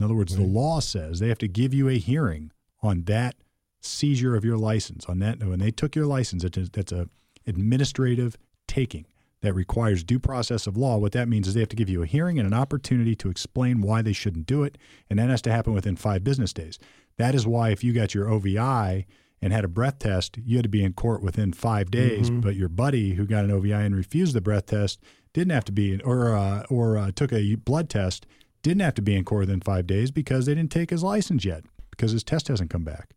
In 0.00 0.04
other 0.04 0.16
words, 0.16 0.34
the 0.34 0.42
law 0.42 0.80
says 0.80 1.20
they 1.20 1.28
have 1.28 1.38
to 1.38 1.46
give 1.46 1.72
you 1.72 1.88
a 1.88 1.98
hearing 1.98 2.50
on 2.82 3.04
that 3.04 3.36
seizure 3.80 4.34
of 4.34 4.44
your 4.44 4.56
license. 4.56 5.06
On 5.06 5.20
that, 5.20 5.38
when 5.44 5.60
they 5.60 5.70
took 5.70 5.94
your 5.94 6.06
license, 6.06 6.44
that's 6.72 6.90
a 6.90 7.08
administrative 7.46 8.36
taking 8.66 9.06
that 9.42 9.54
requires 9.54 10.02
due 10.02 10.18
process 10.18 10.66
of 10.66 10.76
law. 10.76 10.96
What 10.96 11.12
that 11.12 11.28
means 11.28 11.46
is 11.46 11.54
they 11.54 11.60
have 11.60 11.68
to 11.68 11.76
give 11.76 11.88
you 11.88 12.02
a 12.02 12.06
hearing 12.06 12.40
and 12.40 12.48
an 12.48 12.54
opportunity 12.54 13.14
to 13.14 13.30
explain 13.30 13.80
why 13.80 14.02
they 14.02 14.12
shouldn't 14.12 14.46
do 14.46 14.64
it, 14.64 14.76
and 15.08 15.20
that 15.20 15.30
has 15.30 15.42
to 15.42 15.52
happen 15.52 15.72
within 15.72 15.94
five 15.94 16.24
business 16.24 16.52
days. 16.52 16.80
That 17.16 17.36
is 17.36 17.46
why 17.46 17.70
if 17.70 17.84
you 17.84 17.92
got 17.92 18.12
your 18.12 18.28
OVI 18.28 19.06
and 19.42 19.52
had 19.52 19.64
a 19.64 19.68
breath 19.68 19.98
test, 19.98 20.38
you 20.38 20.56
had 20.56 20.62
to 20.62 20.68
be 20.68 20.84
in 20.84 20.92
court 20.92 21.22
within 21.22 21.52
five 21.52 21.90
days. 21.90 22.30
But 22.40 22.54
your 22.54 22.68
buddy 22.68 23.14
who 23.14 23.26
got 23.26 23.44
an 23.44 23.50
OVI 23.50 23.72
and 23.72 23.96
refused 23.96 24.34
the 24.34 24.40
breath 24.40 24.66
test 24.66 25.00
didn't 25.32 25.52
have 25.52 25.64
to 25.64 25.72
be 25.72 26.00
or 26.02 26.34
uh, 26.34 26.64
or 26.70 26.96
uh, 26.96 27.10
took 27.10 27.32
a 27.32 27.56
blood 27.56 27.90
test, 27.90 28.24
didn't 28.62 28.82
have 28.82 28.94
to 28.94 29.02
be 29.02 29.16
in 29.16 29.24
court 29.24 29.40
within 29.40 29.60
five 29.60 29.86
days 29.86 30.10
because 30.10 30.46
they 30.46 30.54
didn't 30.54 30.70
take 30.70 30.90
his 30.90 31.02
license 31.02 31.44
yet 31.44 31.64
because 31.90 32.12
his 32.12 32.22
test 32.22 32.48
hasn't 32.48 32.70
come 32.70 32.84
back. 32.84 33.10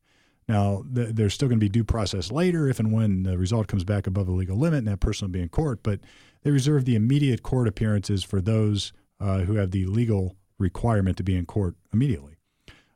Now, 0.48 0.84
th- 0.94 1.16
there's 1.16 1.34
still 1.34 1.48
going 1.48 1.60
to 1.60 1.64
be 1.64 1.70
due 1.70 1.84
process 1.84 2.32
later 2.32 2.68
if 2.68 2.80
and 2.80 2.92
when 2.92 3.24
the 3.24 3.38
result 3.38 3.68
comes 3.68 3.84
back 3.84 4.08
above 4.08 4.26
the 4.26 4.32
legal 4.32 4.58
limit 4.58 4.80
and 4.80 4.88
that 4.88 5.00
person 5.00 5.28
will 5.28 5.34
be 5.34 5.42
in 5.42 5.50
court, 5.50 5.80
but 5.84 6.00
they 6.44 6.52
reserve 6.52 6.86
the 6.86 6.96
immediate 6.96 7.42
court 7.42 7.68
appearances 7.68 8.24
for 8.24 8.42
those 8.42 8.94
uh, 9.20 9.40
who 9.40 9.56
have 9.56 9.72
the 9.72 9.86
legal 9.86 10.36
requirement 10.60 11.18
to 11.18 11.24
be 11.24 11.36
in 11.36 11.46
court 11.46 11.76
immediately. 11.92 12.35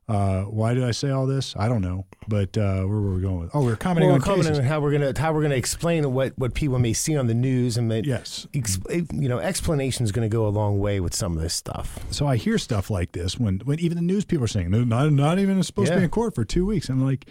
Uh, 0.09 0.41
why 0.45 0.73
did 0.73 0.83
I 0.83 0.89
say 0.89 1.11
all 1.11 1.27
this? 1.27 1.53
I 1.55 1.67
don't 1.69 1.81
know, 1.81 2.07
but 2.27 2.57
uh, 2.57 2.77
where 2.81 2.99
were 2.99 3.13
we 3.13 3.21
going 3.21 3.41
with? 3.41 3.51
Oh, 3.53 3.63
we 3.63 3.71
are 3.71 3.75
commenting 3.75 4.07
Well, 4.07 4.15
on 4.15 4.19
we're 4.21 4.25
commenting 4.25 4.53
cases. 4.53 4.59
on 4.59 4.65
how 4.65 4.79
we're 4.81 4.91
gonna 4.91 5.13
how 5.15 5.31
we're 5.33 5.43
gonna 5.43 5.53
explain 5.53 6.11
what 6.11 6.35
what 6.35 6.55
people 6.55 6.79
may 6.79 6.93
see 6.93 7.15
on 7.15 7.27
the 7.27 7.35
news, 7.35 7.77
and 7.77 7.91
that 7.91 8.05
Yes. 8.07 8.47
ex, 8.55 8.79
you 9.13 9.29
know 9.29 9.37
explanation 9.37 10.03
is 10.05 10.11
going 10.11 10.27
to 10.27 10.33
go 10.35 10.47
a 10.47 10.49
long 10.49 10.79
way 10.79 10.99
with 10.99 11.13
some 11.13 11.37
of 11.37 11.43
this 11.43 11.53
stuff. 11.53 11.99
So 12.09 12.25
I 12.25 12.37
hear 12.37 12.57
stuff 12.57 12.89
like 12.89 13.11
this 13.11 13.39
when, 13.39 13.59
when 13.65 13.79
even 13.79 13.97
the 13.97 14.01
news 14.03 14.25
people 14.25 14.45
are 14.45 14.47
saying 14.47 14.71
they're 14.71 14.83
not, 14.83 15.11
not 15.13 15.37
even 15.37 15.61
supposed 15.61 15.91
to 15.91 15.97
be 15.99 16.03
in 16.05 16.09
court 16.09 16.33
for 16.33 16.43
two 16.43 16.65
weeks. 16.65 16.89
I'm 16.89 17.05
like, 17.05 17.27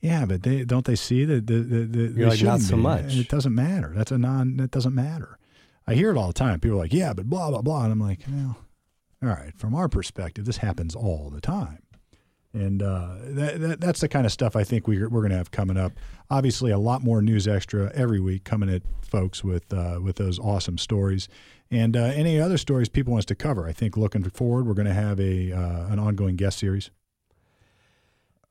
yeah, 0.00 0.24
but 0.24 0.42
they 0.42 0.64
don't 0.64 0.86
they 0.86 0.96
see 0.96 1.26
that 1.26 1.46
the, 1.46 1.54
the, 1.56 1.78
the 1.84 2.06
they 2.08 2.22
like, 2.24 2.28
not 2.30 2.36
shouldn't 2.38 2.62
so 2.62 2.76
be. 2.76 2.82
much. 2.82 3.14
It 3.14 3.28
doesn't 3.28 3.54
matter. 3.54 3.92
That's 3.94 4.10
a 4.10 4.16
non. 4.16 4.56
That 4.56 4.70
doesn't 4.70 4.94
matter. 4.94 5.38
I 5.86 5.92
hear 5.92 6.10
it 6.10 6.16
all 6.16 6.28
the 6.28 6.32
time. 6.32 6.60
People 6.60 6.78
are 6.78 6.80
like, 6.82 6.94
yeah, 6.94 7.12
but 7.12 7.28
blah 7.28 7.50
blah 7.50 7.60
blah, 7.60 7.82
and 7.84 7.92
I'm 7.92 8.00
like, 8.00 8.20
well, 8.30 8.56
all 9.22 9.28
right. 9.28 9.52
From 9.58 9.74
our 9.74 9.88
perspective, 9.90 10.46
this 10.46 10.56
happens 10.56 10.94
all 10.96 11.28
the 11.28 11.42
time. 11.42 11.80
And 12.54 12.82
uh, 12.82 13.16
that, 13.22 13.60
that 13.60 13.80
that's 13.80 14.00
the 14.00 14.08
kind 14.08 14.26
of 14.26 14.32
stuff 14.32 14.56
I 14.56 14.64
think 14.64 14.86
we're, 14.86 15.08
we're 15.08 15.22
going 15.22 15.30
to 15.30 15.38
have 15.38 15.50
coming 15.50 15.78
up. 15.78 15.92
Obviously, 16.30 16.70
a 16.70 16.78
lot 16.78 17.02
more 17.02 17.22
news 17.22 17.48
extra 17.48 17.90
every 17.94 18.20
week 18.20 18.44
coming 18.44 18.68
at 18.68 18.82
folks 19.00 19.42
with 19.42 19.72
uh, 19.72 20.00
with 20.02 20.16
those 20.16 20.38
awesome 20.38 20.76
stories, 20.76 21.28
and 21.70 21.96
uh, 21.96 22.00
any 22.00 22.38
other 22.38 22.58
stories 22.58 22.90
people 22.90 23.12
want 23.12 23.20
us 23.20 23.26
to 23.26 23.34
cover. 23.34 23.66
I 23.66 23.72
think 23.72 23.96
looking 23.96 24.22
forward, 24.28 24.66
we're 24.66 24.74
going 24.74 24.86
to 24.86 24.92
have 24.92 25.18
a 25.18 25.50
uh, 25.52 25.86
an 25.86 25.98
ongoing 25.98 26.36
guest 26.36 26.58
series. 26.58 26.90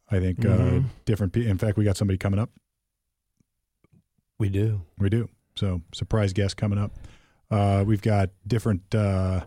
I 0.09 0.19
think 0.19 0.45
uh, 0.45 0.79
different. 1.05 1.31
Pe- 1.33 1.45
in 1.45 1.57
fact, 1.57 1.77
we 1.77 1.83
got 1.83 1.95
somebody 1.95 2.17
coming 2.17 2.39
up. 2.39 2.49
We 4.39 4.49
do. 4.49 4.81
We 4.97 5.09
do. 5.09 5.29
So 5.55 5.81
surprise 5.93 6.33
guest 6.33 6.57
coming 6.57 6.79
up. 6.79 6.91
Uh, 7.51 7.83
we've 7.85 8.01
got 8.01 8.31
different. 8.47 8.81
Uh, 8.93 9.45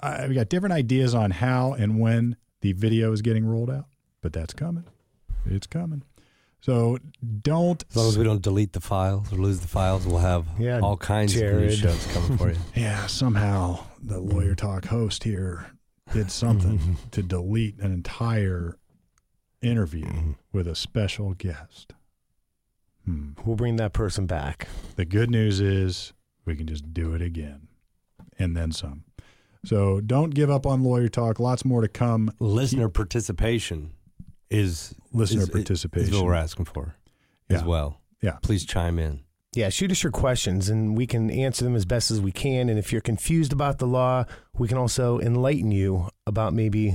uh, 0.00 0.24
we 0.28 0.34
got 0.34 0.48
different 0.48 0.72
ideas 0.72 1.14
on 1.14 1.30
how 1.30 1.74
and 1.74 2.00
when 2.00 2.36
the 2.60 2.72
video 2.72 3.12
is 3.12 3.22
getting 3.22 3.44
rolled 3.44 3.70
out, 3.70 3.86
but 4.22 4.32
that's 4.32 4.54
coming. 4.54 4.84
It's 5.44 5.66
coming. 5.66 6.02
So 6.60 6.98
don't. 7.42 7.84
As 7.90 7.96
long 7.96 8.08
as 8.08 8.18
we 8.18 8.24
don't 8.24 8.42
delete 8.42 8.72
the 8.72 8.80
files 8.80 9.32
or 9.32 9.36
lose 9.36 9.60
the 9.60 9.68
files, 9.68 10.06
we'll 10.06 10.18
have 10.18 10.46
Yeah, 10.58 10.80
all 10.80 10.96
kinds 10.96 11.34
of 11.34 11.40
Jared. 11.40 11.68
new 11.70 11.76
shows 11.76 12.06
coming 12.12 12.38
for 12.38 12.50
you. 12.50 12.56
Yeah, 12.74 13.06
somehow 13.06 13.84
the 14.02 14.18
lawyer 14.18 14.54
talk 14.54 14.86
host 14.86 15.24
here 15.24 15.66
did 16.12 16.30
something 16.30 16.96
to 17.12 17.22
delete 17.22 17.78
an 17.78 17.92
entire 17.92 18.76
interview 19.62 20.34
with 20.52 20.66
a 20.66 20.74
special 20.74 21.34
guest. 21.34 21.92
Hmm. 23.04 23.32
We'll 23.44 23.56
bring 23.56 23.76
that 23.76 23.92
person 23.92 24.26
back. 24.26 24.66
The 24.96 25.04
good 25.04 25.30
news 25.30 25.60
is 25.60 26.12
we 26.44 26.56
can 26.56 26.66
just 26.66 26.92
do 26.92 27.14
it 27.14 27.22
again 27.22 27.68
and 28.38 28.56
then 28.56 28.72
some. 28.72 29.04
So 29.66 30.00
don't 30.00 30.30
give 30.30 30.50
up 30.50 30.64
on 30.66 30.82
lawyer 30.84 31.08
talk. 31.08 31.40
Lots 31.40 31.64
more 31.64 31.80
to 31.82 31.88
come. 31.88 32.30
Listener 32.40 32.88
participation 32.88 33.92
is 34.50 34.94
Listener 35.12 35.42
is- 35.42 35.50
participation. 35.50 36.08
is 36.10 36.14
what 36.16 36.24
we're 36.24 36.34
asking 36.34 36.66
for 36.66 36.94
as 37.50 37.62
well. 37.64 38.00
Yeah. 38.22 38.38
Please 38.42 38.64
chime 38.64 38.98
in. 38.98 39.20
Yeah, 39.54 39.70
shoot 39.70 39.90
us 39.90 40.02
your 40.02 40.12
questions 40.12 40.68
and 40.68 40.96
we 40.96 41.06
can 41.06 41.30
answer 41.30 41.64
them 41.64 41.74
as 41.74 41.84
best 41.86 42.10
as 42.10 42.20
we 42.20 42.30
can. 42.30 42.68
And 42.68 42.78
if 42.78 42.92
you're 42.92 43.00
confused 43.00 43.52
about 43.52 43.78
the 43.78 43.86
law, 43.86 44.24
we 44.58 44.68
can 44.68 44.76
also 44.76 45.18
enlighten 45.18 45.70
you 45.72 46.08
about 46.26 46.52
maybe 46.52 46.94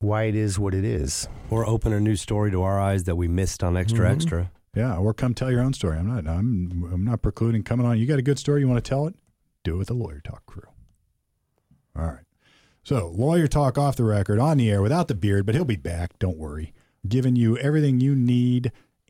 why 0.00 0.24
it 0.24 0.34
is 0.34 0.58
what 0.58 0.74
it 0.74 0.84
is. 0.84 1.28
Or 1.50 1.64
open 1.66 1.92
a 1.92 2.00
new 2.00 2.16
story 2.16 2.50
to 2.50 2.62
our 2.62 2.80
eyes 2.80 3.04
that 3.04 3.14
we 3.16 3.28
missed 3.28 3.62
on 3.62 3.76
Extra 3.76 4.08
Mhm. 4.08 4.12
Extra. 4.14 4.50
Yeah, 4.74 4.96
or 4.96 5.14
come 5.14 5.34
tell 5.34 5.50
your 5.52 5.60
own 5.62 5.72
story. 5.72 5.98
I'm 5.98 6.06
not. 6.06 6.26
I'm. 6.28 6.88
I'm 6.92 7.04
not 7.04 7.22
precluding 7.22 7.62
coming 7.64 7.84
on. 7.86 7.98
You 7.98 8.06
got 8.06 8.18
a 8.20 8.22
good 8.22 8.38
story. 8.38 8.60
You 8.60 8.68
want 8.68 8.82
to 8.84 8.88
tell 8.88 9.06
it? 9.08 9.14
Do 9.64 9.74
it 9.74 9.78
with 9.78 9.88
the 9.88 9.94
lawyer 9.94 10.20
talk 10.24 10.46
crew. 10.46 10.62
All 11.96 12.06
right. 12.06 12.24
So 12.82 13.08
lawyer 13.14 13.46
talk 13.46 13.76
off 13.76 13.96
the 13.96 14.04
record, 14.04 14.38
on 14.38 14.56
the 14.56 14.70
air, 14.70 14.82
without 14.82 15.08
the 15.08 15.14
beard, 15.14 15.46
but 15.46 15.54
he'll 15.54 15.64
be 15.64 15.76
back. 15.76 16.18
Don't 16.18 16.38
worry. 16.38 16.72
Giving 17.06 17.36
you 17.36 17.56
everything 17.58 18.00
you 18.00 18.14
need 18.14 18.72